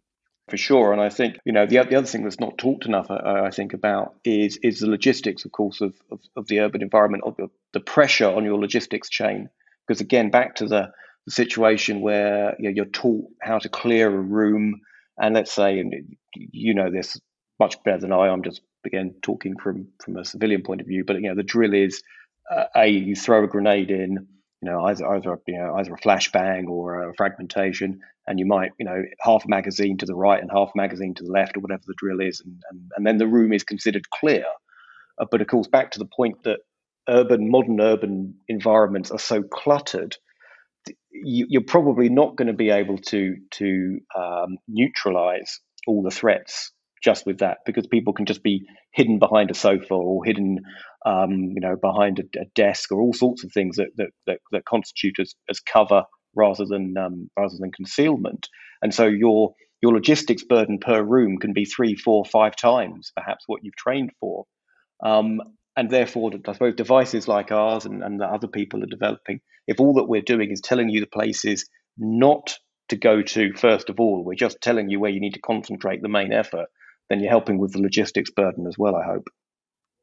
For 0.49 0.57
sure, 0.57 0.93
and 0.93 1.01
I 1.01 1.09
think 1.09 1.39
you 1.43 1.51
know 1.51 1.65
the, 1.65 1.83
the 1.83 1.97
other 1.97 2.07
thing 2.07 2.23
that's 2.23 2.39
not 2.39 2.57
talked 2.57 2.85
enough, 2.85 3.11
I 3.11 3.49
think, 3.49 3.73
about 3.73 4.15
is 4.23 4.55
is 4.63 4.79
the 4.79 4.87
logistics, 4.87 5.43
of 5.43 5.51
course, 5.51 5.81
of, 5.81 5.93
of, 6.09 6.21
of 6.37 6.47
the 6.47 6.61
urban 6.61 6.81
environment, 6.81 7.25
of 7.25 7.35
the, 7.35 7.49
the 7.73 7.81
pressure 7.81 8.29
on 8.29 8.45
your 8.45 8.57
logistics 8.57 9.09
chain. 9.09 9.49
Because 9.85 9.99
again, 9.99 10.29
back 10.29 10.55
to 10.55 10.65
the, 10.65 10.91
the 11.27 11.31
situation 11.31 11.99
where 11.99 12.55
you 12.57 12.69
know, 12.69 12.73
you're 12.73 12.85
taught 12.85 13.25
how 13.41 13.59
to 13.59 13.69
clear 13.69 14.07
a 14.07 14.19
room, 14.19 14.79
and 15.19 15.35
let's 15.35 15.51
say, 15.51 15.79
and 15.79 16.15
you 16.33 16.73
know 16.73 16.89
this 16.89 17.19
much 17.59 17.83
better 17.83 17.99
than 17.99 18.13
I. 18.13 18.29
I'm 18.29 18.43
just 18.43 18.61
again 18.85 19.13
talking 19.21 19.57
from 19.57 19.89
from 20.03 20.15
a 20.15 20.25
civilian 20.25 20.63
point 20.63 20.81
of 20.81 20.87
view, 20.87 21.03
but 21.05 21.17
you 21.17 21.29
know 21.29 21.35
the 21.35 21.43
drill 21.43 21.73
is 21.73 22.01
uh, 22.49 22.63
a 22.75 22.87
you 22.87 23.15
throw 23.15 23.43
a 23.43 23.47
grenade 23.47 23.91
in, 23.91 24.11
you 24.61 24.69
know 24.71 24.85
either 24.85 25.05
either 25.05 25.37
you 25.47 25.57
know 25.57 25.75
either 25.75 25.93
a 25.93 25.99
flashbang 25.99 26.69
or 26.69 27.09
a 27.09 27.13
fragmentation, 27.15 27.99
and 28.25 28.39
you 28.39 28.45
might 28.45 28.71
you 28.79 28.85
know 28.85 29.03
half 29.19 29.45
magazine 29.45 29.97
to 29.97 30.05
the 30.05 30.15
right 30.15 30.41
and 30.41 30.49
half 30.49 30.71
magazine 30.75 31.13
to 31.15 31.25
the 31.25 31.31
left 31.31 31.57
or 31.57 31.59
whatever 31.59 31.83
the 31.85 31.95
drill 31.97 32.21
is, 32.21 32.39
and 32.39 32.61
and, 32.71 32.91
and 32.95 33.05
then 33.05 33.17
the 33.17 33.27
room 33.27 33.51
is 33.51 33.65
considered 33.65 34.09
clear. 34.09 34.45
Uh, 35.19 35.25
but 35.29 35.41
of 35.41 35.47
course, 35.47 35.67
back 35.67 35.91
to 35.91 35.99
the 35.99 36.05
point 36.05 36.41
that 36.43 36.59
urban, 37.09 37.51
modern 37.51 37.81
urban 37.81 38.35
environments 38.47 39.11
are 39.11 39.19
so 39.19 39.43
cluttered, 39.43 40.15
you, 41.23 41.59
are 41.59 41.63
probably 41.63 42.09
not 42.09 42.35
going 42.35 42.47
to 42.47 42.53
be 42.53 42.69
able 42.69 42.97
to 42.97 43.35
to 43.51 43.99
um, 44.17 44.57
neutralize 44.67 45.59
all 45.85 46.01
the 46.03 46.11
threats 46.11 46.71
just 47.03 47.25
with 47.25 47.39
that 47.39 47.59
because 47.65 47.87
people 47.87 48.13
can 48.13 48.25
just 48.25 48.43
be 48.43 48.65
hidden 48.93 49.19
behind 49.19 49.51
a 49.51 49.53
sofa 49.53 49.93
or 49.93 50.23
hidden 50.25 50.59
um, 51.05 51.31
you 51.31 51.61
know 51.61 51.75
behind 51.81 52.19
a, 52.19 52.41
a, 52.41 52.45
desk 52.55 52.91
or 52.91 53.01
all 53.01 53.13
sorts 53.13 53.43
of 53.43 53.51
things 53.51 53.77
that 53.77 53.89
that, 53.97 54.09
that, 54.25 54.39
that 54.51 54.65
constitute 54.65 55.19
as, 55.19 55.35
as 55.49 55.59
cover 55.59 56.03
rather 56.35 56.65
than 56.65 56.95
um, 56.97 57.29
rather 57.37 57.55
than 57.59 57.71
concealment 57.71 58.47
and 58.81 58.93
so 58.93 59.05
your 59.05 59.53
your 59.81 59.93
logistics 59.93 60.43
burden 60.43 60.79
per 60.79 61.03
room 61.03 61.37
can 61.37 61.53
be 61.53 61.65
three, 61.65 61.95
four, 61.95 62.25
five 62.25 62.55
times 62.55 63.11
perhaps 63.15 63.43
what 63.47 63.63
you've 63.63 63.75
trained 63.75 64.11
for. 64.19 64.45
Um, 65.03 65.39
and 65.77 65.91
therefore, 65.91 66.31
I 66.47 66.53
suppose 66.53 66.73
devices 66.75 67.27
like 67.27 67.51
ours 67.51 67.85
and, 67.85 68.03
and 68.03 68.19
that 68.19 68.31
other 68.31 68.47
people 68.47 68.83
are 68.83 68.87
developing, 68.87 69.39
if 69.67 69.79
all 69.79 69.93
that 69.93 70.05
we're 70.05 70.21
doing 70.21 70.49
is 70.51 70.59
telling 70.59 70.89
you 70.89 70.99
the 70.99 71.07
places 71.07 71.69
not 71.97 72.57
to 72.89 72.95
go 72.95 73.21
to 73.21 73.53
first 73.53 73.89
of 73.89 73.99
all, 73.99 74.23
we're 74.25 74.33
just 74.33 74.59
telling 74.59 74.89
you 74.89 74.99
where 74.99 75.11
you 75.11 75.19
need 75.19 75.35
to 75.35 75.41
concentrate 75.41 76.01
the 76.01 76.09
main 76.09 76.33
effort, 76.33 76.65
then 77.09 77.19
you're 77.19 77.29
helping 77.29 77.59
with 77.59 77.73
the 77.73 77.81
logistics 77.81 78.31
burden 78.31 78.65
as 78.65 78.75
well, 78.77 78.95
I 78.95 79.05
hope. 79.05 79.27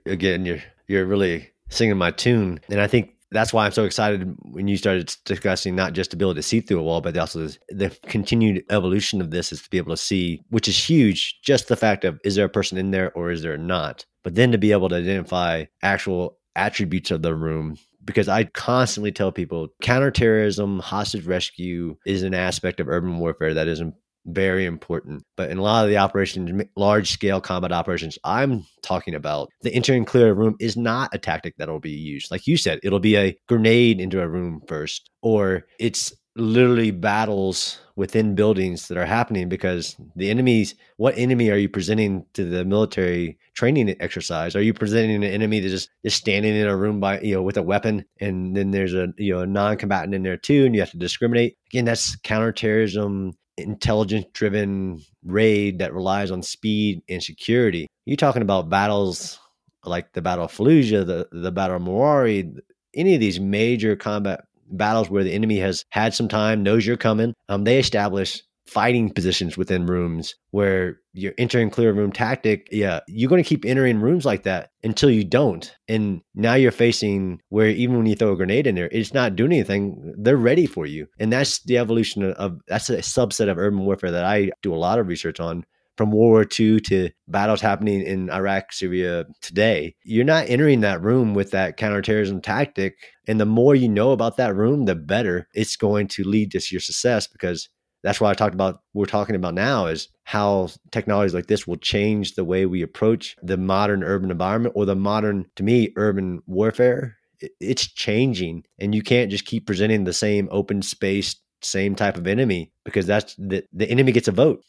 Again, 0.07 0.47
you're 0.47 0.63
you're 0.87 1.07
really 1.07 1.51
singing 1.71 1.97
my 1.97 2.13
tune. 2.13 2.61
And 2.69 2.81
I 2.81 2.87
think 2.87 3.11
that's 3.33 3.53
why 3.53 3.67
I'm 3.67 3.73
so 3.73 3.85
excited 3.85 4.37
when 4.43 4.69
you 4.69 4.77
started 4.77 5.13
discussing 5.25 5.75
not 5.75 5.93
just 5.93 6.11
to 6.13 6.17
be 6.17 6.25
able 6.25 6.37
to 6.37 6.43
see 6.43 6.61
through 6.61 6.79
a 6.79 6.83
wall, 6.85 7.01
but 7.01 7.17
also 7.17 7.49
the 7.69 7.91
continued 8.07 8.65
evolution 8.71 9.21
of 9.21 9.33
this 9.33 9.51
is 9.51 9.63
to 9.63 9.71
be 9.71 9.79
able 9.79 9.93
to 9.93 10.01
see, 10.01 10.45
which 10.51 10.69
is 10.69 10.89
huge. 10.89 11.41
Just 11.43 11.67
the 11.67 11.77
fact 11.77 12.05
of 12.05 12.21
is 12.23 12.37
there 12.37 12.45
a 12.45 12.51
person 12.51 12.79
in 12.79 12.93
there 12.93 13.11
or 13.13 13.33
is 13.33 13.43
there 13.43 13.59
not? 13.59 14.05
But 14.25 14.35
then 14.35 14.51
to 14.53 14.59
be 14.59 14.73
able 14.73 14.89
to 14.89 14.97
identify 14.97 15.67
actual 15.83 16.39
attributes 16.57 17.11
of 17.11 17.23
the 17.23 17.35
room 17.35 17.77
because 18.05 18.29
I 18.29 18.45
constantly 18.45 19.13
tell 19.13 19.33
people 19.33 19.69
counterterrorism, 19.83 20.81
hostage 20.81 21.27
rescue 21.27 21.97
is 22.07 22.23
an 22.23 22.35
aspect 22.35 22.81
of 22.81 22.89
urban 22.89 23.19
warfare 23.19 23.55
that 23.55 23.69
is 23.69 23.83
very 24.27 24.65
important. 24.65 25.23
But 25.37 25.51
in 25.51 25.59
a 25.59 25.63
lot 25.63 25.85
of 25.85 25.91
the 25.91 25.99
operations, 25.99 26.65
large 26.77 27.11
scale 27.11 27.41
combat 27.41 27.73
operations 27.73 28.19
I'm 28.25 28.67
talking 28.83 29.15
about, 29.15 29.51
the 29.63 29.73
enter 29.75 29.95
and 29.95 30.07
clear 30.07 30.33
room 30.33 30.57
is 30.61 30.77
not 30.77 31.15
a 31.15 31.19
tactic 31.19 31.55
that 31.59 31.69
will 31.69 31.81
be 31.81 31.91
used. 31.91 32.31
Like 32.31 32.47
you 32.47 32.57
said, 32.57 32.81
it'll 32.83 33.01
be 33.01 33.17
a 33.17 33.37
grenade 33.49 34.01
into 34.01 34.21
a 34.21 34.29
room 34.29 34.63
first, 34.67 35.11
or 35.23 35.67
it's 35.79 36.13
literally 36.37 36.91
battles 36.91 37.79
within 37.97 38.35
buildings 38.35 38.89
that 38.89 38.99
are 38.99 39.07
happening 39.07 39.49
because 39.49 39.97
the 40.17 40.29
enemies 40.29 40.75
what 40.97 41.17
enemy 41.17 41.49
are 41.49 41.57
you 41.57 41.69
presenting 41.69 42.25
to 42.33 42.45
the 42.45 42.65
military 42.65 43.39
training 43.55 43.95
exercise 44.01 44.57
are 44.57 44.63
you 44.63 44.75
presenting 44.75 45.23
an 45.23 45.31
enemy 45.31 45.61
that's 45.61 45.73
just 45.73 45.91
is 46.03 46.13
standing 46.13 46.57
in 46.57 46.67
a 46.67 46.77
room 46.77 46.99
by 46.99 47.21
you 47.21 47.35
know 47.35 47.43
with 47.43 47.57
a 47.57 47.63
weapon 47.63 48.05
and 48.21 48.57
then 48.57 48.73
there's 48.73 48.95
a 48.95 49.15
you 49.17 49.33
know 49.33 49.41
a 49.43 49.47
non-combatant 49.47 50.13
in 50.13 50.25
there 50.25 50.37
too 50.37 50.65
and 50.67 50.75
you 50.75 50.81
have 50.81 50.91
to 50.91 50.99
discriminate 50.99 51.57
again 51.71 51.85
that's 51.85 52.17
counterterrorism 52.17 53.33
intelligence 53.57 54.27
driven 54.33 55.01
raid 55.25 55.79
that 55.79 55.95
relies 55.95 56.31
on 56.31 56.43
speed 56.43 57.03
and 57.09 57.23
security. 57.23 57.87
You're 58.05 58.17
talking 58.17 58.43
about 58.43 58.69
battles 58.69 59.39
like 59.85 60.13
the 60.13 60.23
Battle 60.23 60.47
of 60.47 60.53
Fallujah, 60.53 61.07
the, 61.07 61.29
the 61.31 61.53
Battle 61.53 61.77
of 61.77 61.83
Marawi, 61.83 62.59
any 62.95 63.15
of 63.15 63.21
these 63.21 63.41
major 63.41 63.97
combat 63.97 64.45
battles 64.71 65.11
where 65.11 65.25
the 65.25 65.33
enemy 65.33 65.59
has 65.59 65.85
had 65.91 66.15
some 66.15 66.29
time, 66.29 66.63
knows 66.63 66.87
you're 66.87 66.97
coming. 66.97 67.35
Um, 67.49 67.65
they 67.65 67.79
establish 67.79 68.43
fighting 68.67 69.11
positions 69.11 69.59
within 69.59 69.85
rooms 69.85 70.35
where 70.51 70.99
you're 71.13 71.35
entering 71.37 71.69
clear 71.69 71.93
room 71.93 72.11
tactic. 72.11 72.67
Yeah, 72.73 73.01
you're 73.07 73.29
going 73.29 73.43
to 73.43 73.49
keep 73.49 73.65
entering 73.65 74.01
rooms 74.01 74.25
like 74.25 74.45
that 74.45 74.71
until 74.83 75.11
you 75.11 75.23
don't. 75.23 75.71
And 75.87 76.23
now 76.35 76.55
you're 76.55 76.73
facing 76.73 77.41
where 77.51 77.69
even 77.69 77.99
when 77.99 78.07
you 78.07 78.15
throw 78.15 78.33
a 78.33 78.37
grenade 78.37 78.67
in 78.67 78.75
there, 78.75 78.89
it's 78.91 79.13
not 79.13 79.37
doing 79.37 79.53
anything. 79.53 80.15
They're 80.17 80.37
ready 80.37 80.67
for 80.67 80.87
you. 80.87 81.07
And 81.19 81.31
that's 81.31 81.63
the 81.65 81.77
evolution 81.77 82.33
of, 82.33 82.59
that's 82.67 82.89
a 82.89 82.97
subset 82.99 83.51
of 83.51 83.59
urban 83.59 83.81
warfare 83.81 84.11
that 84.11 84.25
I 84.25 84.51
do 84.63 84.75
a 84.75 84.77
lot 84.77 84.99
of 84.99 85.09
research 85.09 85.41
on 85.41 85.65
from 85.97 86.11
World 86.11 86.31
War 86.31 86.47
II 86.59 86.81
to 86.81 87.11
battles 87.29 87.61
happening 87.61 88.03
in 88.03 88.31
Iraq, 88.31 88.73
Syria 88.73 89.27
today. 89.41 89.95
You're 90.05 90.25
not 90.25 90.49
entering 90.49 90.81
that 90.81 91.03
room 91.03 91.35
with 91.35 91.51
that 91.53 91.77
counterterrorism 91.77 92.41
tactic. 92.41 92.97
And 93.27 93.41
the 93.41 93.47
more 93.47 93.75
you 93.75 93.89
know 93.89 94.13
about 94.13 94.37
that 94.37 94.55
room, 94.55 94.85
the 94.85 94.95
better 94.95 95.49
it's 95.55 95.77
going 95.77 96.09
to 96.09 96.25
lead 96.25 96.51
to 96.53 96.63
your 96.71 96.81
success 96.81 97.27
because 97.27 97.69
that's 98.05 98.21
why 98.21 98.31
I 98.31 98.35
talked 98.35 98.55
about 98.55 98.81
we're 98.93 99.07
talking 99.07 99.35
about 99.35 99.55
now 99.55 99.87
is 99.87 100.09
how 100.25 100.69
technologies 100.93 101.35
like 101.35 101.47
this 101.47 101.67
will 101.67 101.77
change 101.77 102.35
the 102.35 102.45
way 102.45 102.67
we 102.67 102.83
approach 102.83 103.35
the 103.43 103.57
modern 103.57 104.05
urban 104.05 104.31
environment 104.31 104.75
or 104.77 104.85
the 104.85 104.95
modern 104.95 105.47
to 105.57 105.63
me 105.63 105.93
urban 105.97 106.43
warfare 106.47 107.17
it's 107.61 107.87
changing 107.87 108.65
and 108.79 108.95
you 108.95 109.03
can't 109.03 109.31
just 109.31 109.47
keep 109.47 109.67
presenting 109.67 110.05
the 110.05 110.13
same 110.13 110.49
open 110.53 110.83
space 110.83 111.37
same 111.63 111.95
type 111.95 112.17
of 112.17 112.27
enemy 112.27 112.71
because 112.85 113.07
that's 113.07 113.35
the, 113.37 113.65
the 113.73 113.89
enemy 113.91 114.13
gets 114.13 114.29
a 114.29 114.33
vote 114.33 114.63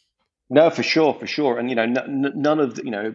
no 0.50 0.70
for 0.70 0.84
sure 0.84 1.14
for 1.14 1.28
sure 1.28 1.58
and 1.58 1.70
you 1.70 1.76
know 1.76 1.84
n- 1.84 2.34
none 2.36 2.60
of 2.60 2.76
the, 2.76 2.86
you 2.86 2.92
know 2.92 3.14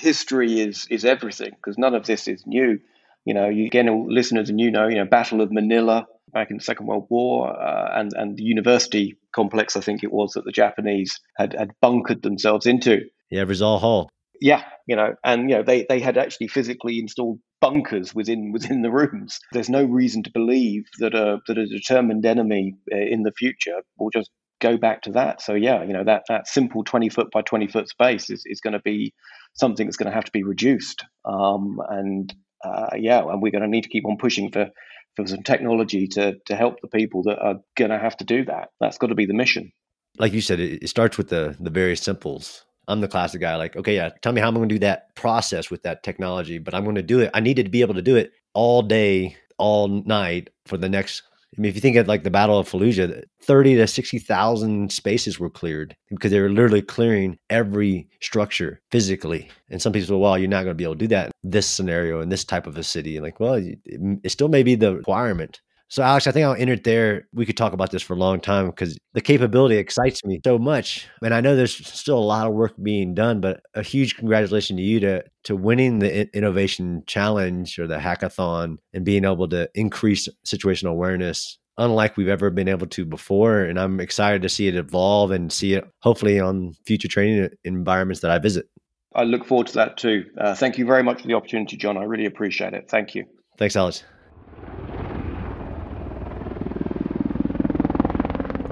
history 0.00 0.60
is 0.60 0.86
is 0.90 1.04
everything 1.04 1.50
because 1.50 1.78
none 1.78 1.94
of 1.94 2.06
this 2.06 2.28
is 2.28 2.46
new 2.46 2.78
you 3.24 3.34
know 3.34 3.48
you 3.48 3.66
again 3.66 3.88
all 3.88 4.12
listeners 4.12 4.50
and 4.50 4.60
you 4.60 4.70
know 4.70 4.88
you 4.88 4.96
know 4.96 5.04
battle 5.04 5.40
of 5.40 5.52
manila 5.52 6.06
back 6.32 6.50
in 6.50 6.58
the 6.58 6.62
Second 6.62 6.86
World 6.86 7.06
War, 7.10 7.48
uh, 7.48 7.98
and 7.98 8.12
and 8.14 8.36
the 8.36 8.42
university 8.42 9.16
complex, 9.34 9.76
I 9.76 9.80
think 9.80 10.02
it 10.02 10.12
was 10.12 10.32
that 10.32 10.44
the 10.44 10.52
Japanese 10.52 11.18
had 11.36 11.54
had 11.54 11.70
bunkered 11.80 12.22
themselves 12.22 12.66
into. 12.66 13.00
Yeah, 13.30 13.42
Rizal 13.42 13.78
Hall. 13.78 14.08
Yeah, 14.40 14.62
you 14.86 14.96
know, 14.96 15.14
and 15.24 15.50
you 15.50 15.56
know 15.56 15.62
they 15.62 15.86
they 15.88 16.00
had 16.00 16.16
actually 16.16 16.48
physically 16.48 16.98
installed 16.98 17.40
bunkers 17.60 18.14
within 18.14 18.52
within 18.52 18.82
the 18.82 18.90
rooms. 18.90 19.38
There's 19.52 19.70
no 19.70 19.84
reason 19.84 20.22
to 20.24 20.30
believe 20.32 20.84
that 20.98 21.14
a 21.14 21.38
that 21.46 21.58
a 21.58 21.66
determined 21.66 22.24
enemy 22.24 22.74
uh, 22.92 22.96
in 22.96 23.22
the 23.22 23.32
future 23.32 23.82
will 23.98 24.10
just 24.10 24.30
go 24.60 24.76
back 24.76 25.02
to 25.02 25.12
that. 25.12 25.40
So 25.42 25.54
yeah, 25.54 25.82
you 25.82 25.92
know 25.92 26.04
that 26.04 26.24
that 26.28 26.48
simple 26.48 26.84
20 26.84 27.08
foot 27.08 27.30
by 27.30 27.42
20 27.42 27.66
foot 27.68 27.88
space 27.88 28.30
is, 28.30 28.42
is 28.46 28.60
going 28.60 28.72
to 28.72 28.80
be 28.80 29.12
something 29.54 29.86
that's 29.86 29.96
going 29.96 30.10
to 30.10 30.14
have 30.14 30.24
to 30.24 30.32
be 30.32 30.42
reduced. 30.42 31.04
Um, 31.24 31.80
and 31.88 32.34
uh, 32.64 32.90
yeah, 32.96 33.22
and 33.26 33.42
we're 33.42 33.52
going 33.52 33.62
to 33.62 33.68
need 33.68 33.84
to 33.84 33.88
keep 33.88 34.06
on 34.06 34.16
pushing 34.16 34.50
for 34.50 34.70
for 35.16 35.26
some 35.26 35.42
technology 35.42 36.06
to 36.08 36.36
to 36.46 36.56
help 36.56 36.80
the 36.80 36.88
people 36.88 37.22
that 37.24 37.38
are 37.38 37.56
going 37.76 37.90
to 37.90 37.98
have 37.98 38.16
to 38.18 38.24
do 38.24 38.44
that. 38.44 38.68
That's 38.80 38.98
got 38.98 39.08
to 39.08 39.14
be 39.14 39.26
the 39.26 39.34
mission. 39.34 39.72
Like 40.18 40.32
you 40.32 40.40
said, 40.40 40.60
it, 40.60 40.82
it 40.82 40.88
starts 40.88 41.18
with 41.18 41.28
the 41.28 41.56
the 41.58 41.70
very 41.70 41.96
simples. 41.96 42.64
I'm 42.88 43.02
the 43.02 43.08
classic 43.08 43.42
guy, 43.42 43.56
like, 43.56 43.76
okay, 43.76 43.96
yeah, 43.96 44.08
tell 44.22 44.32
me 44.32 44.40
how 44.40 44.48
I'm 44.48 44.54
going 44.54 44.66
to 44.66 44.74
do 44.74 44.78
that 44.78 45.14
process 45.14 45.70
with 45.70 45.82
that 45.82 46.02
technology, 46.02 46.56
but 46.56 46.74
I'm 46.74 46.84
going 46.84 46.96
to 46.96 47.02
do 47.02 47.20
it. 47.20 47.30
I 47.34 47.40
needed 47.40 47.64
to 47.64 47.70
be 47.70 47.82
able 47.82 47.92
to 47.92 48.02
do 48.02 48.16
it 48.16 48.32
all 48.54 48.80
day, 48.80 49.36
all 49.58 49.88
night 49.88 50.48
for 50.64 50.78
the 50.78 50.88
next 50.88 51.22
I 51.56 51.60
mean, 51.60 51.70
if 51.70 51.74
you 51.74 51.80
think 51.80 51.96
of 51.96 52.06
like 52.06 52.24
the 52.24 52.30
Battle 52.30 52.58
of 52.58 52.68
Fallujah, 52.68 53.22
30 53.42 53.76
to 53.76 53.86
60,000 53.86 54.92
spaces 54.92 55.40
were 55.40 55.48
cleared 55.48 55.96
because 56.10 56.30
they 56.30 56.40
were 56.40 56.50
literally 56.50 56.82
clearing 56.82 57.38
every 57.48 58.08
structure 58.20 58.80
physically. 58.90 59.50
And 59.70 59.80
some 59.80 59.92
people 59.92 60.08
say, 60.08 60.14
well, 60.14 60.38
you're 60.38 60.48
not 60.48 60.64
going 60.64 60.72
to 60.72 60.74
be 60.74 60.84
able 60.84 60.94
to 60.94 60.98
do 60.98 61.08
that 61.08 61.30
in 61.42 61.50
this 61.50 61.66
scenario 61.66 62.20
in 62.20 62.28
this 62.28 62.44
type 62.44 62.66
of 62.66 62.76
a 62.76 62.84
city. 62.84 63.16
And 63.16 63.24
like, 63.24 63.40
well, 63.40 63.54
it, 63.54 63.78
it 63.86 64.30
still 64.30 64.48
may 64.48 64.62
be 64.62 64.74
the 64.74 64.96
requirement. 64.96 65.60
So, 65.90 66.02
Alex, 66.02 66.26
I 66.26 66.32
think 66.32 66.44
I'll 66.44 66.54
end 66.54 66.68
it 66.68 66.84
there. 66.84 67.26
We 67.32 67.46
could 67.46 67.56
talk 67.56 67.72
about 67.72 67.90
this 67.90 68.02
for 68.02 68.12
a 68.12 68.18
long 68.18 68.40
time 68.40 68.66
because 68.66 68.98
the 69.14 69.22
capability 69.22 69.78
excites 69.78 70.22
me 70.22 70.38
so 70.44 70.58
much. 70.58 71.08
And 71.22 71.32
I 71.32 71.40
know 71.40 71.56
there's 71.56 71.74
still 71.74 72.18
a 72.18 72.20
lot 72.20 72.46
of 72.46 72.52
work 72.52 72.74
being 72.82 73.14
done, 73.14 73.40
but 73.40 73.60
a 73.74 73.82
huge 73.82 74.16
congratulations 74.16 74.76
to 74.78 74.82
you 74.82 75.00
to 75.00 75.24
to 75.44 75.56
winning 75.56 75.98
the 76.00 76.28
innovation 76.36 77.04
challenge 77.06 77.78
or 77.78 77.86
the 77.86 77.96
hackathon 77.96 78.76
and 78.92 79.04
being 79.04 79.24
able 79.24 79.48
to 79.48 79.70
increase 79.74 80.28
situational 80.46 80.90
awareness 80.90 81.58
unlike 81.78 82.16
we've 82.16 82.28
ever 82.28 82.50
been 82.50 82.68
able 82.68 82.88
to 82.88 83.06
before. 83.06 83.60
And 83.62 83.78
I'm 83.78 84.00
excited 84.00 84.42
to 84.42 84.48
see 84.48 84.68
it 84.68 84.74
evolve 84.74 85.30
and 85.30 85.50
see 85.50 85.72
it 85.72 85.84
hopefully 86.00 86.38
on 86.38 86.74
future 86.86 87.08
training 87.08 87.48
environments 87.64 88.20
that 88.20 88.30
I 88.30 88.38
visit. 88.38 88.66
I 89.14 89.22
look 89.22 89.46
forward 89.46 89.68
to 89.68 89.74
that 89.74 89.96
too. 89.96 90.26
Uh, 90.38 90.54
thank 90.54 90.76
you 90.76 90.84
very 90.84 91.02
much 91.02 91.22
for 91.22 91.28
the 91.28 91.34
opportunity, 91.34 91.76
John. 91.76 91.96
I 91.96 92.02
really 92.02 92.26
appreciate 92.26 92.74
it. 92.74 92.90
Thank 92.90 93.14
you. 93.14 93.24
Thanks, 93.56 93.74
Alex. 93.74 94.04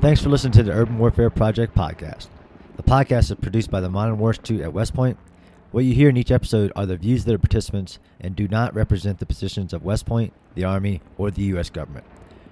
Thanks 0.06 0.22
for 0.22 0.28
listening 0.28 0.52
to 0.52 0.62
the 0.62 0.70
Urban 0.70 0.98
Warfare 0.98 1.30
Project 1.30 1.74
podcast. 1.74 2.28
The 2.76 2.84
podcast 2.84 3.32
is 3.32 3.34
produced 3.42 3.72
by 3.72 3.80
the 3.80 3.90
Modern 3.90 4.18
War 4.18 4.30
Institute 4.30 4.60
at 4.60 4.72
West 4.72 4.94
Point. 4.94 5.18
What 5.72 5.84
you 5.84 5.94
hear 5.94 6.08
in 6.08 6.16
each 6.16 6.30
episode 6.30 6.70
are 6.76 6.86
the 6.86 6.96
views 6.96 7.22
of 7.22 7.26
the 7.26 7.38
participants 7.40 7.98
and 8.20 8.36
do 8.36 8.46
not 8.46 8.72
represent 8.72 9.18
the 9.18 9.26
positions 9.26 9.72
of 9.72 9.82
West 9.82 10.06
Point, 10.06 10.32
the 10.54 10.62
Army, 10.62 11.00
or 11.18 11.32
the 11.32 11.42
U.S. 11.42 11.70
government. 11.70 12.04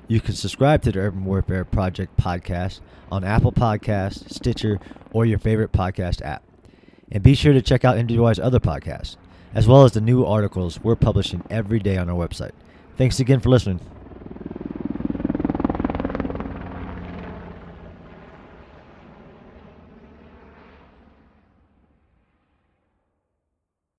You 0.08 0.20
can 0.20 0.34
subscribe 0.34 0.82
to 0.82 0.90
the 0.90 0.98
Urban 0.98 1.24
Warfare 1.24 1.64
Project 1.64 2.16
podcast 2.16 2.80
on 3.12 3.22
Apple 3.22 3.52
Podcasts, 3.52 4.28
Stitcher, 4.32 4.80
or 5.12 5.24
your 5.24 5.38
favorite 5.38 5.70
podcast 5.70 6.22
app. 6.22 6.42
And 7.12 7.22
be 7.22 7.36
sure 7.36 7.52
to 7.52 7.62
check 7.62 7.84
out 7.84 7.96
MWI's 7.96 8.40
other 8.40 8.58
podcasts, 8.58 9.14
as 9.54 9.68
well 9.68 9.84
as 9.84 9.92
the 9.92 10.00
new 10.00 10.24
articles 10.24 10.80
we're 10.82 10.96
publishing 10.96 11.44
every 11.50 11.78
day 11.78 11.98
on 11.98 12.10
our 12.10 12.16
website. 12.16 12.50
Thanks 12.96 13.20
again 13.20 13.38
for 13.38 13.50
listening. 13.50 13.78